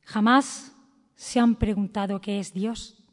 [0.05, 0.73] Jamás
[1.15, 3.03] se han preguntado qué es Dios.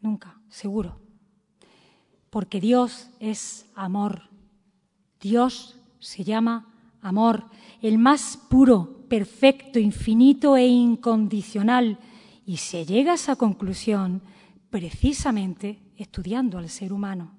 [0.00, 1.00] Nunca, seguro.
[2.30, 4.28] Porque Dios es amor.
[5.20, 7.44] Dios se llama amor,
[7.82, 11.98] el más puro, perfecto, infinito e incondicional.
[12.46, 14.22] Y se llega a esa conclusión
[14.70, 17.36] precisamente estudiando al ser humano.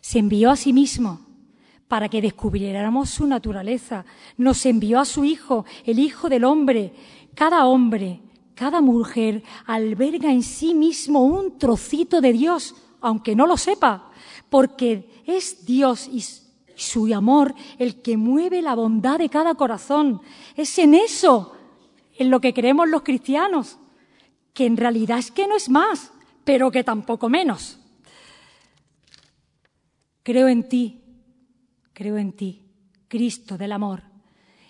[0.00, 1.29] Se envió a sí mismo
[1.90, 4.06] para que descubriéramos su naturaleza.
[4.38, 6.94] Nos envió a su Hijo, el Hijo del hombre.
[7.34, 8.22] Cada hombre
[8.60, 14.10] cada mujer alberga en sí mismo un trocito de Dios, aunque no lo sepa,
[14.50, 16.22] porque es Dios y
[16.74, 20.20] su amor el que mueve la bondad de cada corazón.
[20.56, 21.56] Es en eso
[22.18, 23.78] en lo que creemos los cristianos,
[24.52, 26.12] que en realidad es que no es más,
[26.44, 27.78] pero que tampoco menos.
[30.22, 30.99] Creo en ti,
[32.00, 32.62] creo en ti,
[33.08, 34.04] Cristo del amor,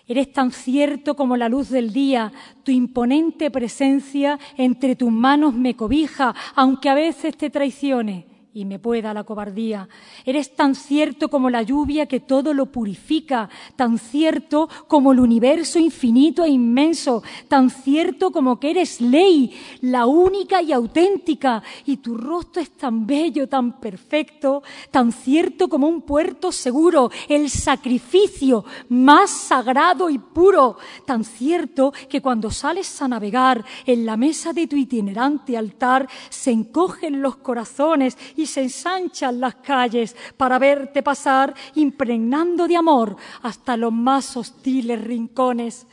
[0.05, 2.33] Eres tan cierto como la luz del día,
[2.63, 8.79] tu imponente presencia entre tus manos me cobija, aunque a veces te traicione y me
[8.79, 9.87] pueda la cobardía.
[10.25, 15.79] Eres tan cierto como la lluvia que todo lo purifica, tan cierto como el universo
[15.79, 22.17] infinito e inmenso, tan cierto como que eres ley, la única y auténtica, y tu
[22.17, 29.29] rostro es tan bello, tan perfecto, tan cierto como un puerto seguro, el sacrificio más
[29.29, 34.75] sagrado y puro, tan cierto que cuando sales a navegar en la mesa de tu
[34.75, 42.75] itinerante altar se encogen los corazones se ensanchan las calles para verte pasar impregnando de
[42.75, 45.87] amor hasta los más hostiles rincones.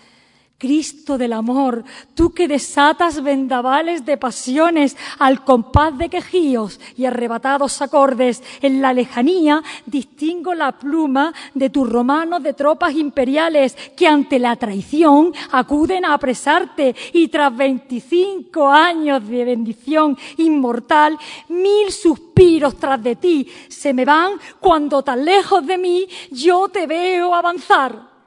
[0.59, 7.81] Cristo del amor, tú que desatas vendavales de pasiones al compás de quejíos y arrebatados
[7.81, 14.41] acordes, en la lejanía distingo la pluma de tus romanos de tropas imperiales que ante
[14.41, 21.17] la traición acuden a apresarte y tras veinticinco años de bendición inmortal,
[21.51, 26.89] mil suspiros tras de ti se me van cuando tan lejos de mí yo te
[26.89, 28.18] veo avanzar.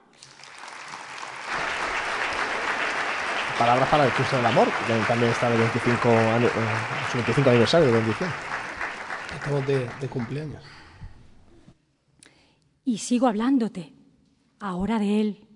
[3.57, 6.47] Palabras para el Cristo del Amor, que también está el 25, año,
[7.11, 8.29] su 25 aniversario de bendición.
[9.33, 10.63] Estamos de, de cumpleaños.
[12.83, 13.93] Y sigo hablándote
[14.59, 15.47] ahora de Él,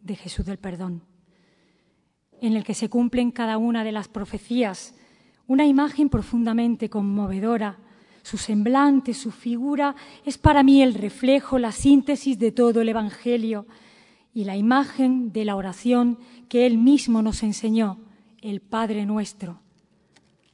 [0.00, 1.02] de Jesús del Perdón,
[2.40, 4.94] en el que se cumplen cada una de las profecías,
[5.46, 7.78] una imagen profundamente conmovedora.
[8.22, 9.94] Su semblante, su figura,
[10.24, 13.66] es para mí el reflejo, la síntesis de todo el Evangelio
[14.34, 18.00] y la imagen de la oración que Él mismo nos enseñó,
[18.42, 19.60] el Padre nuestro,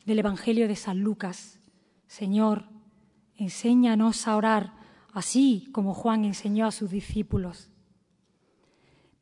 [0.05, 1.59] del Evangelio de San Lucas.
[2.07, 2.67] Señor,
[3.37, 4.75] enséñanos a orar
[5.13, 7.71] así como Juan enseñó a sus discípulos.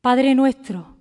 [0.00, 0.97] Padre nuestro,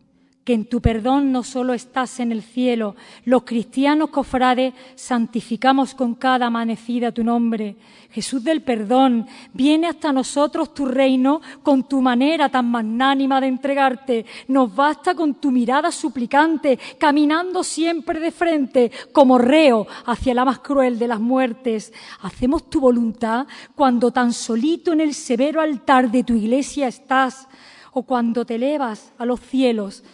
[0.47, 2.95] que en tu perdón no solo estás en el cielo,
[3.25, 7.75] los cristianos cofrades santificamos con cada amanecida tu nombre.
[8.11, 14.25] Jesús del perdón, viene hasta nosotros tu reino con tu manera tan magnánima de entregarte.
[14.47, 20.59] Nos basta con tu mirada suplicante, caminando siempre de frente como reo hacia la más
[20.59, 21.91] cruel de las muertes.
[22.21, 27.49] Hacemos tu voluntad cuando tan solito en el severo altar de tu iglesia estás
[27.91, 30.05] o cuando te elevas a los cielos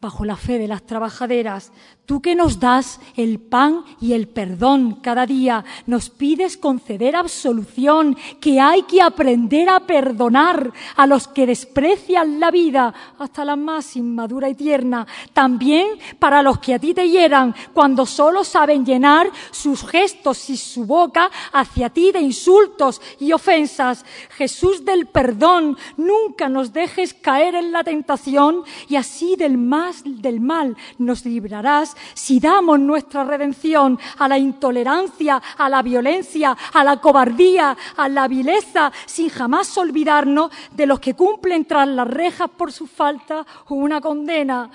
[0.00, 1.72] bajo la fe de las trabajaderas,
[2.06, 8.16] tú que nos das el pan y el perdón cada día, nos pides conceder absolución,
[8.40, 13.94] que hay que aprender a perdonar a los que desprecian la vida, hasta la más
[13.94, 15.86] inmadura y tierna, también
[16.18, 20.86] para los que a ti te hieran, cuando solo saben llenar sus gestos y su
[20.86, 24.06] boca hacia ti de insultos y ofensas.
[24.30, 30.40] Jesús del perdón, nunca nos dejes caer en la tentación y así del mal del
[30.40, 37.00] mal nos librarás si damos nuestra redención a la intolerancia, a la violencia, a la
[37.00, 42.72] cobardía, a la vileza, sin jamás olvidarnos de los que cumplen tras las rejas por
[42.72, 44.70] su falta una condena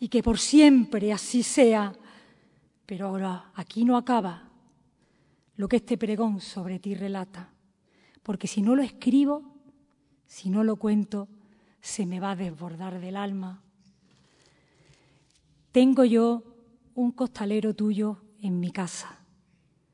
[0.00, 1.92] y que por siempre así sea.
[2.86, 4.44] Pero ahora aquí no acaba
[5.56, 7.50] lo que este pregón sobre ti relata,
[8.22, 9.42] porque si no lo escribo,
[10.26, 11.28] si no lo cuento,
[11.80, 13.62] se me va a desbordar del alma
[15.78, 16.42] tengo yo
[16.96, 19.20] un costalero tuyo en mi casa.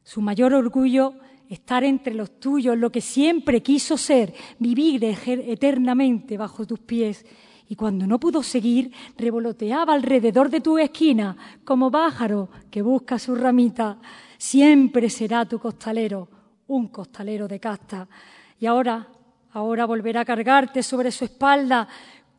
[0.02, 1.12] Su mayor orgullo
[1.46, 7.26] estar entre los tuyos, lo que siempre quiso ser, vivir eternamente bajo tus pies.
[7.68, 11.36] Y cuando no pudo seguir, revoloteaba alrededor de tu esquina,
[11.66, 13.98] como pájaro que busca su ramita.
[14.38, 16.30] Siempre será tu costalero,
[16.68, 18.08] un costalero de casta.
[18.58, 19.06] Y ahora,
[19.52, 21.86] ahora volverá a cargarte sobre su espalda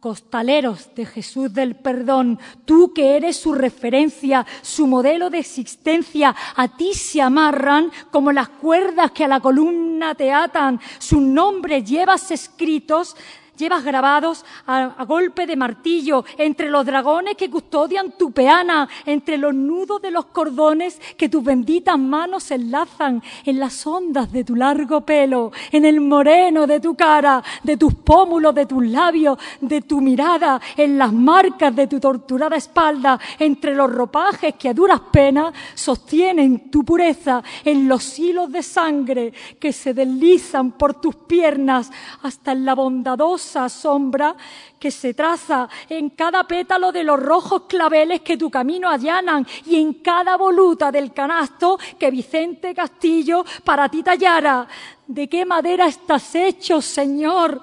[0.05, 6.67] costaleros de Jesús del perdón, tú que eres su referencia, su modelo de existencia, a
[6.67, 12.29] ti se amarran como las cuerdas que a la columna te atan, sus nombres llevas
[12.29, 13.15] escritos
[13.57, 19.53] llevas grabados a, golpe de martillo, entre los dragones que custodian tu peana, entre los
[19.53, 25.01] nudos de los cordones que tus benditas manos enlazan, en las ondas de tu largo
[25.01, 30.01] pelo, en el moreno de tu cara, de tus pómulos, de tus labios, de tu
[30.01, 35.53] mirada, en las marcas de tu torturada espalda, entre los ropajes que a duras penas
[35.73, 41.91] sostienen tu pureza, en los hilos de sangre que se deslizan por tus piernas
[42.23, 44.35] hasta en la bondadosa sombra
[44.79, 49.77] que se traza en cada pétalo de los rojos claveles que tu camino allanan y
[49.77, 54.67] en cada voluta del canasto que Vicente Castillo para ti tallara.
[55.07, 57.61] ¿De qué madera estás hecho, Señor?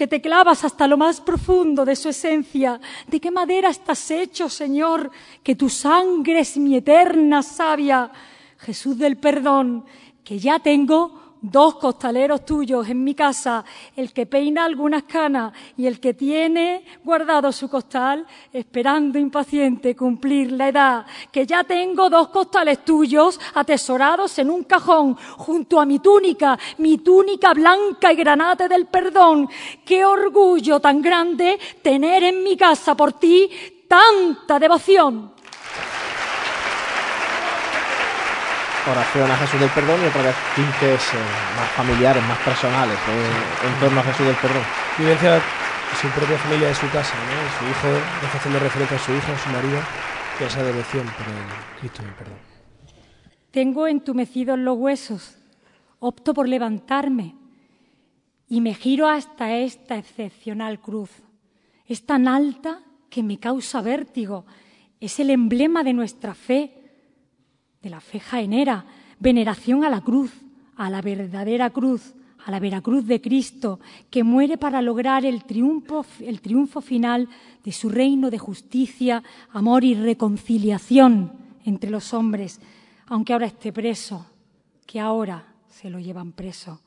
[0.00, 2.80] que te clavas hasta lo más profundo de su esencia.
[3.06, 5.10] ¿De qué madera estás hecho, Señor?
[5.42, 8.10] Que tu sangre es mi eterna savia.
[8.56, 9.84] Jesús del perdón,
[10.24, 13.64] que ya tengo dos costaleros tuyos en mi casa,
[13.96, 20.52] el que peina algunas canas y el que tiene guardado su costal, esperando impaciente cumplir
[20.52, 25.98] la edad, que ya tengo dos costales tuyos atesorados en un cajón junto a mi
[25.98, 29.48] túnica, mi túnica blanca y granate del perdón.
[29.84, 33.50] Qué orgullo tan grande tener en mi casa por ti
[33.88, 35.32] tanta devoción.
[38.88, 41.18] Oración a Jesús del Perdón y otra vez tintes eh,
[41.56, 44.62] más familiares, más personales eh, en torno a Jesús del Perdón.
[44.98, 45.40] Vivencia
[46.00, 47.58] su propia familia de su casa, ¿no?
[47.58, 49.80] su hijo, está haciendo referencia a su hija, a su marido,
[50.38, 52.38] que esa devoción por el Cristo del Perdón.
[53.50, 55.36] Tengo entumecidos los huesos,
[55.98, 57.34] opto por levantarme
[58.48, 61.10] y me giro hasta esta excepcional cruz.
[61.86, 62.80] Es tan alta
[63.10, 64.46] que me causa vértigo.
[65.00, 66.79] Es el emblema de nuestra fe
[67.82, 68.84] de la fe jaenera,
[69.18, 70.32] veneración a la cruz,
[70.76, 73.80] a la verdadera cruz, a la veracruz de Cristo,
[74.10, 77.28] que muere para lograr el triunfo, el triunfo final
[77.64, 81.32] de su reino de justicia, amor y reconciliación
[81.64, 82.60] entre los hombres,
[83.06, 84.26] aunque ahora esté preso,
[84.86, 86.80] que ahora se lo llevan preso.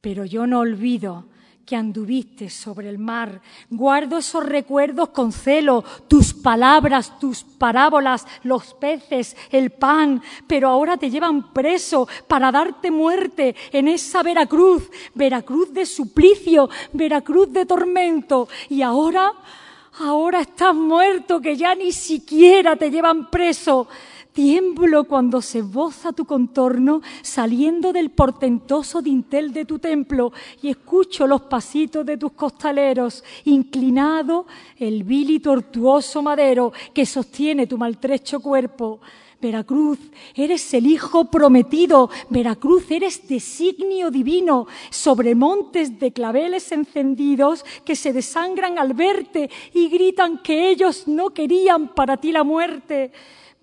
[0.00, 1.26] Pero yo no olvido
[1.64, 3.40] que anduviste sobre el mar.
[3.70, 10.96] Guardo esos recuerdos con celo, tus palabras, tus parábolas, los peces, el pan, pero ahora
[10.96, 18.48] te llevan preso para darte muerte en esa Veracruz, Veracruz de suplicio, Veracruz de tormento.
[18.68, 19.32] Y ahora,
[20.00, 23.88] ahora estás muerto, que ya ni siquiera te llevan preso.
[24.32, 30.32] Tiemblo cuando se boza tu contorno saliendo del portentoso dintel de tu templo
[30.62, 34.46] y escucho los pasitos de tus costaleros, inclinado
[34.78, 39.00] el vil y tortuoso madero que sostiene tu maltrecho cuerpo.
[39.42, 39.98] Veracruz,
[40.34, 42.08] eres el Hijo prometido.
[42.30, 44.68] Veracruz, eres designio divino.
[44.88, 51.30] Sobre montes de claveles encendidos que se desangran al verte y gritan que ellos no
[51.30, 53.10] querían para ti la muerte.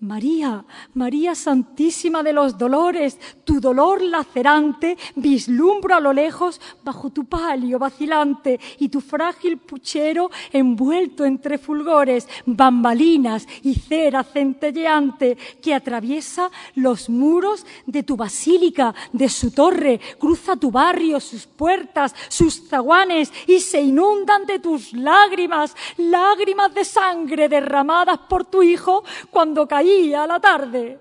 [0.00, 0.64] María,
[0.94, 7.78] María Santísima de los Dolores, tu dolor lacerante vislumbro a lo lejos bajo tu palio
[7.78, 17.10] vacilante y tu frágil puchero envuelto entre fulgores, bambalinas y cera centelleante que atraviesa los
[17.10, 23.60] muros de tu basílica, de su torre, cruza tu barrio, sus puertas, sus zaguanes y
[23.60, 30.26] se inundan de tus lágrimas, lágrimas de sangre derramadas por tu Hijo cuando caí a
[30.26, 30.98] la tarde.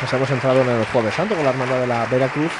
[0.00, 2.52] Nos hemos entrado en el Jueves Santo con la hermandad de la Veracruz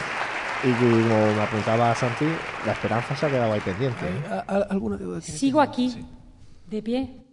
[0.62, 2.26] y como me apuntaba Santi,
[2.66, 4.06] la esperanza se ha quedado ahí pendiente.
[4.06, 5.20] ¿eh?
[5.22, 6.04] Sigo aquí,
[6.68, 7.24] de pie,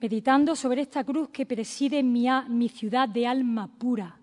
[0.00, 4.20] meditando sobre esta cruz que preside mi, mi ciudad de alma pura.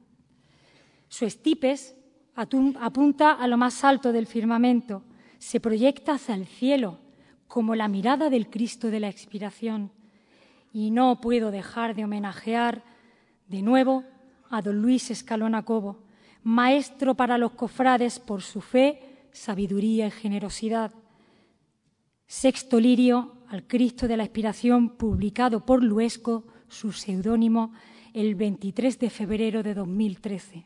[1.09, 1.95] Su estipes
[2.35, 5.03] apunta a lo más alto del firmamento,
[5.39, 6.99] se proyecta hacia el cielo
[7.47, 9.91] como la mirada del Cristo de la expiración
[10.73, 12.83] y no puedo dejar de homenajear
[13.47, 14.03] de nuevo
[14.49, 16.03] a don Luis Escalona Cobo,
[16.43, 20.91] maestro para los cofrades por su fe, sabiduría y generosidad.
[22.25, 27.71] Sexto lirio al Cristo de la Expiración publicado por Luesco, su seudónimo,
[28.13, 30.65] el 23 de febrero de 2013.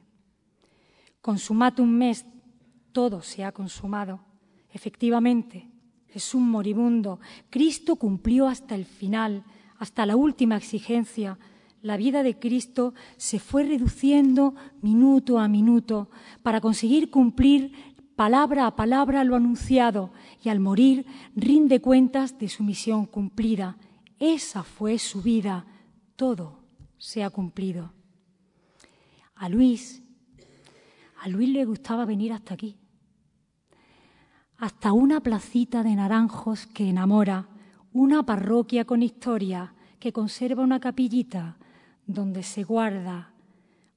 [1.21, 2.25] Consumatum mes,
[2.93, 4.21] todo se ha consumado.
[4.71, 5.67] Efectivamente,
[6.07, 7.19] es un moribundo.
[7.49, 9.43] Cristo cumplió hasta el final,
[9.79, 11.37] hasta la última exigencia.
[11.81, 16.09] La vida de Cristo se fue reduciendo minuto a minuto
[16.43, 17.71] para conseguir cumplir
[18.15, 20.11] palabra a palabra lo anunciado
[20.43, 21.05] y al morir
[21.35, 23.77] rinde cuentas de su misión cumplida.
[24.19, 25.65] Esa fue su vida.
[26.15, 26.59] Todo
[26.97, 27.93] se ha cumplido.
[29.35, 30.01] A Luis,
[31.21, 32.75] a Luis le gustaba venir hasta aquí,
[34.57, 37.47] hasta una placita de naranjos que enamora,
[37.99, 41.57] una parroquia con historia que conserva una capillita
[42.05, 43.33] donde se guarda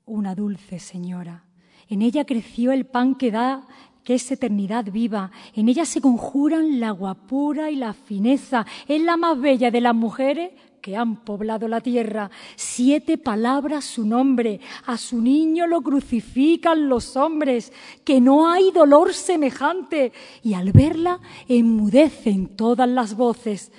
[0.07, 1.45] una dulce señora.
[1.89, 3.67] En ella creció el pan que da
[4.05, 5.31] que es eternidad viva.
[5.55, 8.67] En ella se conjuran la guapura y la fineza.
[8.89, 12.31] Es la más bella de las mujeres que han poblado la tierra.
[12.57, 14.61] Siete palabras su nombre.
[14.87, 17.73] A su niño lo crucifican los hombres,
[18.03, 20.13] que no hay dolor semejante.
[20.43, 23.71] Y al verla enmudecen todas las voces.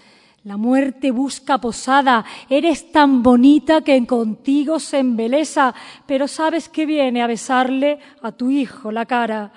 [0.43, 5.75] La muerte busca posada, eres tan bonita que contigo se embelesa,
[6.07, 9.51] pero sabes que viene a besarle a tu hijo la cara.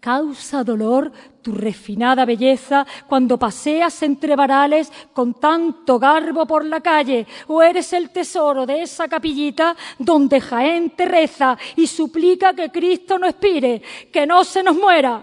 [0.00, 1.12] Causa dolor
[1.42, 7.92] tu refinada belleza cuando paseas entre varales con tanto garbo por la calle, o eres
[7.92, 13.82] el tesoro de esa capillita donde Jaén te reza y suplica que Cristo no expire,
[14.10, 15.20] que no se nos muera.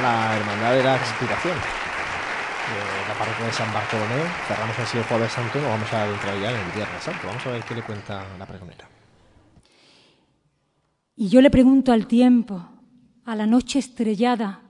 [0.00, 1.81] La Hermandad de la la
[3.22, 6.50] parroquia de San Bartolomé, cerramos así el Jueves Santo y nos vamos a adentrar ya
[6.50, 7.20] en el Viernes Santo.
[7.24, 8.88] Vamos a ver qué le cuenta la pregonera.
[11.14, 12.68] Y yo le pregunto al tiempo,
[13.24, 14.61] a la noche estrellada,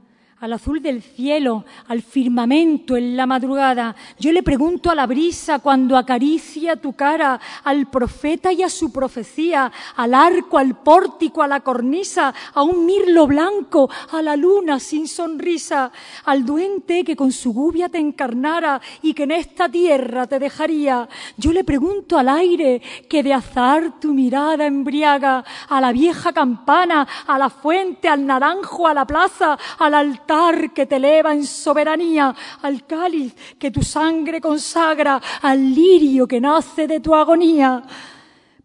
[0.42, 3.94] al azul del cielo, al firmamento en la madrugada.
[4.18, 8.90] Yo le pregunto a la brisa cuando acaricia tu cara, al profeta y a su
[8.90, 14.80] profecía, al arco, al pórtico, a la cornisa, a un mirlo blanco, a la luna
[14.80, 15.92] sin sonrisa,
[16.24, 21.08] al duente que con su gubia te encarnara y que en esta tierra te dejaría.
[21.36, 27.06] Yo le pregunto al aire que de azar tu mirada embriaga, a la vieja campana,
[27.28, 30.31] a la fuente, al naranjo, a la plaza, al altar
[30.74, 36.86] que te eleva en soberanía, al cáliz que tu sangre consagra, al lirio que nace
[36.86, 37.82] de tu agonía.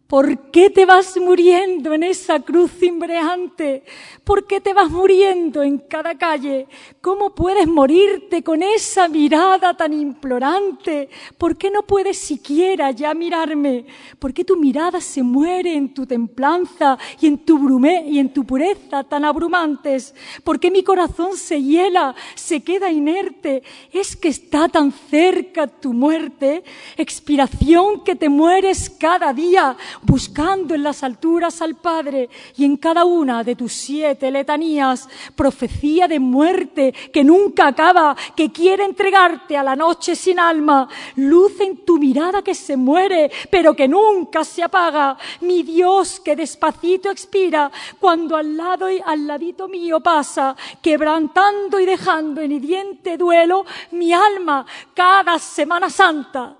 [0.08, 3.82] ¿Por qué te vas muriendo en esa cruz cimbreante?
[4.24, 6.66] ¿Por qué te vas muriendo en cada calle?
[7.02, 11.10] ¿Cómo puedes morirte con esa mirada tan implorante?
[11.36, 13.84] ¿Por qué no puedes siquiera ya mirarme?
[14.18, 18.32] ¿Por qué tu mirada se muere en tu templanza y en tu brume y en
[18.32, 20.14] tu pureza tan abrumantes?
[20.42, 23.62] ¿Por qué mi corazón se hiela, se queda inerte?
[23.92, 26.64] ¿Es que está tan cerca tu muerte?
[26.96, 33.04] Expiración que te mueres cada día buscando en las alturas al Padre y en cada
[33.04, 39.62] una de tus siete letanías, profecía de muerte que nunca acaba, que quiere entregarte a
[39.62, 44.62] la noche sin alma, luz en tu mirada que se muere, pero que nunca se
[44.62, 51.80] apaga, mi Dios que despacito expira cuando al lado y al ladito mío pasa, quebrantando
[51.80, 56.57] y dejando en hidiente duelo mi alma cada Semana Santa.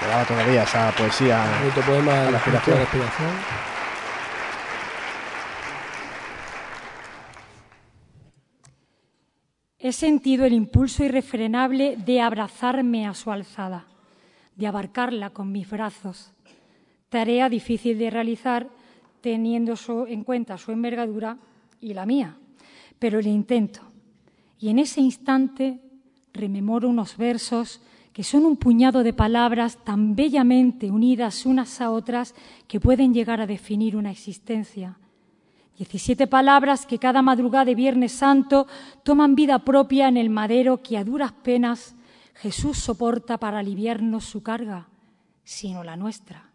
[0.00, 2.40] Quedaba todavía esa poesía Bonito poema a la.
[9.78, 13.86] He sentido el impulso irrefrenable de abrazarme a su alzada,
[14.56, 16.32] de abarcarla con mis brazos.
[17.08, 18.68] Tarea difícil de realizar
[19.20, 21.38] teniendo su- en cuenta su envergadura
[21.80, 22.36] y la mía,
[22.98, 23.80] pero lo intento.
[24.58, 25.80] Y en ese instante
[26.32, 27.80] rememoro unos versos
[28.18, 32.34] que son un puñado de palabras tan bellamente unidas unas a otras
[32.66, 34.98] que pueden llegar a definir una existencia.
[35.76, 38.66] Diecisiete palabras que cada madrugada de Viernes Santo
[39.04, 41.94] toman vida propia en el madero que a duras penas
[42.34, 44.88] Jesús soporta para aliviarnos su carga,
[45.44, 46.50] sino la nuestra.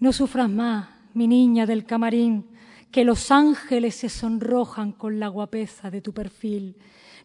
[0.00, 2.46] No sufras más, mi niña del camarín,
[2.90, 6.74] que los ángeles se sonrojan con la guapeza de tu perfil.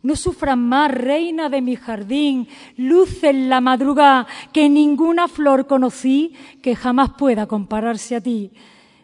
[0.04, 6.36] No sufras más, reina de mi jardín, luz en la madrugada, que ninguna flor conocí
[6.62, 8.52] que jamás pueda compararse a ti.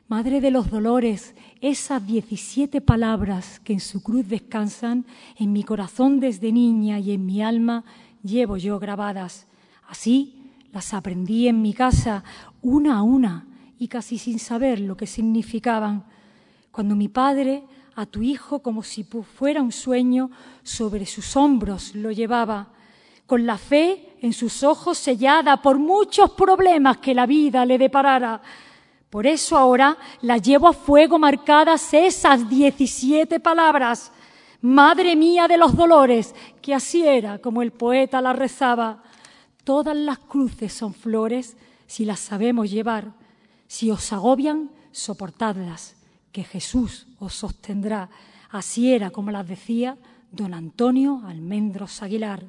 [0.10, 5.06] Madre de los dolores, esas diecisiete palabras que en su cruz descansan,
[5.38, 7.86] en mi corazón desde niña y en mi alma
[8.22, 9.48] llevo yo grabadas.
[9.88, 12.26] Así las aprendí en mi casa,
[12.62, 13.48] una a una,
[13.78, 16.04] y casi sin saber lo que significaban.
[16.72, 17.64] Cuando mi padre
[18.00, 20.32] a tu hijo como si fuera un sueño,
[20.64, 22.70] sobre sus hombros lo llevaba,
[23.26, 28.42] con la fe en sus ojos sellada por muchos problemas que la vida le deparara.
[29.10, 34.14] Por eso ahora la llevo a fuego marcadas esas diecisiete palabras.
[34.62, 39.04] Madre mía de los dolores, que así era como el poeta la rezaba.
[39.66, 43.12] Todas las cruces son flores si las sabemos llevar.
[43.68, 45.96] Si os agobian, soportadlas,
[46.32, 48.10] que Jesús os sostendrá.
[48.50, 49.98] Así era como las decía
[50.32, 52.44] don Antonio Almendros Aguilar.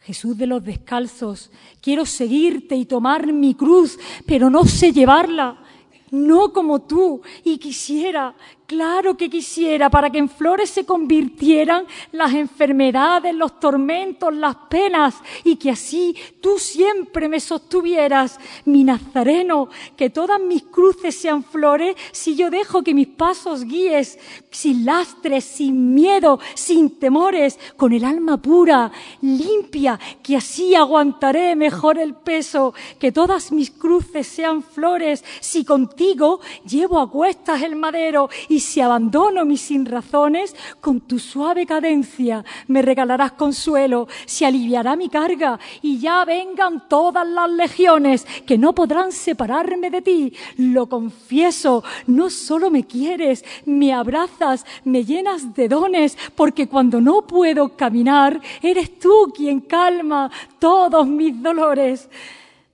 [0.00, 1.50] Jesús de los descalzos,
[1.80, 5.62] quiero seguirte y tomar mi cruz, pero no sé llevarla,
[6.10, 8.34] no como tú, y quisiera
[8.72, 15.14] Claro que quisiera para que en flores se convirtieran las enfermedades, los tormentos, las penas
[15.44, 21.96] y que así tú siempre me sostuvieras, mi Nazareno, que todas mis cruces sean flores
[22.12, 24.18] si yo dejo que mis pasos guíes
[24.50, 28.90] sin lastres, sin miedo, sin temores, con el alma pura,
[29.20, 36.40] limpia, que así aguantaré mejor el peso, que todas mis cruces sean flores si contigo
[36.66, 42.82] llevo a cuestas el madero y si abandono mis sinrazones, con tu suave cadencia me
[42.82, 49.12] regalarás consuelo, se aliviará mi carga y ya vengan todas las legiones que no podrán
[49.12, 50.32] separarme de ti.
[50.56, 57.22] Lo confieso, no solo me quieres, me abrazas, me llenas de dones, porque cuando no
[57.22, 62.08] puedo caminar, eres tú quien calma todos mis dolores.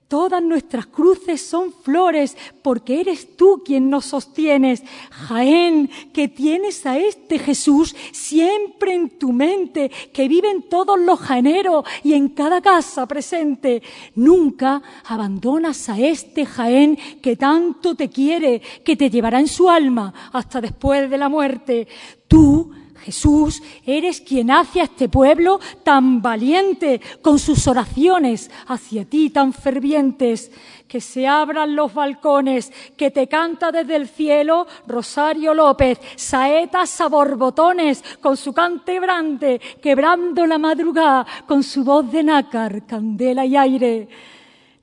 [0.09, 4.81] Todas nuestras cruces son flores porque eres tú quien nos sostienes.
[5.11, 11.19] Jaén, que tienes a este Jesús siempre en tu mente, que vive en todos los
[11.19, 13.83] jaeneros y en cada casa presente.
[14.15, 20.11] Nunca abandonas a este Jaén que tanto te quiere, que te llevará en su alma
[20.33, 21.87] hasta después de la muerte.
[22.27, 29.29] Tú Jesús, eres quien hace a este pueblo tan valiente con sus oraciones hacia ti
[29.29, 30.51] tan fervientes.
[30.87, 37.07] Que se abran los balcones, que te canta desde el cielo Rosario López, saetas a
[37.07, 43.55] borbotones con su cante brande, quebrando la madrugada con su voz de nácar, candela y
[43.55, 44.07] aire.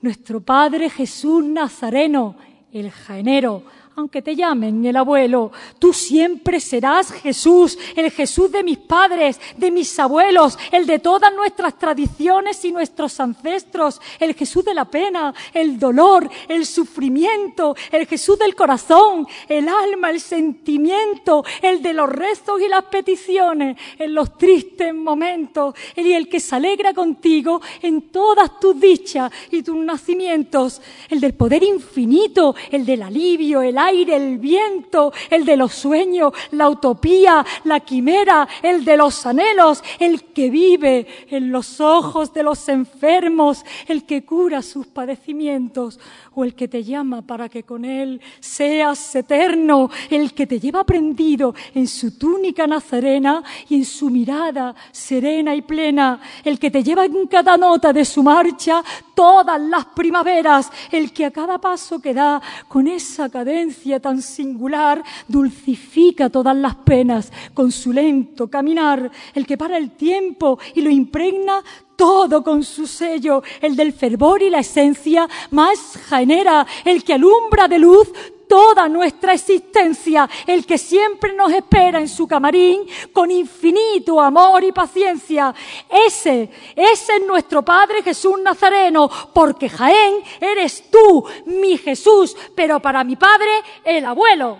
[0.00, 2.36] Nuestro Padre Jesús Nazareno,
[2.72, 3.64] el jaenero,
[3.96, 9.70] aunque te llamen el abuelo, tú siempre serás Jesús, el Jesús de mis padres, de
[9.70, 15.32] mis abuelos, el de todas nuestras tradiciones y nuestros ancestros, el Jesús de la pena,
[15.54, 22.10] el dolor, el sufrimiento, el Jesús del corazón, el alma, el sentimiento, el de los
[22.10, 28.10] rezos y las peticiones, en los tristes momentos, y el que se alegra contigo en
[28.10, 34.16] todas tus dichas y tus nacimientos, el del poder infinito, el del alivio, el aire,
[34.16, 40.24] el viento, el de los sueños, la utopía, la quimera, el de los anhelos, el
[40.32, 45.98] que vive en los ojos de los enfermos, el que cura sus padecimientos,
[46.34, 50.84] o el que te llama para que con él seas eterno, el que te lleva
[50.84, 56.82] prendido en su túnica nazarena y en su mirada serena y plena, el que te
[56.82, 58.82] lleva en cada nota de su marcha
[59.14, 65.02] todas las primaveras, el que a cada paso que da con esa cadencia tan singular
[65.28, 67.32] dulcifica todas las penas.
[67.54, 71.62] Con su lento caminar, el que para el tiempo y lo impregna
[71.96, 77.68] todo con su sello, el del fervor y la esencia más jaenera, el que alumbra
[77.68, 78.08] de luz
[78.48, 82.82] toda nuestra existencia, el que siempre nos espera en su camarín
[83.12, 85.54] con infinito amor y paciencia.
[85.88, 93.04] Ese, ese es nuestro Padre Jesús Nazareno, porque Jaén eres tú, mi Jesús, pero para
[93.04, 94.58] mi Padre, el abuelo.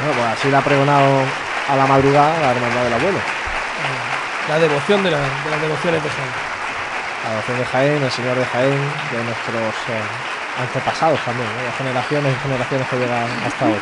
[0.00, 1.22] Bueno, pues así le ha pregonado
[1.68, 3.18] a la madrugada la hermandad del abuelo.
[4.48, 6.30] La devoción de, de las devociones de Jaén.
[7.24, 12.36] La devoción de Jaén, el Señor de Jaén, de nuestros eh, antepasados también, de generaciones
[12.36, 13.78] y generaciones que llegan hasta hoy.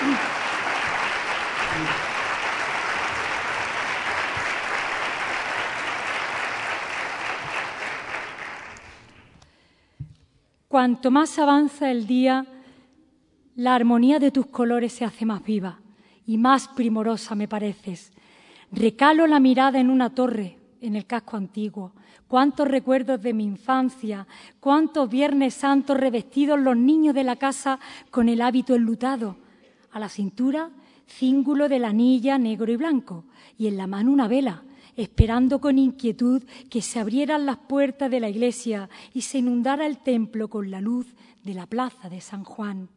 [10.69, 12.44] Cuanto más avanza el día,
[13.55, 15.81] la armonía de tus colores se hace más viva
[16.27, 18.12] y más primorosa me pareces.
[18.70, 21.93] Recalo la mirada en una torre, en el casco antiguo.
[22.28, 24.27] Cuántos recuerdos de mi infancia,
[24.61, 27.78] cuántos viernes santos revestidos los niños de la casa
[28.11, 29.36] con el hábito enlutado.
[29.90, 30.70] A la cintura,
[31.07, 33.24] cíngulo de la anilla negro y blanco,
[33.57, 34.62] y en la mano una vela,
[34.97, 39.98] esperando con inquietud que se abrieran las puertas de la iglesia y se inundara el
[39.98, 41.07] templo con la luz
[41.44, 42.89] de la plaza de San Juan.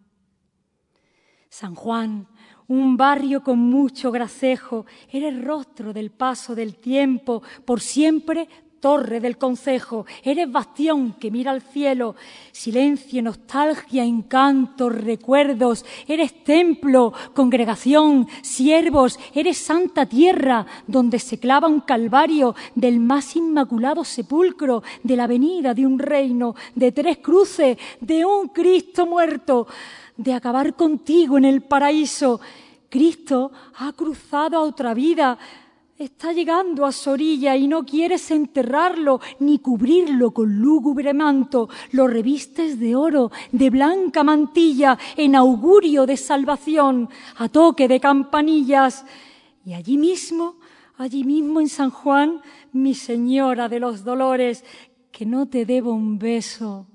[1.50, 2.28] San Juan,
[2.70, 8.48] un barrio con mucho gracejo, eres rostro del paso del tiempo, por siempre
[8.80, 12.16] torre del concejo, eres bastión que mira al cielo,
[12.52, 21.82] silencio, nostalgia, encanto, recuerdos, eres templo, congregación, siervos, eres santa tierra donde se clava un
[21.82, 28.26] calvario del más inmaculado sepulcro, de la venida de un reino, de tres cruces, de
[28.26, 29.68] un Cristo muerto,
[30.20, 32.42] de acabar contigo en el paraíso.
[32.90, 35.38] Cristo ha cruzado a otra vida,
[35.98, 42.06] está llegando a su orilla y no quieres enterrarlo ni cubrirlo con lúgubre manto, lo
[42.08, 49.06] revistes de oro, de blanca mantilla, en augurio de salvación, a toque de campanillas.
[49.64, 50.58] Y allí mismo,
[50.98, 52.42] allí mismo en San Juan,
[52.74, 54.66] mi señora de los dolores,
[55.14, 56.88] que no te debo un beso,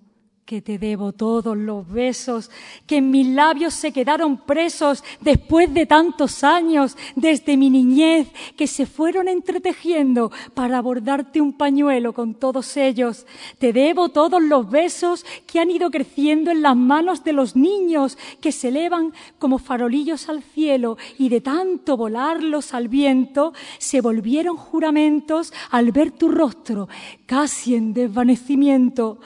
[0.45, 2.51] que te debo todos los besos
[2.87, 8.67] que en mis labios se quedaron presos después de tantos años, desde mi niñez, que
[8.67, 13.27] se fueron entretejiendo para bordarte un pañuelo con todos ellos.
[13.59, 18.19] Te debo todos los besos que han ido creciendo en las manos de los niños,
[18.43, 24.59] que se elevan como farolillos al cielo y de tanto volarlos al viento, se volvieron
[24.59, 26.91] juramentos al ver tu rostro,
[27.25, 29.21] casi en desvanecimiento.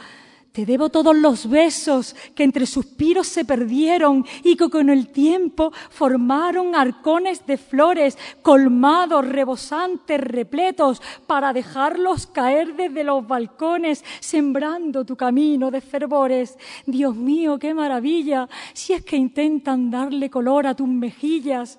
[0.53, 5.73] Te debo todos los besos que entre suspiros se perdieron y que con el tiempo
[5.91, 15.17] formaron arcones de flores, colmados, rebosantes, repletos, para dejarlos caer desde los balcones, sembrando tu
[15.17, 16.57] camino de fervores.
[16.87, 21.79] Dios mío, qué maravilla, si es que intentan darle color a tus mejillas.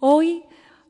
[0.00, 0.42] Hoy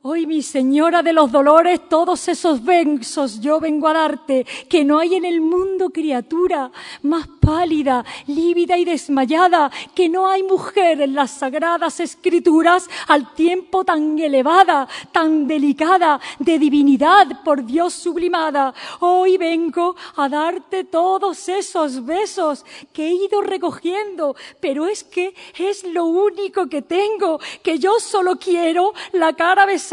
[0.03, 4.99] Hoy, mi Señora de los Dolores, todos esos besos yo vengo a darte, que no
[4.99, 6.73] hay en el mundo criatura
[7.03, 13.85] más pálida, lívida y desmayada, que no hay mujer en las sagradas escrituras al tiempo
[13.85, 18.73] tan elevada, tan delicada, de divinidad por Dios sublimada.
[19.01, 22.65] Hoy vengo a darte todos esos besos
[22.95, 28.37] que he ido recogiendo, pero es que es lo único que tengo, que yo solo
[28.37, 29.90] quiero la cara besada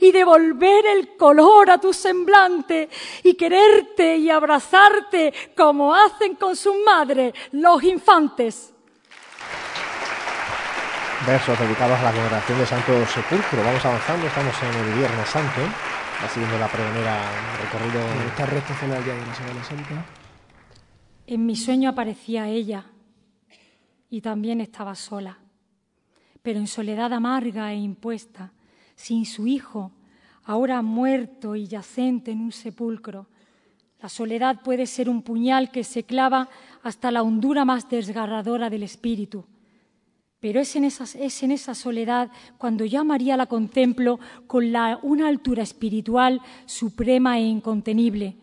[0.00, 2.88] y devolver el color a tu semblante
[3.22, 8.72] y quererte y abrazarte como hacen con sus madres los infantes.
[11.26, 13.62] Versos dedicados a la congregación de Santo Sepulcro.
[13.62, 17.20] Vamos avanzando, estamos en el Viernes Santo, va siguiendo la pregonera
[17.62, 18.00] recorrido.
[18.00, 20.04] En esta recta final ya de la Semana Santa.
[21.26, 22.86] En mi sueño aparecía ella
[24.08, 25.38] y también estaba sola,
[26.42, 28.52] pero en soledad amarga e impuesta
[29.00, 29.92] sin su hijo,
[30.44, 33.26] ahora muerto y yacente en un sepulcro.
[34.02, 36.50] La soledad puede ser un puñal que se clava
[36.82, 39.46] hasta la hondura más desgarradora del espíritu.
[40.38, 44.98] Pero es en, esa, es en esa soledad cuando ya María la contemplo con la,
[45.02, 48.36] una altura espiritual suprema e incontenible,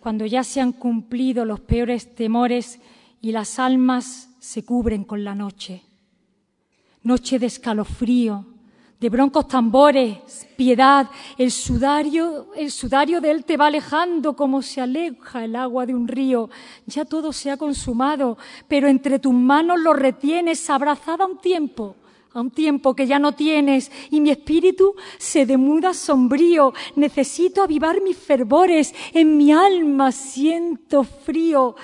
[0.00, 2.80] cuando ya se han cumplido los peores temores
[3.20, 5.82] y las almas se cubren con la noche.
[7.02, 8.51] Noche de escalofrío,
[9.02, 14.80] de broncos tambores, piedad, el sudario, el sudario de él te va alejando como se
[14.80, 16.48] aleja el agua de un río.
[16.86, 18.38] Ya todo se ha consumado,
[18.68, 21.96] pero entre tus manos lo retienes abrazada a un tiempo,
[22.32, 26.72] a un tiempo que ya no tienes, y mi espíritu se demuda sombrío.
[26.94, 31.74] Necesito avivar mis fervores, en mi alma siento frío.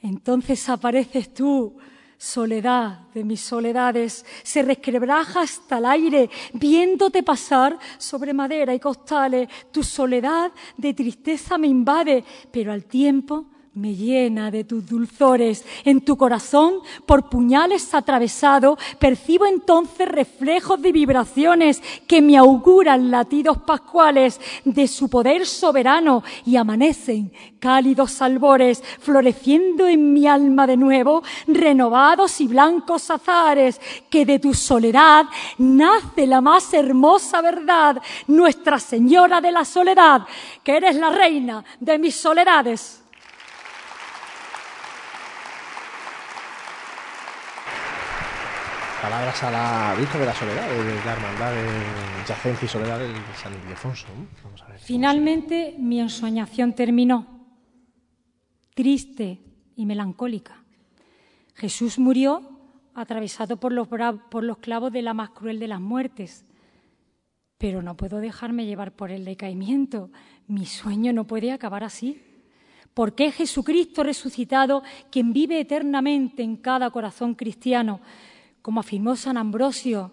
[0.00, 1.76] Entonces apareces tú,
[2.18, 9.48] Soledad de mis soledades, se resquebraja hasta el aire, viéndote pasar sobre madera y costales.
[9.70, 15.64] Tu soledad de tristeza me invade, pero al tiempo me llena de tus dulzores.
[15.84, 23.58] En tu corazón, por puñales atravesado, percibo entonces reflejos de vibraciones que me auguran latidos
[23.58, 27.30] pascuales de su poder soberano y amanecen
[27.60, 34.54] cálidos albores, floreciendo en mi alma de nuevo, renovados y blancos azares, que de tu
[34.54, 35.26] soledad
[35.58, 40.22] nace la más hermosa verdad, Nuestra Señora de la Soledad,
[40.62, 43.05] que eres la reina de mis soledades.
[49.00, 54.06] Palabras a la Virgen de la Soledad, de la Hermandad de Soledad de San Ildefonso.
[54.42, 54.64] Vamos.
[54.78, 57.26] Finalmente mi ensoñación terminó,
[58.74, 59.40] triste
[59.76, 60.62] y melancólica.
[61.54, 62.42] Jesús murió
[62.94, 66.44] atravesado por los, por los clavos de la más cruel de las muertes.
[67.58, 70.10] Pero no puedo dejarme llevar por el decaimiento.
[70.46, 72.22] Mi sueño no puede acabar así.
[72.92, 78.00] Porque Jesucristo resucitado, quien vive eternamente en cada corazón cristiano,
[78.66, 80.10] Como afirmó San Ambrosio,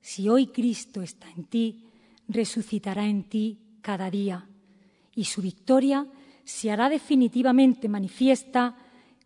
[0.00, 1.84] si hoy Cristo está en ti,
[2.26, 4.48] resucitará en ti cada día
[5.14, 6.04] y su victoria
[6.42, 8.76] se hará definitivamente manifiesta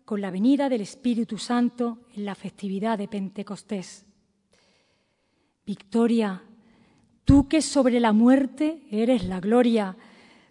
[0.04, 4.04] con la venida del Espíritu Santo en la festividad de Pentecostés.
[5.64, 6.42] Victoria,
[7.24, 9.96] tú que sobre la muerte eres la gloria,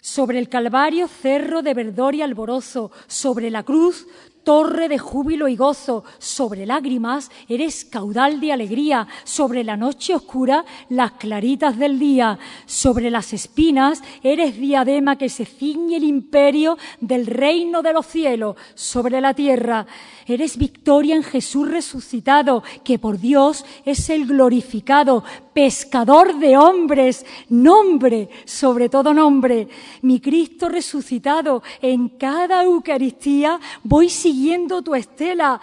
[0.02, 4.08] sobre el Calvario cerro de verdor y alborozo, sobre la cruz
[4.48, 10.64] torre de júbilo y gozo, sobre lágrimas eres caudal de alegría, sobre la noche oscura
[10.88, 17.26] las claritas del día, sobre las espinas eres diadema que se ciñe el imperio del
[17.26, 19.86] reino de los cielos, sobre la tierra
[20.26, 28.30] eres victoria en Jesús resucitado, que por Dios es el glorificado, pescador de hombres, nombre,
[28.46, 29.68] sobre todo nombre.
[30.02, 34.37] Mi Cristo resucitado, en cada Eucaristía voy siguiendo
[34.84, 35.60] tu estela.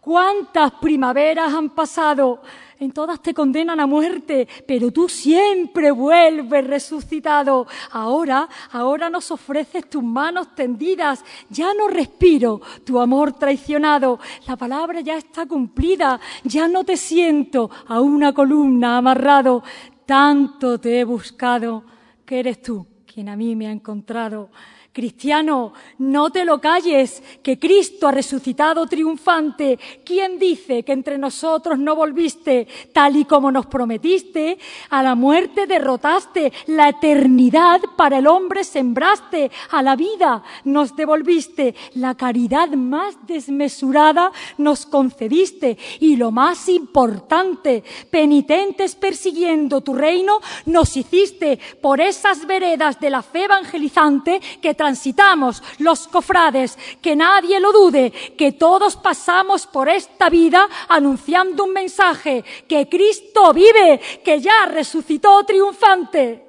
[0.00, 2.40] ¿Cuántas primaveras han pasado?
[2.80, 7.66] en todas te condenan a muerte, pero tú siempre vuelves resucitado.
[7.90, 11.24] Ahora, ahora nos ofreces tus manos tendidas.
[11.50, 14.20] Ya no respiro tu amor traicionado.
[14.46, 16.20] La palabra ya está cumplida.
[16.44, 19.64] Ya no te siento a una columna amarrado.
[20.06, 21.82] Tanto te he buscado
[22.24, 24.50] que eres tú quien a mí me ha encontrado.
[24.98, 29.78] Cristiano, no te lo calles, que Cristo ha resucitado triunfante.
[30.04, 34.58] ¿Quién dice que entre nosotros no volviste, tal y como nos prometiste?
[34.90, 41.76] A la muerte derrotaste, la eternidad para el hombre sembraste, a la vida nos devolviste,
[41.94, 50.96] la caridad más desmesurada nos concediste y lo más importante, penitentes persiguiendo tu reino, nos
[50.96, 57.72] hiciste por esas veredas de la fe evangelizante que transitamos los cofrades, que nadie lo
[57.72, 64.64] dude, que todos pasamos por esta vida anunciando un mensaje, que Cristo vive, que ya
[64.64, 66.48] resucitó triunfante.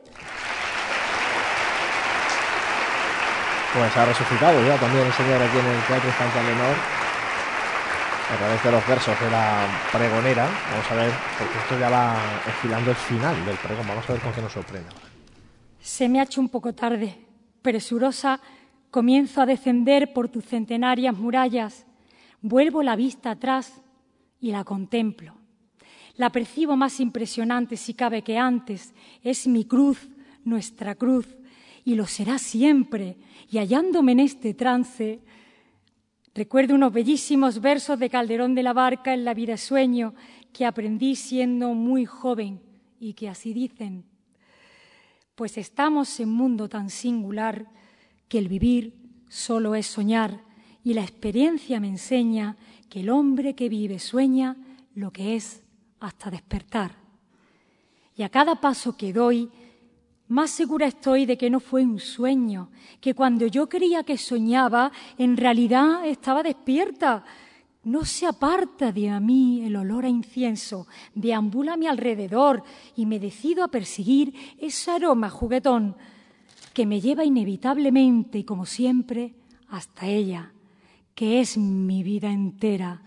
[3.74, 6.76] Pues ha resucitado ya también el Señor aquí en el Teatro Santa Leonor
[8.32, 10.48] a través de los versos de la pregonera.
[10.72, 12.16] Vamos a ver, porque esto ya va
[12.48, 13.86] esfilando el final del pregón.
[13.86, 14.90] Vamos a ver con qué nos sorprende.
[15.82, 17.29] Se me ha hecho un poco tarde
[17.62, 18.42] presurosa,
[18.92, 21.86] comienzo a descender por tus centenarias murallas,
[22.42, 23.82] vuelvo la vista atrás
[24.40, 25.36] y la contemplo.
[26.16, 28.94] La percibo más impresionante, si cabe, que antes.
[29.24, 30.10] Es mi cruz,
[30.44, 31.38] nuestra cruz,
[31.86, 33.18] y lo será siempre.
[33.50, 35.22] Y hallándome en este trance,
[36.36, 40.14] recuerdo unos bellísimos versos de Calderón de la Barca en La vida sueño
[40.52, 42.62] que aprendí siendo muy joven
[43.00, 44.09] y que así dicen
[45.40, 47.66] pues estamos en un mundo tan singular
[48.28, 48.94] que el vivir
[49.30, 50.42] solo es soñar
[50.84, 52.58] y la experiencia me enseña
[52.90, 54.58] que el hombre que vive sueña
[54.96, 55.64] lo que es
[56.02, 56.92] hasta despertar.
[58.18, 59.50] Y a cada paso que doy,
[60.28, 62.70] más segura estoy de que no fue un sueño,
[63.00, 67.24] que cuando yo creía que soñaba, en realidad estaba despierta,
[67.84, 72.64] no se aparta de a mí el olor a incienso, deambula a mi alrededor
[72.96, 75.96] y me decido a perseguir ese aroma juguetón
[76.74, 79.36] que me lleva inevitablemente y como siempre
[79.70, 80.54] hasta ella,
[81.16, 83.02] que es mi vida entera,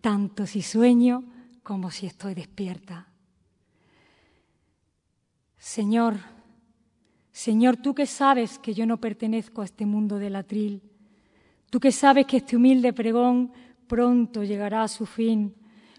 [0.00, 1.24] tanto si sueño
[1.62, 3.08] como si estoy despierta.
[5.58, 6.16] Señor,
[7.32, 10.82] Señor, tú que sabes que yo no pertenezco a este mundo del atril,
[11.70, 13.52] tú que sabes que este humilde pregón
[13.88, 15.54] pronto llegará a su fin.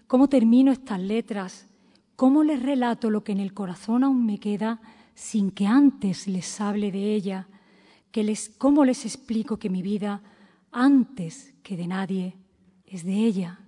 [0.06, 1.68] ¿Cómo termino estas letras?
[2.16, 4.80] ¿Cómo les relato lo que en el corazón aún me queda
[5.14, 7.48] sin que antes les hable de ella?
[8.14, 10.22] les, ¿Cómo les explico que mi vida,
[10.72, 12.36] antes que de nadie,
[12.86, 13.60] es de ella?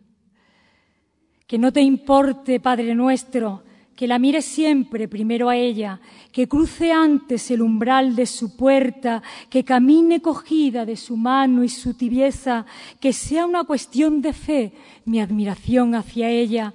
[1.46, 3.62] Que no te importe, Padre nuestro,
[3.96, 6.00] que la mire siempre primero a ella,
[6.32, 11.68] que cruce antes el umbral de su puerta, que camine cogida de su mano y
[11.68, 12.66] su tibieza,
[13.00, 14.72] que sea una cuestión de fe
[15.04, 16.74] mi admiración hacia ella,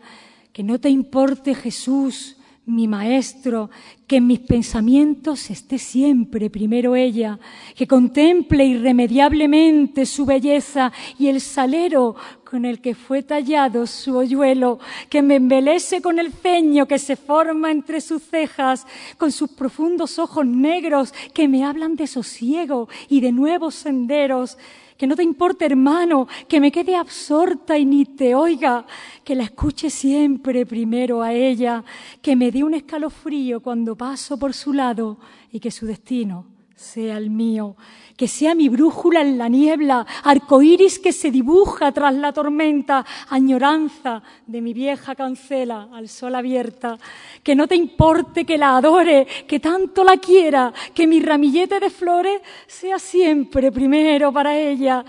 [0.53, 2.36] que no te importe Jesús,
[2.67, 3.69] mi maestro,
[4.07, 7.39] que en mis pensamientos esté siempre primero ella,
[7.75, 14.79] que contemple irremediablemente su belleza y el salero con el que fue tallado su hoyuelo,
[15.09, 18.85] que me embelece con el ceño que se forma entre sus cejas,
[19.17, 24.57] con sus profundos ojos negros que me hablan de sosiego y de nuevos senderos,
[24.97, 28.85] que no te importe, hermano, que me quede absorta y ni te oiga,
[29.23, 31.83] que la escuche siempre primero a ella,
[32.21, 35.17] que me dé un escalofrío cuando paso por su lado
[35.51, 37.75] y que su destino sea el mío,
[38.15, 44.21] que sea mi brújula en la niebla, arcoíris que se dibuja tras la tormenta, añoranza
[44.45, 46.97] de mi vieja cancela al sol abierta,
[47.41, 51.89] que no te importe que la adore, que tanto la quiera, que mi ramillete de
[51.89, 55.03] flores sea siempre primero para ella,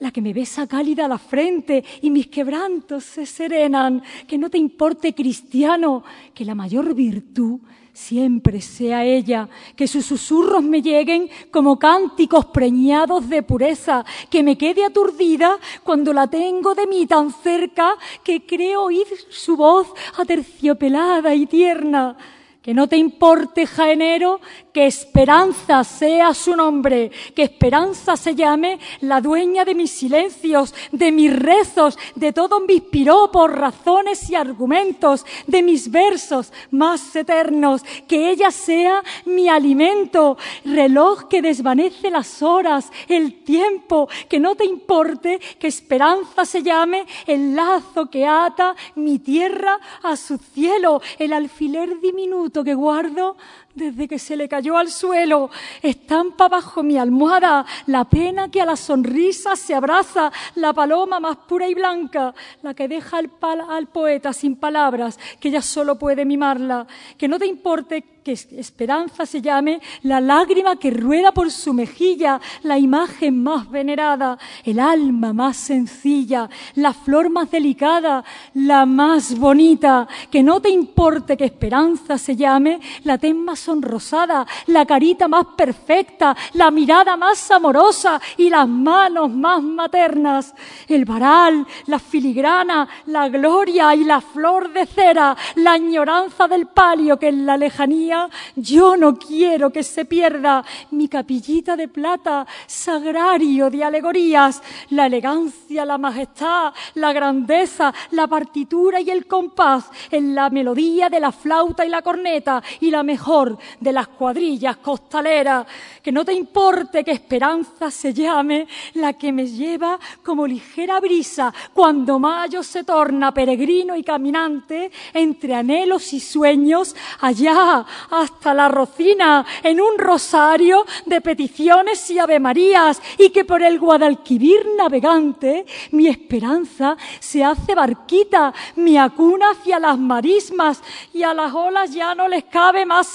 [0.00, 4.58] la que me besa cálida la frente y mis quebrantos se serenan, que no te
[4.58, 6.04] importe cristiano,
[6.34, 7.60] que la mayor virtud
[7.94, 14.58] siempre sea ella, que sus susurros me lleguen como cánticos preñados de pureza, que me
[14.58, 19.86] quede aturdida cuando la tengo de mí tan cerca que creo oír su voz
[20.18, 22.16] aterciopelada y tierna.
[22.64, 24.40] Que no te importe, Jaenero,
[24.72, 31.12] que Esperanza sea su nombre, que Esperanza se llame la dueña de mis silencios, de
[31.12, 38.30] mis rezos, de todos mis piropos, razones y argumentos, de mis versos más eternos, que
[38.30, 45.38] ella sea mi alimento, reloj que desvanece las horas, el tiempo, que no te importe,
[45.58, 52.00] que Esperanza se llame el lazo que ata mi tierra a su cielo, el alfiler
[52.00, 53.36] diminuto que guardo
[53.74, 55.50] desde que se le cayó al suelo,
[55.82, 61.36] estampa bajo mi almohada la pena que a la sonrisa se abraza, la paloma más
[61.36, 66.86] pura y blanca, la que deja al, poeta sin palabras, que ella solo puede mimarla.
[67.18, 72.40] Que no te importe que esperanza se llame la lágrima que rueda por su mejilla,
[72.62, 80.08] la imagen más venerada, el alma más sencilla, la flor más delicada, la más bonita.
[80.30, 85.46] Que no te importe que esperanza se llame la ten más sonrosada, la carita más
[85.56, 90.54] perfecta, la mirada más amorosa y las manos más maternas,
[90.86, 97.18] el varal, la filigrana, la gloria y la flor de cera, la añoranza del palio
[97.18, 100.64] que en la lejanía yo no quiero que se pierda.
[100.90, 109.00] Mi capillita de plata, sagrario de alegorías, la elegancia, la majestad, la grandeza, la partitura
[109.00, 113.53] y el compás, en la melodía de la flauta y la corneta y la mejor
[113.80, 115.66] de las cuadrillas costaleras,
[116.02, 121.52] que no te importe que esperanza se llame la que me lleva como ligera brisa
[121.72, 129.44] cuando mayo se torna peregrino y caminante entre anhelos y sueños allá hasta la rocina
[129.62, 136.96] en un rosario de peticiones y avemarías y que por el Guadalquivir navegante mi esperanza
[137.20, 142.44] se hace barquita, mi acuna hacia las marismas y a las olas ya no les
[142.44, 143.08] cabe más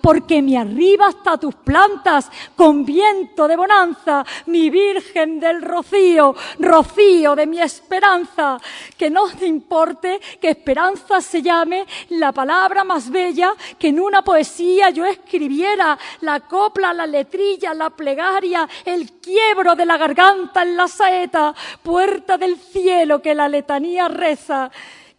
[0.00, 7.34] porque me arriba hasta tus plantas con viento de bonanza, mi Virgen del Rocío, Rocío
[7.34, 8.58] de mi esperanza.
[8.96, 14.22] Que no te importe que esperanza se llame la palabra más bella que en una
[14.22, 20.76] poesía yo escribiera, la copla, la letrilla, la plegaria, el quiebro de la garganta en
[20.76, 24.70] la saeta, puerta del cielo que la letanía reza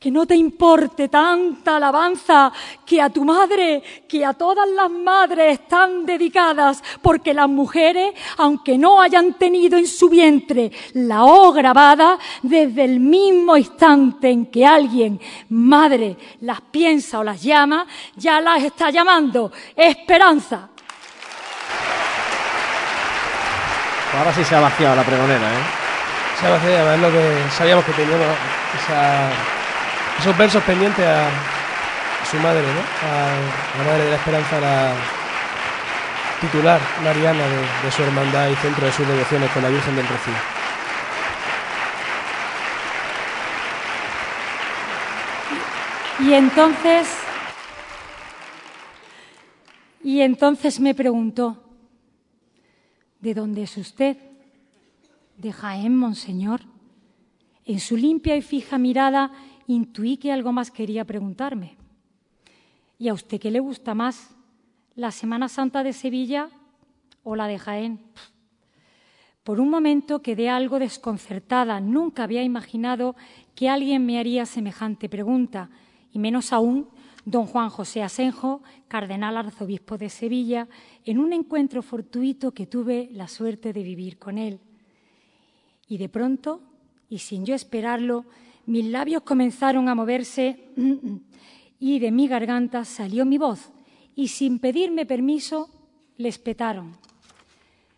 [0.03, 2.51] que no te importe tanta alabanza
[2.85, 8.77] que a tu madre, que a todas las madres están dedicadas, porque las mujeres, aunque
[8.77, 14.65] no hayan tenido en su vientre la O grabada, desde el mismo instante en que
[14.65, 20.67] alguien, madre, las piensa o las llama, ya las está llamando esperanza.
[24.17, 25.63] Ahora sí se ha vaciado la pregonera, ¿eh?
[26.37, 28.27] Se ha vaciado, es lo que sabíamos que teníamos
[28.83, 29.31] esa
[30.23, 31.29] esos versos pendientes a,
[32.31, 32.79] su madre, ¿no?
[33.09, 34.93] A la madre de la esperanza, la
[36.39, 37.43] titular mariana
[37.83, 40.33] de, su hermandad y centro de sus devociones con la Virgen del Rocío.
[46.19, 47.17] Y entonces,
[50.05, 51.61] y entonces me preguntó,
[53.19, 54.15] ¿de dónde es usted?
[55.35, 56.61] De Jaén, monseñor.
[57.65, 59.31] En su limpia y fija mirada
[59.67, 61.77] intuí que algo más quería preguntarme.
[62.97, 64.35] ¿Y a usted qué le gusta más?
[64.95, 66.49] ¿La Semana Santa de Sevilla
[67.23, 67.99] o la de Jaén?
[69.43, 71.81] Por un momento quedé algo desconcertada.
[71.81, 73.15] Nunca había imaginado
[73.55, 75.69] que alguien me haría semejante pregunta,
[76.11, 76.87] y menos aún
[77.25, 80.67] don Juan José Asenjo, cardenal arzobispo de Sevilla,
[81.05, 84.59] en un encuentro fortuito que tuve la suerte de vivir con él.
[85.87, 86.61] Y de pronto,
[87.09, 88.25] y sin yo esperarlo,
[88.65, 90.71] mis labios comenzaron a moverse
[91.79, 93.71] y de mi garganta salió mi voz
[94.15, 95.69] y sin pedirme permiso
[96.17, 96.95] les petaron.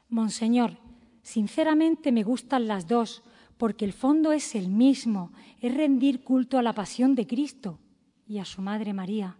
[0.09, 0.77] Monseñor,
[1.21, 3.23] sinceramente me gustan las dos
[3.57, 7.79] porque el fondo es el mismo, es rendir culto a la pasión de Cristo
[8.27, 9.37] y a su Madre María.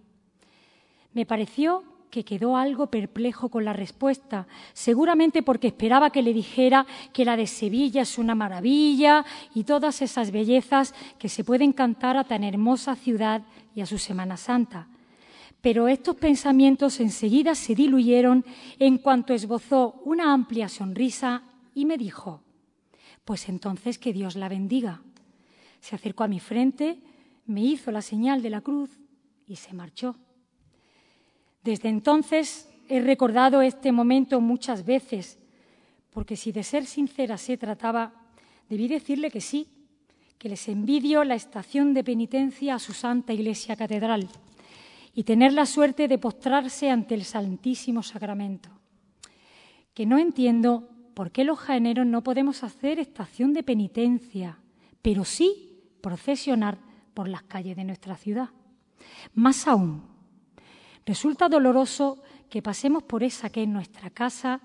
[1.13, 6.85] Me pareció que quedó algo perplejo con la respuesta, seguramente porque esperaba que le dijera
[7.13, 12.17] que la de Sevilla es una maravilla y todas esas bellezas que se pueden cantar
[12.17, 13.41] a tan hermosa ciudad
[13.75, 14.87] y a su Semana Santa.
[15.61, 18.45] Pero estos pensamientos enseguida se diluyeron
[18.79, 21.41] en cuanto esbozó una amplia sonrisa
[21.73, 22.41] y me dijo,
[23.25, 25.01] pues entonces que Dios la bendiga.
[25.81, 26.99] Se acercó a mi frente,
[27.47, 28.99] me hizo la señal de la cruz
[29.47, 30.15] y se marchó.
[31.65, 35.39] Desde entonces he recordado este momento muchas veces,
[36.11, 38.13] porque si de ser sincera se trataba,
[38.69, 39.67] debí decirle que sí,
[40.37, 44.29] que les envidio la estación de penitencia a su Santa Iglesia Catedral
[45.15, 48.69] y tener la suerte de postrarse ante el Santísimo Sacramento.
[49.95, 54.59] Que no entiendo por qué los jaeneros no podemos hacer estación de penitencia,
[55.01, 56.77] pero sí procesionar
[57.15, 58.49] por las calles de nuestra ciudad.
[59.33, 60.14] Más aún,
[61.05, 64.61] Resulta doloroso que pasemos por esa que es nuestra casa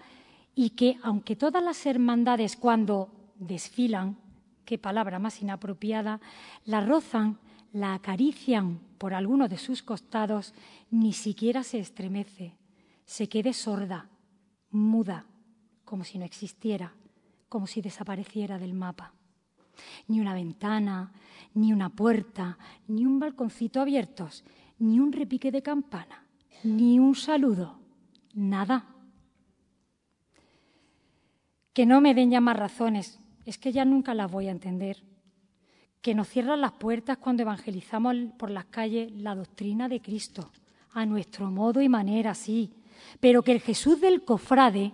[0.54, 4.16] y que, aunque todas las hermandades cuando desfilan,
[4.64, 6.18] qué palabra más inapropiada,
[6.64, 7.38] la rozan,
[7.72, 10.54] la acarician por alguno de sus costados,
[10.90, 12.56] ni siquiera se estremece,
[13.04, 14.08] se quede sorda,
[14.70, 15.26] muda,
[15.84, 16.94] como si no existiera,
[17.50, 19.12] como si desapareciera del mapa.
[20.08, 21.12] Ni una ventana,
[21.52, 22.56] ni una puerta,
[22.88, 24.42] ni un balconcito abiertos,
[24.78, 26.29] ni un repique de campana
[26.62, 27.78] ni un saludo,
[28.34, 28.86] nada.
[31.72, 35.02] Que no me den ya más razones, es que ya nunca las voy a entender.
[36.02, 40.50] Que nos cierran las puertas cuando evangelizamos por las calles la doctrina de Cristo,
[40.92, 42.72] a nuestro modo y manera, sí,
[43.20, 44.92] pero que el Jesús del cofrade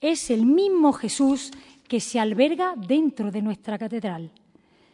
[0.00, 1.50] es el mismo Jesús
[1.86, 4.30] que se alberga dentro de nuestra catedral.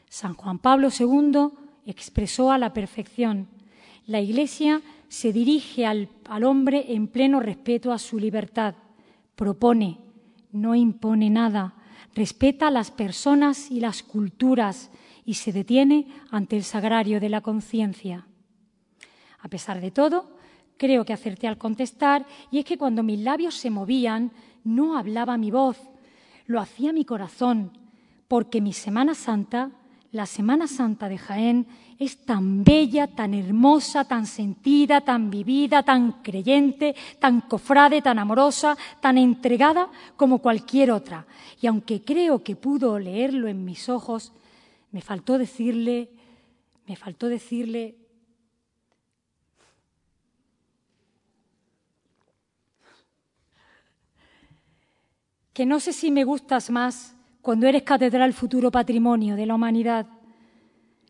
[0.09, 1.49] San Juan Pablo II
[1.87, 3.49] expresó a la perfección,
[4.07, 6.09] la Iglesia se dirige al,
[6.45, 8.75] hombre en pleno respeto a su libertad,
[9.37, 9.99] propone,
[10.53, 11.75] no impone nada,
[12.15, 14.91] respeta las personas y las culturas
[15.25, 18.27] y se detiene ante el sagrario de la conciencia.
[19.41, 20.37] A pesar de todo,
[20.77, 24.33] creo que acerté al contestar y es que cuando mis labios se movían,
[24.65, 25.79] no hablaba mi voz,
[26.47, 27.73] lo hacía mi corazón,
[28.29, 29.71] porque mi Semana Santa,
[30.11, 31.67] la Semana Santa de Jaén,
[31.99, 38.77] es tan bella, tan hermosa, tan sentida, tan vivida, tan creyente, tan cofrade, tan amorosa,
[39.01, 41.27] tan entregada como cualquier otra.
[41.61, 44.33] Y aunque creo que pudo leerlo en mis ojos,
[44.91, 46.11] me faltó decirle,
[46.87, 47.97] me faltó decirle,
[55.53, 60.07] que no sé si me gustas más cuando eres catedral futuro patrimonio de la humanidad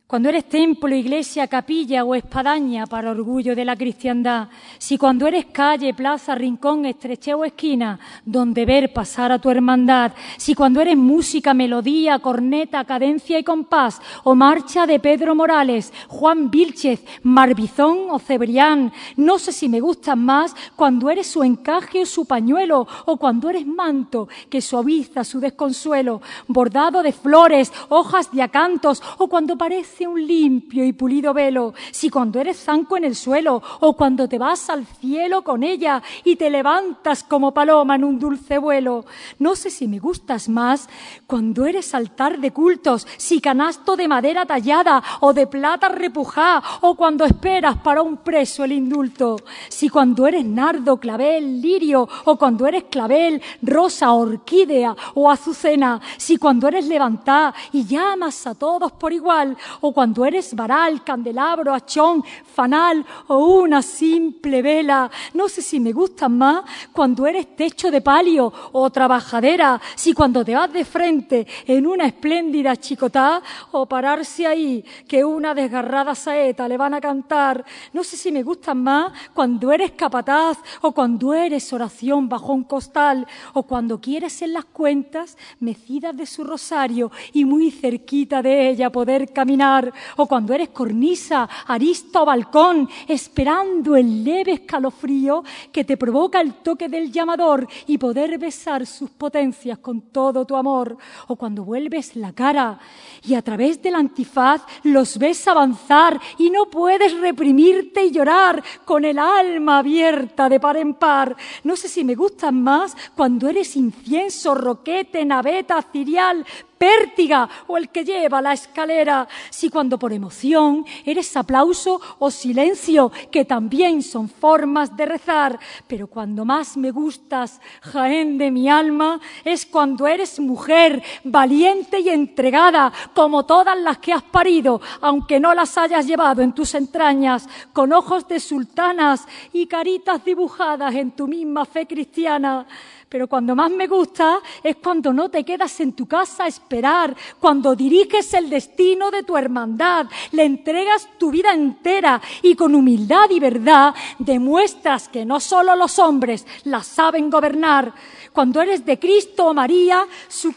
[0.06, 5.46] cuando eres templo, iglesia, capilla o espadaña para orgullo de la cristiandad, si cuando eres
[5.46, 10.98] calle, plaza, rincón, estreche o esquina, donde ver pasar a tu hermandad, si cuando eres
[10.98, 18.18] música, melodía, corneta, cadencia y compás, o marcha de Pedro Morales, Juan Vilchez, Marbizón o
[18.18, 23.16] Cebrián, no sé si me gustan más cuando eres su encaje o su pañuelo, o
[23.16, 29.56] cuando eres manto que suaviza su desconsuelo, bordado de flores, hojas de acantos, o cuando
[29.56, 34.28] parece un limpio y pulido velo, si cuando eres zanco en el suelo o cuando
[34.28, 39.04] te vas al cielo con ella y te levantas como paloma en un dulce vuelo.
[39.38, 40.88] No sé si me gustas más
[41.26, 46.96] cuando eres altar de cultos, si canasto de madera tallada o de plata repujá o
[46.96, 49.36] cuando esperas para un preso el indulto,
[49.68, 56.36] si cuando eres nardo, clavel, lirio o cuando eres clavel, rosa, orquídea o azucena, si
[56.36, 59.56] cuando eres levantá y llamas a todos por igual
[59.86, 65.10] o cuando eres varal, candelabro, achón, fanal o una simple vela.
[65.34, 70.42] No sé si me gustan más cuando eres techo de palio o trabajadera, si cuando
[70.42, 76.66] te vas de frente en una espléndida chicotá o pararse ahí que una desgarrada saeta
[76.66, 77.62] le van a cantar.
[77.92, 82.64] No sé si me gustan más cuando eres capataz o cuando eres oración bajo un
[82.64, 88.70] costal o cuando quieres en las cuentas mecidas de su rosario y muy cerquita de
[88.70, 89.73] ella poder caminar
[90.16, 96.54] o cuando eres cornisa, arista o balcón, esperando el leve escalofrío que te provoca el
[96.54, 100.96] toque del llamador y poder besar sus potencias con todo tu amor,
[101.28, 102.78] o cuando vuelves la cara
[103.22, 109.04] y a través del antifaz los ves avanzar y no puedes reprimirte y llorar con
[109.04, 111.36] el alma abierta de par en par.
[111.62, 116.44] No sé si me gustan más cuando eres incienso, roquete, naveta, cirial,
[116.78, 119.26] pértiga o el que lleva la escalera.
[119.50, 125.58] Si cuando por emoción eres aplauso o silencio, que también son formas de rezar.
[125.86, 132.08] Pero cuando más me gustas, Jaén de mi alma, es cuando eres mujer, valiente y
[132.08, 137.48] entregada, como todas las que has parido, aunque no las hayas llevado en tus entrañas,
[137.72, 142.66] con ojos de sultanas y caritas dibujadas en tu misma fe cristiana.
[143.14, 147.14] Pero cuando más me gusta es cuando no te quedas en tu casa a esperar,
[147.38, 153.30] cuando diriges el destino de tu hermandad, le entregas tu vida entera y con humildad
[153.30, 157.94] y verdad demuestras que no solo los hombres la saben gobernar.
[158.32, 160.52] Cuando eres de Cristo o María, su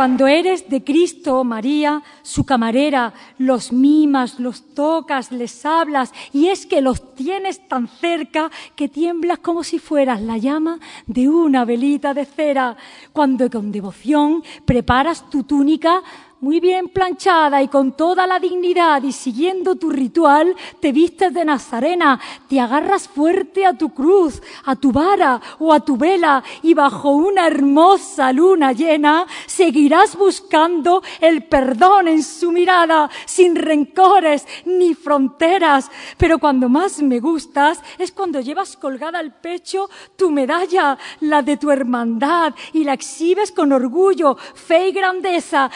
[0.00, 6.64] Cuando eres de Cristo María, su camarera, los mimas, los tocas, les hablas, y es
[6.64, 12.14] que los tienes tan cerca que tiemblas como si fueras la llama de una velita
[12.14, 12.78] de cera.
[13.12, 16.02] Cuando con devoción preparas tu túnica,
[16.40, 21.44] muy bien planchada y con toda la dignidad y siguiendo tu ritual, te vistes de
[21.44, 26.74] Nazarena, te agarras fuerte a tu cruz, a tu vara o a tu vela y
[26.74, 34.94] bajo una hermosa luna llena seguirás buscando el perdón en su mirada, sin rencores ni
[34.94, 35.90] fronteras.
[36.16, 41.56] Pero cuando más me gustas es cuando llevas colgada al pecho tu medalla, la de
[41.56, 45.70] tu hermandad, y la exhibes con orgullo, fe y grandeza,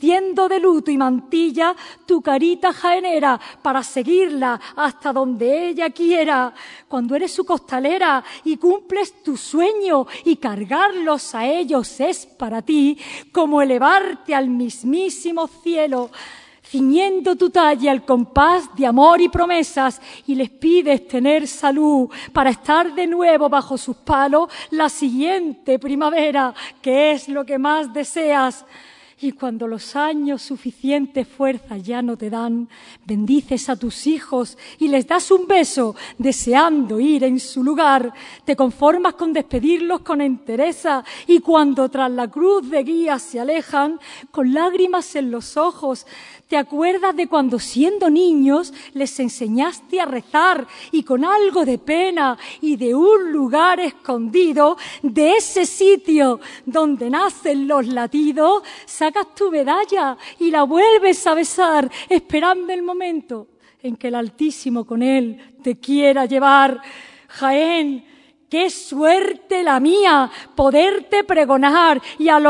[0.00, 6.54] vistiendo de luto y mantilla tu carita jaenera para seguirla hasta donde ella quiera.
[6.88, 12.96] Cuando eres su costalera y cumples tu sueño y cargarlos a ellos es para ti
[13.30, 16.10] como elevarte al mismísimo cielo
[16.62, 22.50] ciñendo tu talla al compás de amor y promesas, y les pides tener salud para
[22.50, 28.64] estar de nuevo bajo sus palos la siguiente primavera, que es lo que más deseas.
[29.22, 32.70] Y cuando los años suficiente fuerza ya no te dan,
[33.04, 38.14] bendices a tus hijos y les das un beso deseando ir en su lugar.
[38.46, 44.00] Te conformas con despedirlos con entereza y cuando tras la cruz de guía se alejan,
[44.30, 46.06] con lágrimas en los ojos,
[46.50, 52.36] ¿Te acuerdas de cuando siendo niños les enseñaste a rezar y con algo de pena
[52.60, 58.64] y de un lugar escondido, de ese sitio donde nacen los latidos,
[59.10, 63.48] sacas tu medalla y la vuelves a besar esperando el momento
[63.82, 66.80] en que el Altísimo con él te quiera llevar?
[67.28, 68.04] Jaén,
[68.50, 72.40] Qué suerte la mía poderte pregonar y a,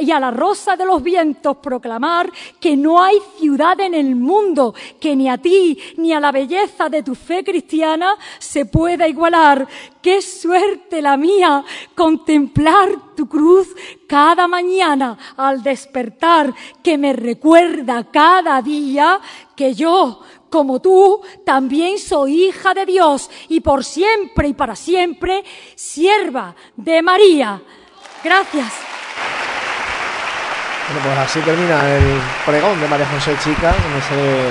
[0.00, 4.74] y a, la rosa de los vientos proclamar que no hay ciudad en el mundo
[4.98, 9.68] que ni a ti ni a la belleza de tu fe cristiana se pueda igualar.
[10.00, 11.62] Qué suerte la mía
[11.94, 13.68] contemplar tu cruz
[14.06, 19.20] cada mañana al despertar que me recuerda cada día
[19.54, 20.20] que yo
[20.54, 25.42] como tú, también soy hija de Dios y por siempre y para siempre,
[25.74, 27.60] sierva de María.
[28.22, 28.72] Gracias.
[30.86, 34.46] Bueno, pues así termina el pregón de María José Chica, en ese,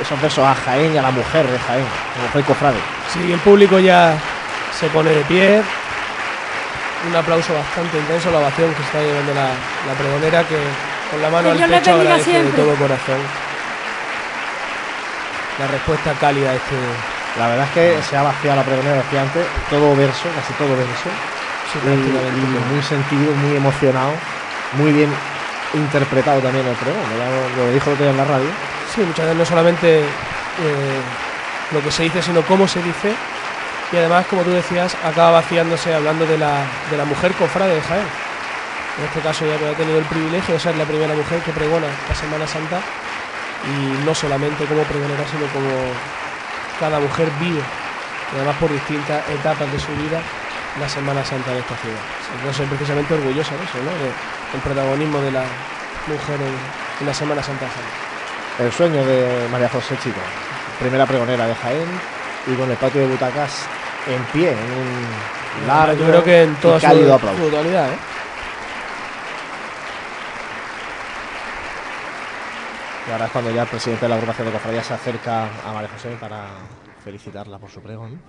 [0.00, 2.80] esos besos a Jaén y a la mujer de Jaén, como fue cofrade.
[3.12, 4.18] Sí, el público ya
[4.72, 5.62] se pone de pie.
[7.10, 9.48] Un aplauso bastante intenso, la ovación que está llevando la,
[9.86, 10.56] la pregonera, que
[11.10, 13.46] con la mano al pecho agradece de todo corazón
[15.58, 16.76] la respuesta cálida a este.
[17.38, 20.76] La verdad es que se ha vaciado la pregonera, decía antes, todo verso, casi todo
[20.76, 21.08] verso.
[22.72, 24.12] muy sentido, muy emocionado,
[24.72, 25.10] muy bien
[25.74, 27.02] interpretado también el pregón,
[27.58, 28.48] lo, dijo lo que en la radio.
[28.94, 31.00] Sí, muchas veces no solamente eh,
[31.72, 33.14] lo que se dice, sino cómo se dice.
[33.92, 37.82] Y además, como tú decías, acaba vaciándose hablando de la, de la mujer cofrade de
[37.82, 38.06] Jaén.
[38.98, 41.52] En este caso ya que ha tenido el privilegio de ser la primera mujer que
[41.52, 42.80] pregona la Semana Santa
[43.64, 45.70] y no solamente como pregonera, sino como
[46.78, 50.20] cada mujer vive, y además por distintas etapas de su vida,
[50.80, 51.96] la Semana Santa de esta ciudad.
[52.44, 53.92] Yo soy precisamente orgullosa de eso, ¿no?
[54.52, 55.44] del protagonismo de la
[56.06, 57.66] mujer en, la Semana Santa
[58.58, 60.20] El sueño de María José Chico,
[60.78, 61.88] primera pregonera de Jaén
[62.46, 63.66] y con el patio de butacas
[64.06, 67.96] en pie, en un largo Yo creo que en toda su, su totalidad, ¿eh?
[73.06, 75.72] Y ahora es cuando ya el presidente de la agrupación de cofradías se acerca a
[75.72, 76.46] María José para
[77.04, 78.20] felicitarla por su pregón.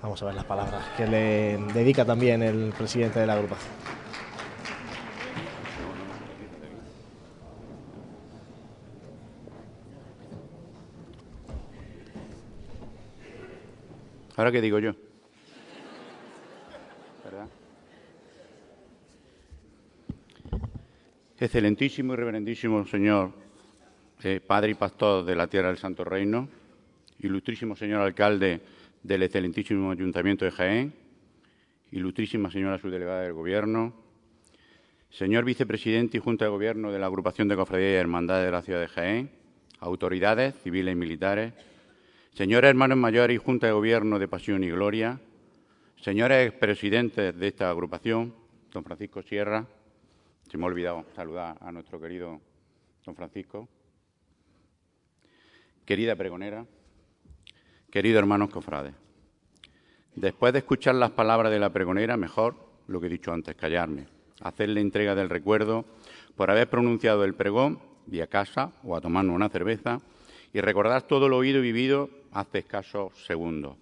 [0.00, 3.70] Vamos a ver las palabras que le dedica también el presidente de la agrupación.
[14.36, 14.92] Ahora qué digo yo.
[21.38, 23.39] Excelentísimo y reverendísimo señor
[24.22, 26.48] eh, Padre y Pastor de la Tierra del Santo Reino,
[27.20, 28.60] ilustrísimo señor Alcalde
[29.02, 30.94] del excelentísimo Ayuntamiento de Jaén,
[31.92, 33.94] ilustrísima señora subdelegada del Gobierno,
[35.08, 38.62] señor Vicepresidente y Junta de Gobierno de la Agrupación de Cofradías y Hermandades de la
[38.62, 39.30] Ciudad de Jaén,
[39.78, 41.54] autoridades civiles y militares,
[42.34, 45.18] señores hermanos mayores y Junta de Gobierno de Pasión y Gloria,
[45.96, 48.34] señores presidentes de esta agrupación,
[48.70, 49.66] don Francisco Sierra,
[50.50, 52.40] se me ha olvidado saludar a nuestro querido
[53.04, 53.68] don Francisco.
[55.90, 56.64] Querida pregonera,
[57.90, 58.94] queridos hermanos cofrades,
[60.14, 62.54] después de escuchar las palabras de la pregonera, mejor,
[62.86, 64.06] lo que he dicho antes, callarme,
[64.40, 65.84] hacerle entrega del recuerdo
[66.36, 70.00] por haber pronunciado el pregón, vía casa o a tomarnos una cerveza,
[70.52, 73.76] y recordar todo lo oído y vivido hace escasos segundos.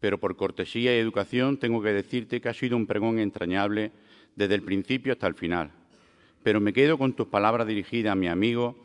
[0.00, 3.90] Pero por cortesía y educación tengo que decirte que ha sido un pregón entrañable
[4.34, 5.70] desde el principio hasta el final.
[6.42, 8.76] Pero me quedo con tus palabras dirigidas a mi amigo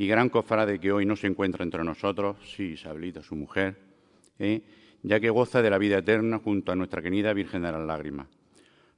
[0.00, 3.76] y gran cofrade que hoy no se encuentra entre nosotros, sí, Isabelita, su mujer,
[4.38, 4.62] ¿eh?
[5.02, 8.26] ya que goza de la vida eterna junto a nuestra querida Virgen de las Lágrimas.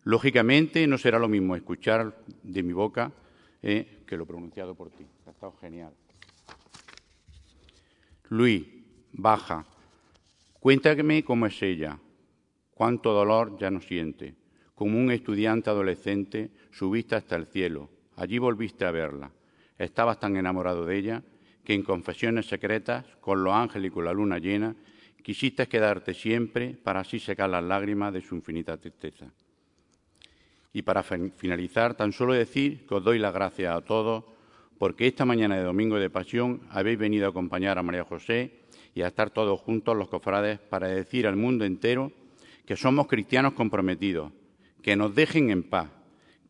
[0.04, 3.10] Lógicamente, no será lo mismo escuchar de mi boca
[3.64, 4.04] ¿eh?
[4.06, 5.04] que lo pronunciado por ti.
[5.26, 5.92] Ha estado genial.
[8.28, 8.64] Luis,
[9.10, 9.66] baja.
[10.60, 11.98] Cuéntame cómo es ella.
[12.74, 14.36] Cuánto dolor ya no siente
[14.76, 17.90] como un estudiante adolescente, subiste hasta el cielo.
[18.14, 19.32] Allí volviste a verla.
[19.82, 21.22] Estabas tan enamorado de ella
[21.64, 24.76] que en confesiones secretas, con los ángeles y con la luna llena,
[25.24, 29.26] quisiste quedarte siempre para así secar las lágrimas de su infinita tristeza.
[30.72, 34.24] Y para finalizar, tan solo decir que os doy las gracias a todos
[34.78, 38.62] porque esta mañana de Domingo de Pasión habéis venido a acompañar a María José
[38.94, 42.12] y a estar todos juntos los cofrades para decir al mundo entero
[42.66, 44.30] que somos cristianos comprometidos,
[44.80, 45.90] que nos dejen en paz,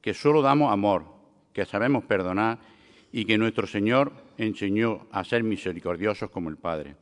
[0.02, 1.07] que solo damos amor,
[1.55, 2.72] que sabemos perdonar
[3.12, 6.97] y que nuestro Señor enseñó a ser misericordiosos como el Padre.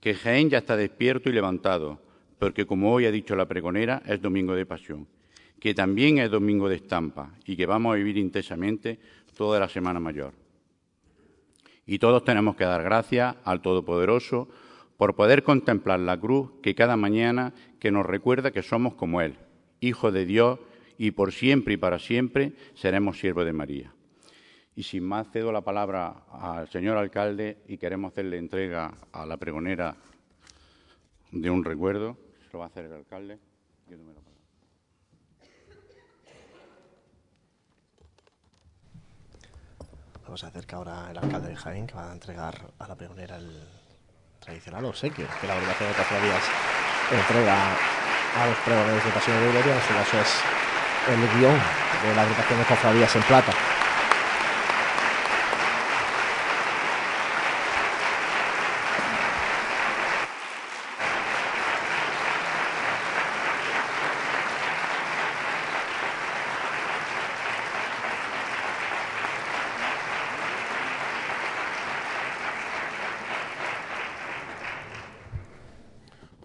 [0.00, 2.00] Que Jaén ya está despierto y levantado,
[2.38, 5.06] porque como hoy ha dicho la pregonera, es domingo de pasión,
[5.60, 8.98] que también es domingo de estampa y que vamos a vivir intensamente
[9.36, 10.32] toda la Semana Mayor.
[11.84, 14.48] Y todos tenemos que dar gracias al Todopoderoso
[14.96, 19.36] por poder contemplar la cruz que cada mañana que nos recuerda que somos como Él,
[19.80, 20.58] Hijo de Dios,
[20.96, 23.92] y por siempre y para siempre seremos siervos de María.
[24.78, 29.36] Y sin más, cedo la palabra al señor alcalde y queremos hacerle entrega a la
[29.36, 29.96] pregonera
[31.32, 32.16] de un recuerdo.
[32.44, 33.40] Se lo va a hacer el alcalde.
[40.22, 43.36] Vamos a acercar ahora el alcalde de Jaén, que va a entregar a la pregonera
[43.36, 43.50] el
[44.38, 46.44] tradicional obsequio que la obligación de Cofradías
[47.10, 49.72] entrega a los pregoneros de Pasión de Gloria.
[49.72, 50.40] En este caso es
[51.08, 51.58] el guion
[52.04, 53.52] de la agrupación de cofradías en plata.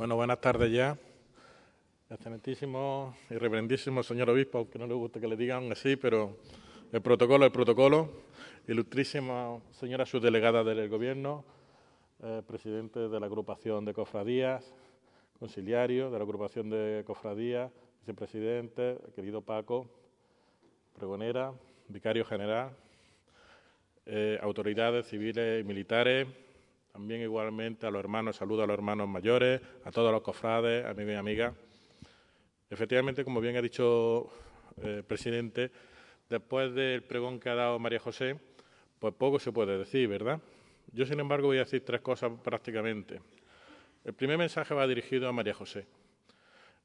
[0.03, 0.97] Bueno, buenas tardes ya.
[2.09, 6.35] Excelentísimo y reverendísimo señor obispo, aunque no le guste que le digan así, pero
[6.91, 8.09] el protocolo, el protocolo.
[8.67, 11.45] Ilustrísima señora subdelegada del Gobierno,
[12.21, 14.75] eh, presidente de la agrupación de cofradías,
[15.39, 19.87] conciliario de la agrupación de cofradías, vicepresidente, querido Paco,
[20.93, 21.53] pregonera,
[21.87, 22.75] vicario general,
[24.05, 26.27] eh, autoridades civiles y militares,
[26.93, 31.13] también igualmente a los hermanos, saludo a los hermanos mayores, a todos los cofrades, amigos
[31.13, 31.53] y amigas.
[32.69, 34.29] Efectivamente, como bien ha dicho
[34.77, 35.71] el eh, presidente,
[36.29, 38.39] después del pregón que ha dado María José,
[38.99, 40.39] pues poco se puede decir, ¿verdad?
[40.91, 43.19] Yo, sin embargo, voy a decir tres cosas prácticamente.
[44.03, 45.87] El primer mensaje va dirigido a María José.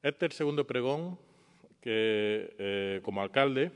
[0.03, 1.19] Este es el segundo pregón
[1.83, 3.73] que, eh, como alcalde,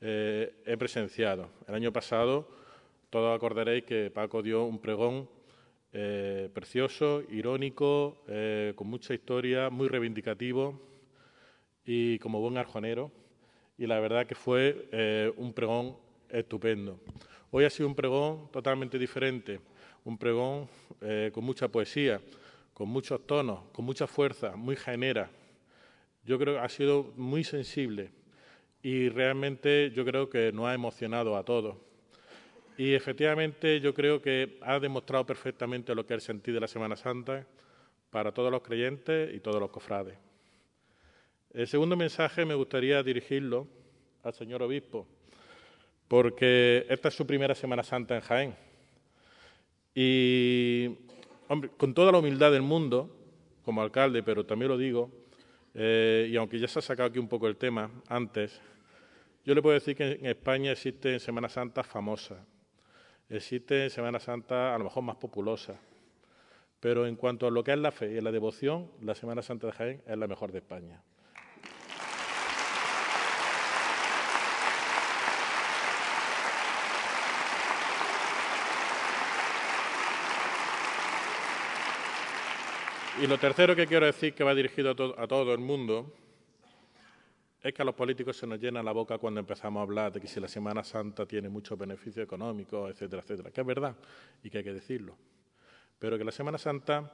[0.00, 1.48] eh, he presenciado.
[1.68, 2.48] El año pasado,
[3.08, 5.28] todos acordaréis que Paco dio un pregón
[6.52, 8.18] precioso, irónico,
[8.74, 10.80] con mucha historia, muy reivindicativo,
[11.84, 13.10] y como buen arjonero
[13.76, 15.96] y la verdad que fue eh, un pregón
[16.28, 16.98] estupendo.
[17.50, 19.60] Hoy ha sido un pregón totalmente diferente,
[20.04, 20.68] un pregón
[21.00, 22.20] eh, con mucha poesía,
[22.72, 25.30] con muchos tonos, con mucha fuerza, muy genera.
[26.24, 28.10] Yo creo que ha sido muy sensible
[28.82, 31.76] y realmente yo creo que nos ha emocionado a todos.
[32.76, 36.68] Y efectivamente yo creo que ha demostrado perfectamente lo que es el sentido de la
[36.68, 37.46] Semana Santa,
[38.14, 40.16] para todos los creyentes y todos los cofrades.
[41.52, 43.66] El segundo mensaje me gustaría dirigirlo
[44.22, 45.04] al señor obispo,
[46.06, 48.56] porque esta es su primera Semana Santa en Jaén.
[49.96, 50.96] Y,
[51.48, 53.10] hombre, con toda la humildad del mundo,
[53.64, 55.10] como alcalde, pero también lo digo,
[55.74, 58.60] eh, y aunque ya se ha sacado aquí un poco el tema antes,
[59.44, 62.46] yo le puedo decir que en España existe Semana Santa famosa,
[63.28, 65.78] existe Semana Santa a lo mejor más populosa,
[66.80, 69.68] pero en cuanto a lo que es la fe y la devoción, la Semana Santa
[69.68, 71.02] de Jaén es la mejor de España.
[83.22, 86.12] Y lo tercero que quiero decir, que va dirigido a, a, todo el mundo,
[87.64, 90.20] es que a los políticos se nos llena la boca cuando empezamos a hablar de
[90.20, 93.96] que si la Semana Santa tiene muchos beneficios económicos, etcétera, etcétera, que es verdad
[94.42, 95.16] y que hay que decirlo
[96.04, 97.10] pero que la Semana Santa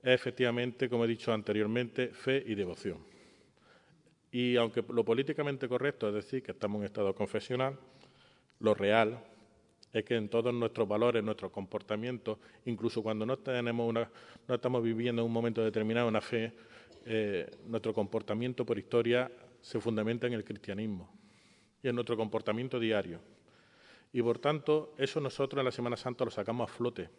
[0.00, 2.98] es efectivamente, como he dicho anteriormente, fe y devoción.
[4.30, 7.76] Y aunque lo políticamente correcto es decir que estamos en estado confesional,
[8.60, 9.18] lo real
[9.92, 14.08] es que en todos nuestros valores, nuestros comportamientos, incluso cuando no, tenemos una,
[14.46, 16.52] no estamos viviendo en un momento determinado una fe,
[17.06, 19.28] eh, nuestro comportamiento por historia
[19.60, 21.12] se fundamenta en el cristianismo
[21.82, 23.20] y en nuestro comportamiento diario.
[24.12, 27.10] Y por tanto, eso nosotros en la Semana Santa lo sacamos a flote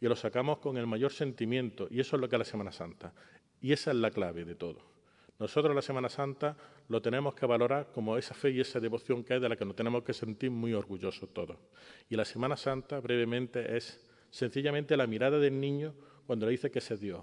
[0.00, 2.72] y lo sacamos con el mayor sentimiento, y eso es lo que es la Semana
[2.72, 3.12] Santa.
[3.60, 4.90] Y esa es la clave de todo.
[5.38, 6.56] Nosotros la Semana Santa
[6.88, 9.64] lo tenemos que valorar como esa fe y esa devoción que hay de la que
[9.64, 11.56] nos tenemos que sentir muy orgullosos todos.
[12.08, 15.94] Y la Semana Santa, brevemente, es sencillamente la mirada del niño
[16.26, 17.22] cuando le dice que es Dios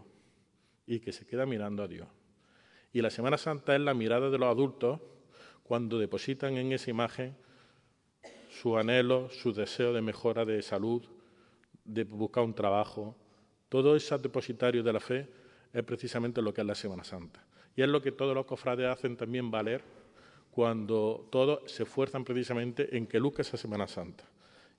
[0.86, 2.08] y que se queda mirando a Dios.
[2.98, 5.00] Y la Semana Santa es la mirada de los adultos
[5.62, 7.38] cuando depositan en esa imagen
[8.50, 11.04] su anhelo, su deseo de mejora de salud,
[11.86, 13.16] de buscar un trabajo.
[13.70, 15.30] Todo ese depositario de la fe
[15.72, 17.46] es precisamente lo que es la Semana Santa.
[17.76, 19.84] Y es lo que todos los cofrades hacen también valer
[20.50, 24.24] cuando todos se esfuerzan precisamente en que luzca esa Semana Santa.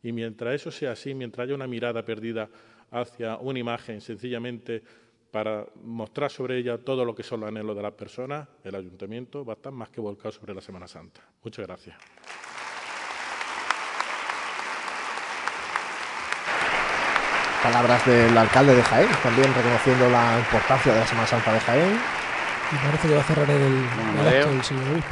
[0.03, 2.51] Y mientras eso sea así, mientras haya una mirada perdida
[2.91, 4.83] hacia una imagen sencillamente
[5.31, 9.45] para mostrar sobre ella todo lo que son los anhelos de las personas, el ayuntamiento
[9.45, 11.21] va a estar más que volcado sobre la Semana Santa.
[11.43, 11.97] Muchas gracias.
[17.63, 21.99] Palabras del alcalde de Jaén, también reconociendo la importancia de la Semana Santa de Jaén.
[22.71, 25.03] Y parece que va a cerrar el, el acto el señor.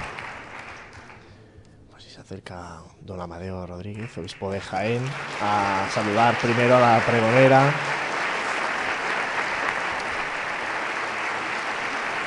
[1.91, 5.03] Pues si se acerca don Amadeo Rodríguez, obispo de Jaén,
[5.43, 7.73] a saludar primero a la pregonera.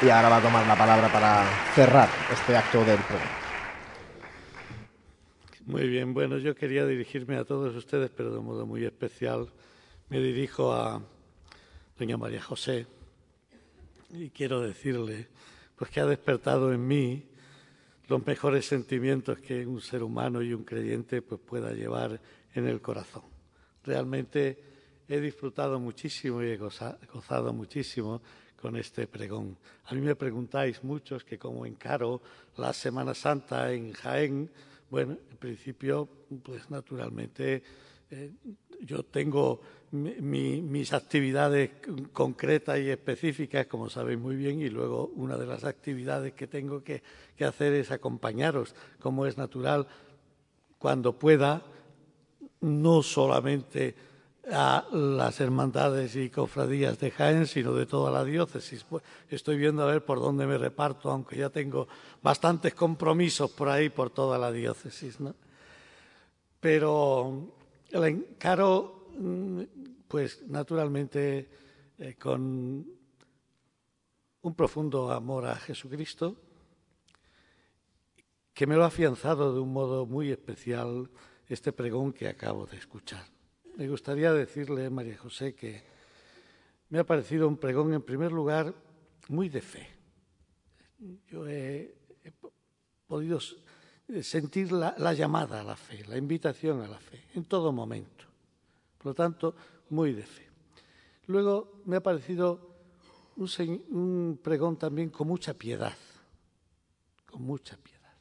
[0.01, 1.43] Y ahora va a tomar la palabra para
[1.75, 3.27] cerrar este acto del pregón.
[5.65, 9.49] Muy bien, bueno, yo quería dirigirme a todos ustedes, pero de modo muy especial
[10.07, 11.01] me dirijo a
[11.97, 12.87] doña María José
[14.11, 15.27] y quiero decirle
[15.75, 17.25] pues que ha despertado en mí
[18.07, 22.21] los mejores sentimientos que un ser humano y un creyente pues pueda llevar
[22.55, 23.23] en el corazón.
[23.83, 24.63] Realmente
[25.09, 28.21] he disfrutado muchísimo y he gozado muchísimo
[28.59, 29.57] con este pregón.
[29.85, 32.21] A mí me preguntáis muchos que cómo encaro
[32.57, 34.49] la Semana Santa en Jaén.
[34.89, 36.07] Bueno, en principio,
[36.43, 37.63] pues naturalmente
[38.11, 38.31] eh,
[38.81, 41.71] yo tengo mi, mis actividades
[42.11, 46.83] concretas y específicas, como sabéis muy bien, y luego una de las actividades que tengo
[46.83, 47.01] que,
[47.35, 49.87] que hacer es acompañaros, como es natural,
[50.77, 51.63] cuando pueda,
[52.61, 54.08] no solamente
[54.51, 58.83] a las hermandades y cofradías de Jaén, sino de toda la diócesis.
[58.83, 61.87] Pues estoy viendo a ver por dónde me reparto, aunque ya tengo
[62.21, 65.17] bastantes compromisos por ahí, por toda la diócesis.
[66.59, 67.53] Pero
[67.91, 69.63] el encaro Mm,
[70.07, 71.49] pues naturalmente
[71.97, 72.87] eh, con
[74.41, 76.37] un profundo amor a Jesucristo,
[78.53, 81.09] que me lo ha afianzado de un modo muy especial
[81.49, 83.25] este pregón que acabo de escuchar.
[83.79, 85.81] Me gustaría decirle, María José, que
[86.89, 88.73] me ha parecido un pregón, en primer lugar,
[89.29, 89.87] muy de fe.
[91.29, 91.95] Yo he,
[93.07, 93.39] podido
[94.21, 98.25] sentir la, la llamada a la fe, la invitación a la fe, en todo momento.
[98.97, 99.55] Por lo tanto,
[99.91, 100.49] muy de fe.
[101.27, 102.75] Luego me ha parecido
[103.37, 103.47] un,
[103.91, 105.95] un, pregón también con mucha piedad,
[107.25, 108.11] con mucha piedad.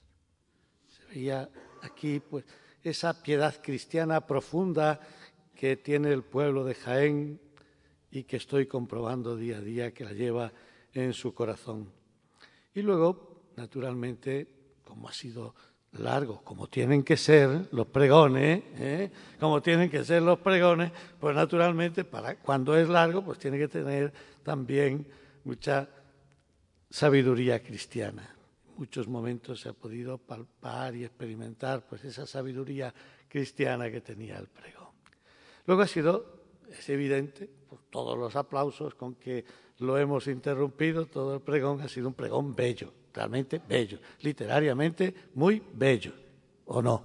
[0.87, 1.51] Se veía
[1.83, 2.45] aquí pues
[2.85, 5.01] esa piedad cristiana profunda
[5.59, 7.41] que tiene el pueblo de Jaén
[8.13, 10.53] y que estoy comprobando día a día que la lleva
[10.95, 11.91] en su corazón.
[12.75, 14.47] Y luego, naturalmente,
[14.85, 15.57] como ha sido
[15.95, 19.11] largos, como tienen que ser los pregones, ¿eh?
[19.41, 22.07] como tienen que ser los pregones, pues naturalmente
[22.41, 24.13] cuando es largo, pues tiene que tener
[24.45, 25.09] también
[25.43, 25.89] mucha
[26.89, 28.33] sabiduría cristiana.
[28.69, 32.95] En muchos momentos se ha podido palpar y experimentar pues esa sabiduría
[33.29, 34.78] cristiana que tenía el pregón.
[35.69, 36.25] Luego ha sido,
[36.73, 39.45] es evidente, por todos los aplausos con que
[39.81, 45.63] lo hemos interrumpido, todo el pregón ha sido un pregón bello, realmente bello, literariamente muy
[45.75, 46.15] bello,
[46.65, 47.05] ¿o no?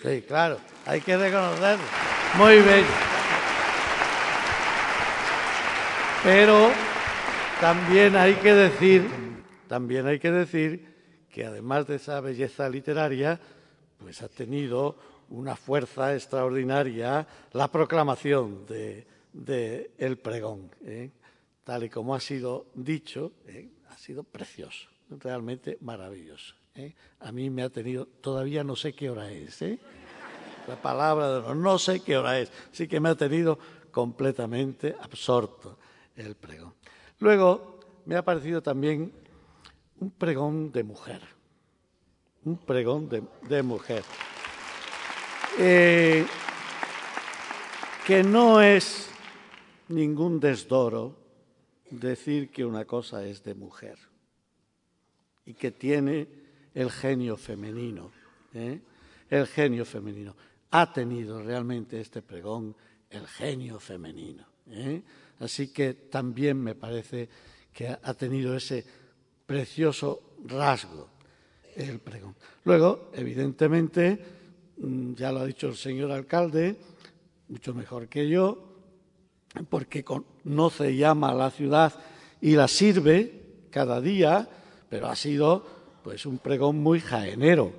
[0.00, 1.82] Sí, claro, hay que reconocerlo,
[2.38, 2.86] muy bello.
[6.22, 6.70] Pero
[7.60, 9.10] también hay que decir,
[9.66, 13.40] también hay que decir que además de esa belleza literaria,
[13.98, 14.96] pues ha tenido
[15.32, 20.70] una fuerza extraordinaria la proclamación de, el pregón.
[20.84, 21.10] ¿eh?
[21.64, 23.70] Tal y como ha sido dicho, ¿eh?
[23.88, 26.54] ha sido precioso, realmente maravilloso.
[26.74, 26.94] ¿eh?
[27.20, 29.62] A mí me ha tenido, todavía no sé qué hora es,
[30.68, 33.58] la palabra de no sé qué hora es, sí que me ha tenido
[33.90, 35.78] completamente absorto
[36.14, 36.74] el pregón.
[37.20, 39.12] Luego me ha parecido también
[39.98, 41.22] un pregón de mujer,
[42.44, 44.02] un pregón de mujer.
[45.58, 46.24] Eh,
[48.06, 49.10] que no es
[49.88, 51.14] ningún desdoro
[51.90, 53.98] decir que una cosa es de mujer
[55.44, 56.26] y que tiene
[56.74, 58.10] el genio femenino.
[58.54, 58.80] ¿eh?
[59.28, 60.34] El genio femenino.
[60.70, 62.74] Ha tenido realmente este pregón
[63.10, 64.46] el genio femenino.
[64.70, 65.02] ¿eh?
[65.40, 67.28] Así que también me parece
[67.72, 68.84] que ha tenido ese
[69.44, 71.10] precioso rasgo
[71.76, 72.34] el pregón.
[72.64, 74.41] Luego, evidentemente,
[74.76, 76.76] ya lo ha dicho el señor alcalde,
[77.48, 78.72] mucho mejor que yo,
[79.68, 81.92] porque conoce y ama la ciudad
[82.40, 84.48] y la sirve cada día,
[84.88, 85.64] pero ha sido
[86.02, 87.72] pues un pregón muy jaenero.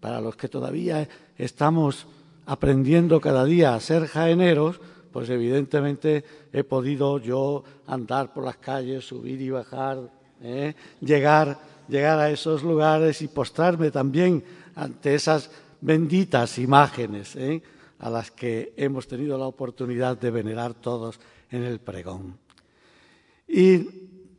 [0.00, 2.06] Para los que todavía estamos
[2.46, 4.80] aprendiendo cada día a ser jaeneros,
[5.12, 10.10] pues evidentemente he podido yo andar por las calles, subir y bajar,
[10.42, 10.74] ¿eh?
[11.00, 11.58] llegar,
[11.88, 14.44] llegar a esos lugares y postrarme también
[14.74, 15.50] ante esas
[15.80, 17.62] benditas imágenes ¿eh?
[17.98, 21.18] a las que hemos tenido la oportunidad de venerar todos
[21.50, 22.38] en el pregón.
[23.46, 23.88] Y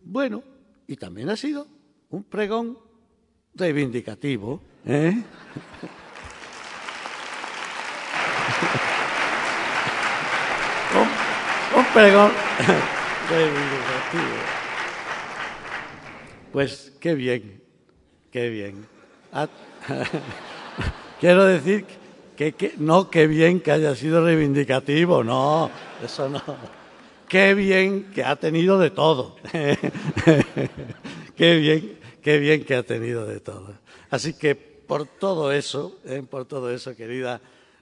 [0.03, 0.43] bueno,
[0.87, 1.67] y también ha sido
[2.09, 2.77] un pregón
[3.55, 4.61] reivindicativo.
[4.85, 5.13] ¿eh?
[11.75, 12.31] un, pregón
[13.29, 14.37] reivindicativo.
[16.51, 17.63] Pues qué bien,
[18.31, 18.87] qué bien.
[21.19, 21.85] Quiero decir
[22.37, 25.69] que, no, qué bien que haya sido reivindicativo, no,
[26.01, 26.41] eso no.
[27.27, 29.35] Qué bien que ha tenido de todo.
[31.35, 33.77] qué bien, qué bien que ha tenido de todo.
[34.09, 37.41] Así que por todo eso, eh, por todo eso, querida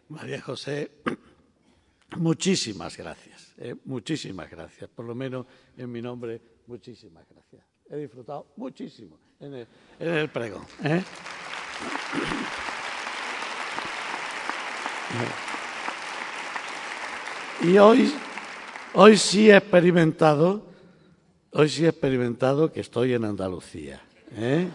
[0.09, 0.91] María José,
[2.17, 4.89] muchísimas gracias, eh, muchísimas gracias.
[4.89, 5.45] Por lo menos
[5.77, 7.63] en mi nombre, muchísimas gracias.
[7.89, 9.67] He disfrutado muchísimo en el,
[9.99, 10.65] en el pregón.
[10.83, 11.03] ¿eh?
[17.63, 18.13] Y hoy,
[18.93, 20.63] hoy sí he experimentado,
[21.51, 24.01] hoy sí he experimentado que estoy en Andalucía.
[24.35, 24.69] ¿eh?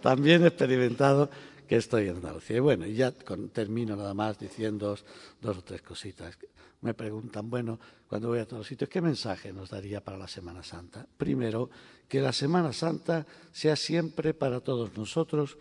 [0.00, 1.28] También he experimentado
[1.66, 2.58] que estoy en Andalucía.
[2.58, 3.12] Y bueno, ya
[3.52, 4.96] termino nada más diciendo
[5.40, 6.38] dos, o tres cositas.
[6.82, 7.78] Me preguntan, bueno,
[8.08, 11.06] cuando voy a todos los sitios, ¿qué mensaje nos daría para la Semana Santa?
[11.16, 11.70] Primero,
[12.08, 15.58] que la Semana Santa sea siempre para todos nosotros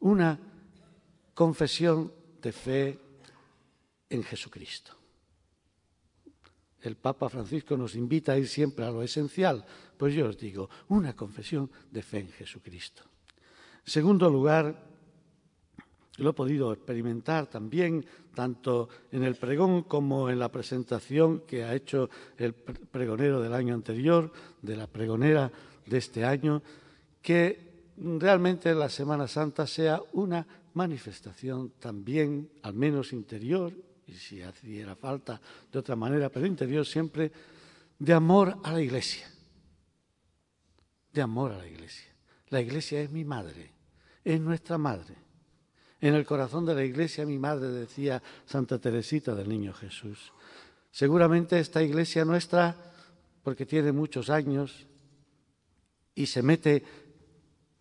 [0.00, 0.38] una
[1.34, 2.12] confesión
[2.42, 2.98] de fe
[4.10, 4.92] en Jesucristo.
[6.82, 9.64] El Papa Francisco nos invita a ir siempre a lo esencial,
[9.96, 13.04] pues yo os digo, una confesión de fe en Jesucristo.
[13.86, 14.92] En segundo lugar,
[16.18, 18.04] lo he podido experimentar también
[18.34, 23.74] tanto en el pregón como en la presentación que ha hecho el pregonero del año
[23.74, 25.50] anterior, de la pregonera
[25.86, 26.62] de este año,
[27.22, 33.72] que realmente la Semana Santa sea una manifestación también, al menos interior,
[34.06, 37.32] y si hiciera falta de otra manera, pero interior siempre,
[37.98, 39.30] de amor a la iglesia.
[41.12, 42.12] De amor a la iglesia.
[42.48, 43.70] La iglesia es mi madre,
[44.24, 45.16] es nuestra madre.
[46.00, 50.32] En el corazón de la iglesia mi madre decía Santa Teresita del Niño Jesús.
[50.90, 52.76] Seguramente esta iglesia nuestra,
[53.42, 54.86] porque tiene muchos años
[56.14, 56.84] y se mete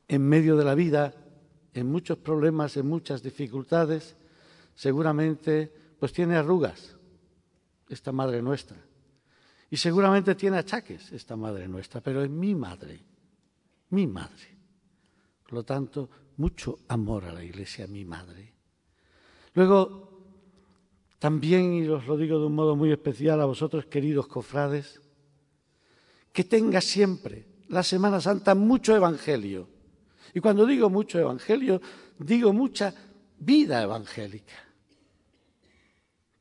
[0.08, 1.14] en medio de la vida,
[1.74, 4.16] en muchos problemas, en muchas dificultades,
[4.76, 6.96] seguramente pues tiene arrugas,
[7.90, 8.78] esta madre nuestra.
[9.70, 13.00] Y seguramente tiene achaques, esta madre nuestra, pero es mi madre,
[13.90, 14.58] mi madre.
[15.44, 18.54] Por lo tanto, mucho amor a la Iglesia, mi madre.
[19.54, 20.12] Luego,
[21.20, 25.00] también, y os lo digo de un modo muy especial a vosotros, queridos cofrades,
[26.34, 29.70] que tenga siempre la Semana Santa mucho evangelio.
[30.34, 31.82] Y cuando digo mucho evangelio,
[32.18, 32.94] digo mucha
[33.40, 34.56] vida evangélica.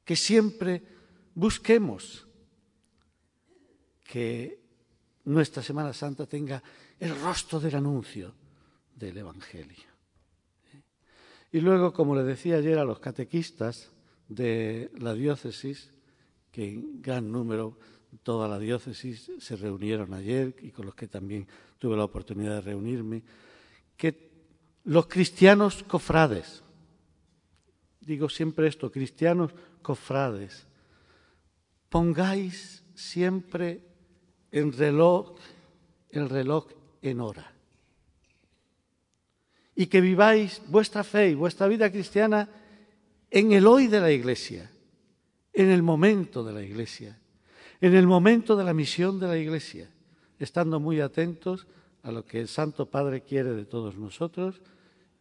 [0.04, 0.82] Que siempre
[1.34, 2.26] busquemos
[4.04, 4.60] que
[5.24, 6.62] nuestra Semana Santa tenga
[6.98, 8.34] el rostro del anuncio
[8.96, 9.88] del Evangelio.
[11.52, 13.90] Y luego, como le decía ayer a los catequistas
[14.28, 15.92] de la diócesis,
[16.52, 17.78] que en gran número,
[18.22, 21.46] toda la diócesis se reunieron ayer y con los que también
[21.78, 23.22] tuve la oportunidad de reunirme,
[24.00, 24.30] que
[24.84, 26.62] los cristianos cofrades,
[28.00, 30.66] digo siempre esto, cristianos cofrades,
[31.90, 33.84] pongáis siempre
[34.50, 35.36] el reloj,
[36.08, 36.68] el reloj
[37.02, 37.52] en hora.
[39.74, 42.48] Y que viváis vuestra fe y vuestra vida cristiana
[43.30, 44.70] en el hoy de la Iglesia,
[45.52, 47.20] en el momento de la Iglesia,
[47.82, 49.90] en el momento de la misión de la Iglesia,
[50.38, 51.66] estando muy atentos
[52.02, 54.60] a lo que el Santo Padre quiere de todos nosotros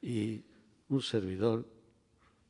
[0.01, 0.43] y
[0.89, 1.65] un servidor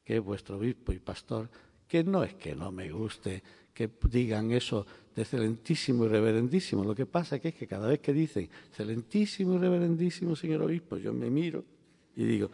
[0.03, 1.49] que es vuestro obispo y pastor,
[1.88, 3.43] que no es que no me guste
[3.74, 4.85] que digan eso
[5.16, 9.58] de excelentísimo y reverendísimo, lo que pasa es que cada vez que dicen excelentísimo y
[9.58, 11.64] reverendísimo señor obispo, yo me miro
[12.16, 12.51] y digo,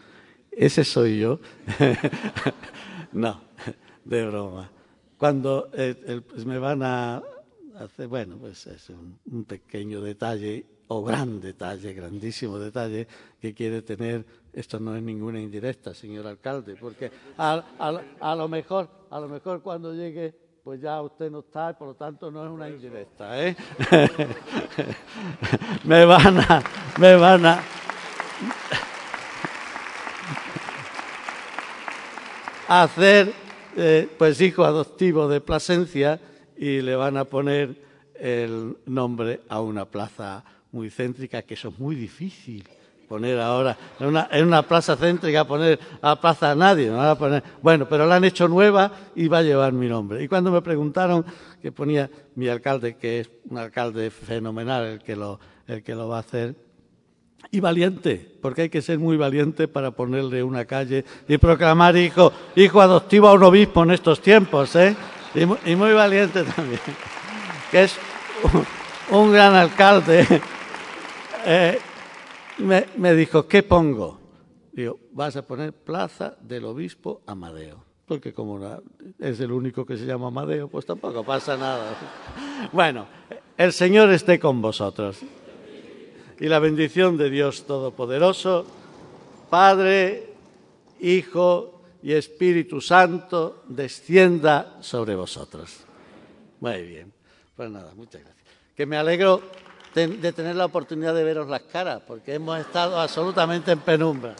[0.51, 1.39] ese soy yo.
[3.13, 3.41] no,
[4.03, 4.71] de broma.
[5.17, 7.21] Cuando eh, pues me van a
[7.79, 13.07] hacer, bueno, pues es un, pequeño detalle o gran detalle, grandísimo detalle
[13.39, 19.19] que quiere tener, esto no es ninguna indirecta, señor alcalde, porque a, lo mejor, a
[19.19, 20.33] lo mejor cuando llegue,
[20.63, 23.55] pues ya usted no está, por lo tanto no es una indirecta, ¿eh?
[25.83, 26.63] me van a,
[26.99, 27.63] me van a,
[32.67, 33.31] hacer
[33.75, 36.19] eh, pues hijo adoptivo de Plasencia
[36.57, 37.83] y le van a poner
[38.15, 40.43] el nombre a una plaza
[40.75, 42.63] muy céntrica, que eso es muy difícil
[43.07, 46.91] poner ahora en una, plaza céntrica poner a plaza a nadie,
[47.61, 50.23] bueno, pero la han hecho nueva y va a llevar mi nombre.
[50.23, 51.25] Y cuando me preguntaron
[51.61, 56.07] que ponía mi alcalde, que es un alcalde fenomenal el que lo, el que lo
[56.07, 56.55] va a hacer,
[57.51, 62.33] y valiente, porque hay que ser muy valiente para ponerle una calle y proclamar hijo,
[62.55, 64.95] hijo adoptivo a un obispo en estos tiempos, ¿eh?
[65.35, 66.79] Y, muy valiente también,
[67.69, 67.97] que es
[69.11, 70.25] un, gran alcalde.
[71.45, 71.77] Eh,
[72.57, 74.19] me, dijo, ¿qué pongo?
[74.71, 78.59] Digo, vas a poner Plaza del Obispo Amadeo, porque como
[79.19, 81.95] es el único que se llama Amadeo, pues tampoco pasa nada.
[82.71, 83.05] Bueno,
[83.57, 85.19] el Señor esté con vosotros
[86.39, 88.65] y la bendición de Dios Todopoderoso,
[89.49, 90.33] Padre,
[90.99, 95.85] Hijo y Espíritu Santo, descienda sobre vosotros.
[96.59, 97.13] Muy bien.
[97.55, 98.45] Pues nada, muchas gracias.
[98.75, 99.41] Que me alegro
[99.95, 104.35] de tener la oportunidad de veros las caras, porque hemos estado absolutamente en penumbra.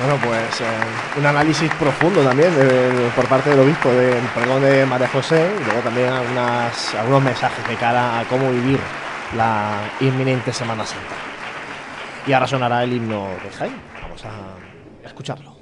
[0.00, 2.52] Bueno, pues eh, un análisis profundo también
[3.16, 7.74] por parte del obispo del perdón de María José y luego también algunos mensajes de
[7.74, 8.78] cara a cómo vivir
[9.36, 11.14] la inminente Semana Santa.
[12.26, 13.76] Y ahora sonará el himno de Jaime.
[14.00, 15.57] Vamos a escucharlo.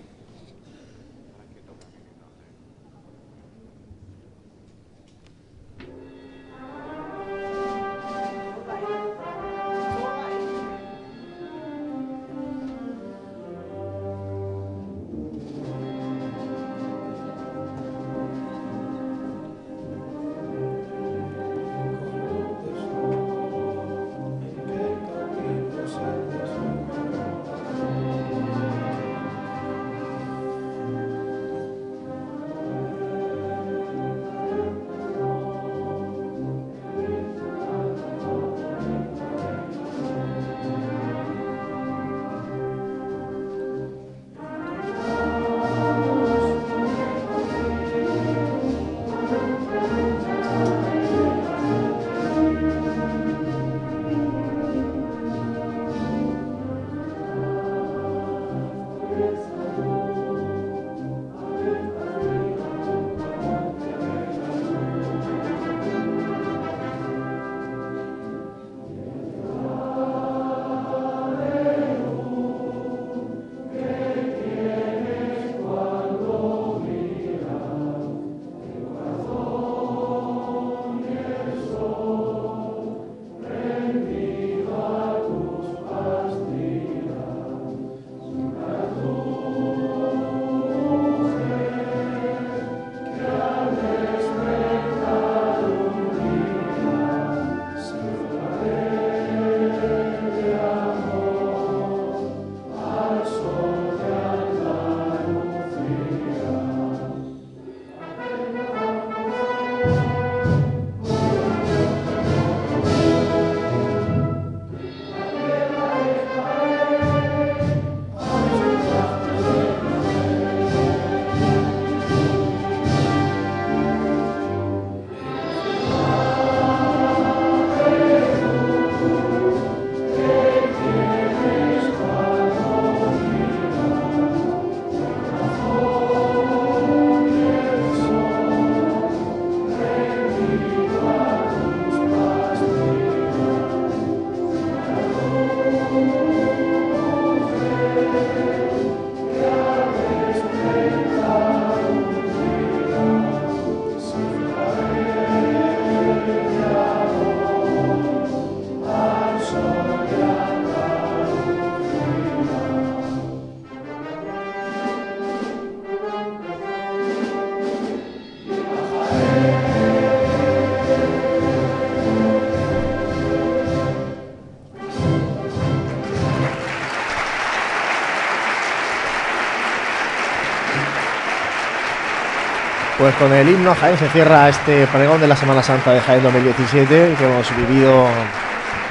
[183.06, 186.24] Pues con el himno Jaén se cierra este pregón de la Semana Santa de Jaén
[186.24, 188.04] 2017 que hemos vivido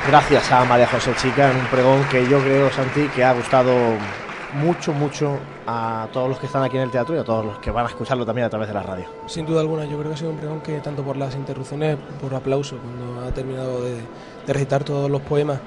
[0.07, 3.73] gracias a María José Chica en un pregón que yo creo, Santi, que ha gustado
[4.53, 5.37] mucho, mucho
[5.67, 7.87] a todos los que están aquí en el teatro y a todos los que van
[7.87, 9.03] a escucharlo también a través de la radio.
[9.25, 11.97] Sin duda alguna, yo creo que ha sido un pregón que tanto por las interrupciones,
[12.21, 13.95] por aplauso, cuando ha terminado de,
[14.47, 15.59] de recitar todos los poemas,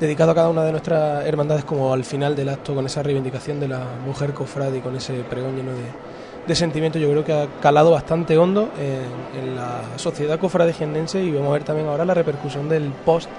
[0.00, 3.60] dedicado a cada una de nuestras hermandades, como al final del acto, con esa reivindicación
[3.60, 6.11] de la mujer cofrade y con ese pregón lleno de,
[6.46, 11.22] de sentimiento, yo creo que ha calado bastante hondo en, en la sociedad cofrade jiennense
[11.22, 13.30] y vamos a ver también ahora la repercusión del post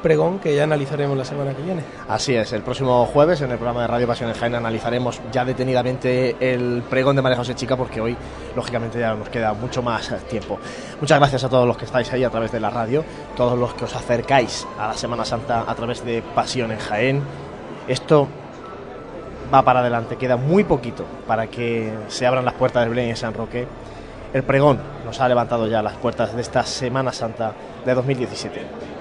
[0.00, 1.82] pregón que ya analizaremos la semana que viene.
[2.08, 5.44] Así es, el próximo jueves en el programa de Radio Pasión en Jaén analizaremos ya
[5.44, 8.16] detenidamente el pregón de María José Chica porque hoy
[8.56, 10.58] lógicamente ya nos queda mucho más tiempo.
[11.00, 13.04] Muchas gracias a todos los que estáis ahí a través de la radio,
[13.36, 17.22] todos los que os acercáis a la Semana Santa a través de Pasión en Jaén.
[17.86, 18.28] Esto
[19.52, 23.16] va para adelante, queda muy poquito para que se abran las puertas de Belén y
[23.16, 23.66] San Roque.
[24.32, 27.52] El pregón nos ha levantado ya las puertas de esta Semana Santa
[27.84, 28.99] de 2017.